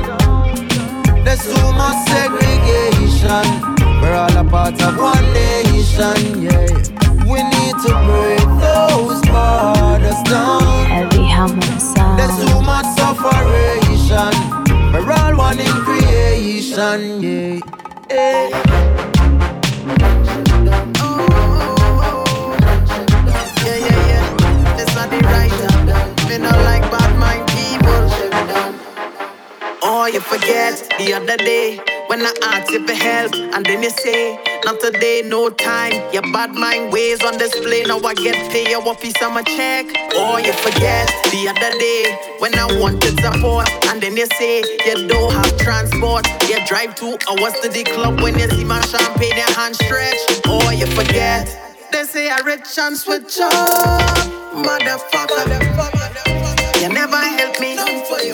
There's 1.25 1.45
too 1.53 1.69
much 1.81 1.99
segregation. 2.09 3.45
We're 4.01 4.17
all 4.23 4.37
a 4.39 4.45
part 4.45 4.81
of 4.83 4.97
one 4.97 5.27
nation, 5.35 6.43
yeah. 6.47 6.73
We 7.31 7.39
need 7.55 7.77
to 7.85 7.93
break 8.09 8.49
those 8.67 9.21
borders 9.29 10.21
down. 10.33 10.87
Heavy 10.87 11.25
hammer 11.25 11.61
sound. 11.79 12.19
There's 12.19 12.37
too 12.43 12.61
much 12.63 12.89
separation. 12.97 14.33
We're 14.93 15.13
all 15.13 15.37
one 15.37 15.59
in 15.61 15.75
creation, 15.85 17.01
yeah. 17.23 17.61
Yeah, 18.11 18.73
the 25.13 25.21
right. 25.29 26.29
Me 26.31 26.39
not 26.39 26.59
like 26.65 26.83
bad 26.93 27.13
mind 27.19 27.49
people. 27.51 28.09
Oh, 29.83 30.07
you 30.07 30.21
forget 30.21 30.75
the 30.99 31.15
other 31.15 31.37
day 31.39 31.81
when 32.09 32.23
I 32.23 32.33
asked 32.45 32.71
you 32.71 32.87
for 32.87 32.95
help, 32.95 33.35
and 33.35 33.67
then 33.67 33.83
you 33.83 33.91
say, 33.91 34.39
Not 34.65 34.81
today, 34.81 35.23
no 35.25 35.51
time. 35.51 35.95
Your 36.13 36.23
bad 36.33 36.53
mind 36.55 36.93
ways 36.93 37.25
on 37.25 37.39
display. 37.39 37.85
Now 37.85 37.99
I 38.01 38.15
get 38.15 38.37
paid 38.53 38.69
you 38.69 38.81
a 38.81 38.95
piece 38.97 39.21
of 39.23 39.33
my 39.33 39.43
check. 39.43 39.87
Oh, 40.15 40.39
you 40.39 40.53
forget 40.55 41.09
the 41.33 41.49
other 41.49 41.73
day 41.79 42.05
when 42.41 42.55
I 42.59 42.67
wanted 42.81 43.19
support, 43.21 43.71
and 43.89 44.03
then 44.03 44.17
you 44.17 44.27
say 44.39 44.65
you 44.87 45.09
don't 45.09 45.33
have 45.33 45.57
transport. 45.59 46.27
You 46.49 46.65
drive 46.67 46.95
two 46.97 47.17
hours 47.31 47.55
to 47.63 47.69
the 47.71 47.85
club 47.85 48.21
when 48.23 48.39
you 48.39 48.49
see 48.51 48.65
my 48.65 48.81
champagne, 48.83 49.37
your 49.37 49.53
hand 49.57 49.77
stretch. 49.77 50.19
Oh, 50.47 50.71
you 50.71 50.87
forget. 50.89 51.49
They 51.93 52.05
say 52.05 52.31
I 52.31 52.41
rich 52.41 52.79
and 52.79 52.97
switch 52.97 53.39
up, 53.41 54.42
motherfucker. 54.55 55.47
You 56.81 56.89
never 56.89 57.17
help 57.17 57.61
me. 57.61 57.77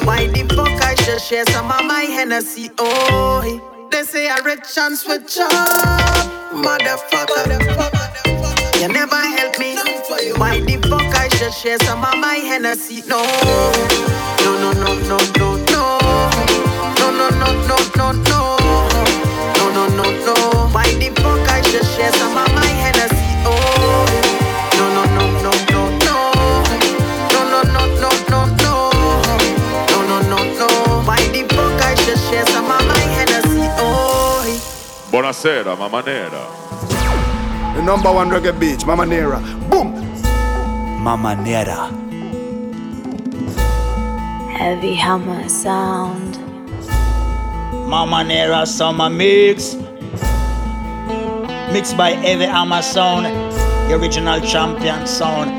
Why 0.05 0.27
the 0.27 0.45
fuck 0.55 0.83
I 0.83 0.95
should 0.97 1.21
share 1.21 1.45
some 1.47 1.71
of 1.71 1.85
my 1.85 2.03
Hennessy? 2.03 2.71
Oh, 2.79 3.89
they 3.91 4.03
say 4.03 4.29
I 4.29 4.39
rich 4.41 4.77
and 4.79 4.97
switch 4.97 5.39
up, 5.39 5.51
motherfucker. 6.53 7.47
You 8.81 8.89
never 8.89 9.17
help 9.17 9.59
me. 9.59 9.77
Why 10.39 10.61
the 10.61 10.77
fuck 10.89 11.15
I 11.15 11.29
should 11.29 11.53
share 11.53 11.79
some 11.81 12.05
of 12.05 12.17
my 12.19 12.37
Hennessy? 12.37 13.03
No, 13.07 13.23
no, 14.45 14.59
no, 14.59 14.73
no, 14.73 14.95
no, 15.09 15.19
no, 15.39 15.57
no, 15.67 15.99
no, 16.99 17.11
no, 17.11 17.29
no, 17.31 17.49
no, 17.67 17.77
no, 17.97 18.13
no, 18.13 18.57
no, 19.57 19.71
no, 19.75 19.89
no, 19.89 20.05
no. 20.27 20.35
Why 20.73 20.87
the 20.95 21.11
fuck 21.21 21.49
I 21.49 21.63
should 21.63 21.85
share 21.85 22.13
some 22.13 22.37
of 22.37 22.55
my 22.55 22.58
share 32.29 32.47
some 32.47 32.65
of 32.65 32.87
my 32.87 32.99
Hennessy? 33.17 33.67
Oh. 33.79 35.09
Buonasera, 35.11 35.77
mamma 35.79 36.03
nera. 36.03 36.45
The 37.75 37.83
number 37.83 38.13
one 38.13 38.29
reggae 38.29 38.59
beach, 38.59 38.81
Mamanera. 38.81 39.41
Boom! 39.71 39.95
Mamanera. 41.05 41.91
Heavy 44.51 44.95
hammer 44.95 45.49
sound. 45.49 46.37
Mamanera 47.89 48.67
Summer 48.67 49.09
Mix. 49.09 49.77
Mixed 51.73 51.97
by 51.97 52.11
Heavy 52.11 52.47
Hammer 52.47 52.83
Sound, 52.83 53.27
the 53.89 53.95
original 53.95 54.41
champion 54.41 55.07
sound. 55.07 55.51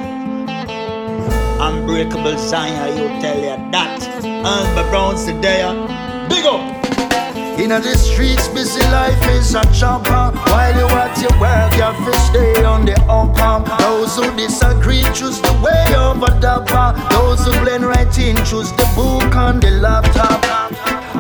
Unbreakable 1.62 2.38
Zion, 2.38 2.98
you 2.98 3.08
tell 3.22 3.38
you 3.38 3.72
that. 3.72 4.02
Albert 4.26 4.90
Brown's 4.90 5.26
the 5.26 5.34
today. 5.34 5.62
Uh. 5.62 6.09
Big 6.40 6.48
up! 6.48 7.60
In 7.60 7.68
the 7.68 7.96
streets, 7.98 8.48
busy 8.48 8.80
life 8.92 9.22
is 9.28 9.54
a 9.56 9.62
chopper. 9.74 10.32
While 10.48 10.78
you 10.80 10.88
at 10.96 11.20
your 11.20 11.36
work, 11.36 11.76
you 11.76 11.84
have 11.84 12.00
to 12.00 12.18
stay 12.32 12.64
on 12.64 12.86
the 12.86 12.96
upper. 13.12 13.68
Those 13.84 14.16
who 14.16 14.34
disagree 14.38 15.04
choose 15.14 15.42
the 15.42 15.52
way 15.60 15.84
over 15.98 16.32
dapper. 16.40 16.96
Those 17.12 17.44
who 17.44 17.52
blend 17.60 17.84
right 17.84 18.18
in 18.18 18.38
choose 18.46 18.72
the 18.72 18.88
book 18.96 19.36
on 19.36 19.60
the 19.60 19.72
laptop. 19.72 20.40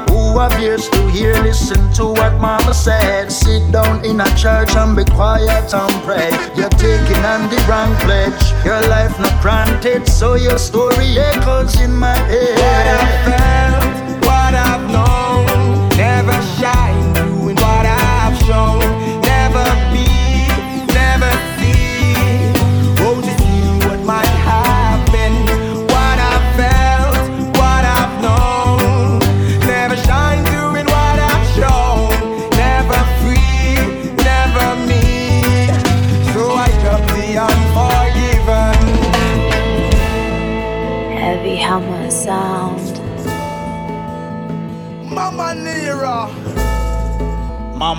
Who 0.10 0.40
have 0.40 0.56
to 0.56 1.10
hear, 1.12 1.34
listen 1.44 1.92
to 1.96 2.06
what 2.06 2.40
mama 2.40 2.74
said. 2.74 3.30
Sit 3.30 3.74
down 3.74 4.06
in 4.06 4.22
a 4.22 4.36
church 4.38 4.74
and 4.78 4.96
be 4.96 5.04
quiet 5.04 5.74
and 5.74 6.04
pray. 6.08 6.32
You're 6.56 6.70
taking 6.80 7.26
on 7.28 7.50
the 7.50 7.60
wrong 7.68 7.94
pledge. 8.08 8.40
Your 8.64 8.80
life 8.88 9.20
not 9.20 9.42
granted, 9.42 10.08
so 10.08 10.36
your 10.36 10.58
story 10.58 11.20
echoes 11.20 11.78
in 11.82 11.92
my 11.94 12.18
head. 12.32 13.69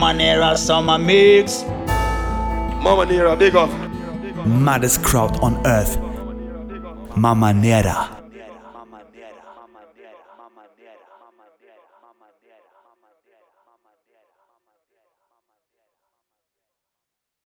Mamanera 0.01 0.57
Summer 0.57 0.97
Mix. 0.99 1.63
Mamanera, 2.83 3.39
big 3.39 3.55
up. 3.55 3.69
Maddest 4.47 5.03
crowd 5.05 5.39
on 5.43 5.61
earth. 5.67 5.99
Mamanera. 7.15 8.20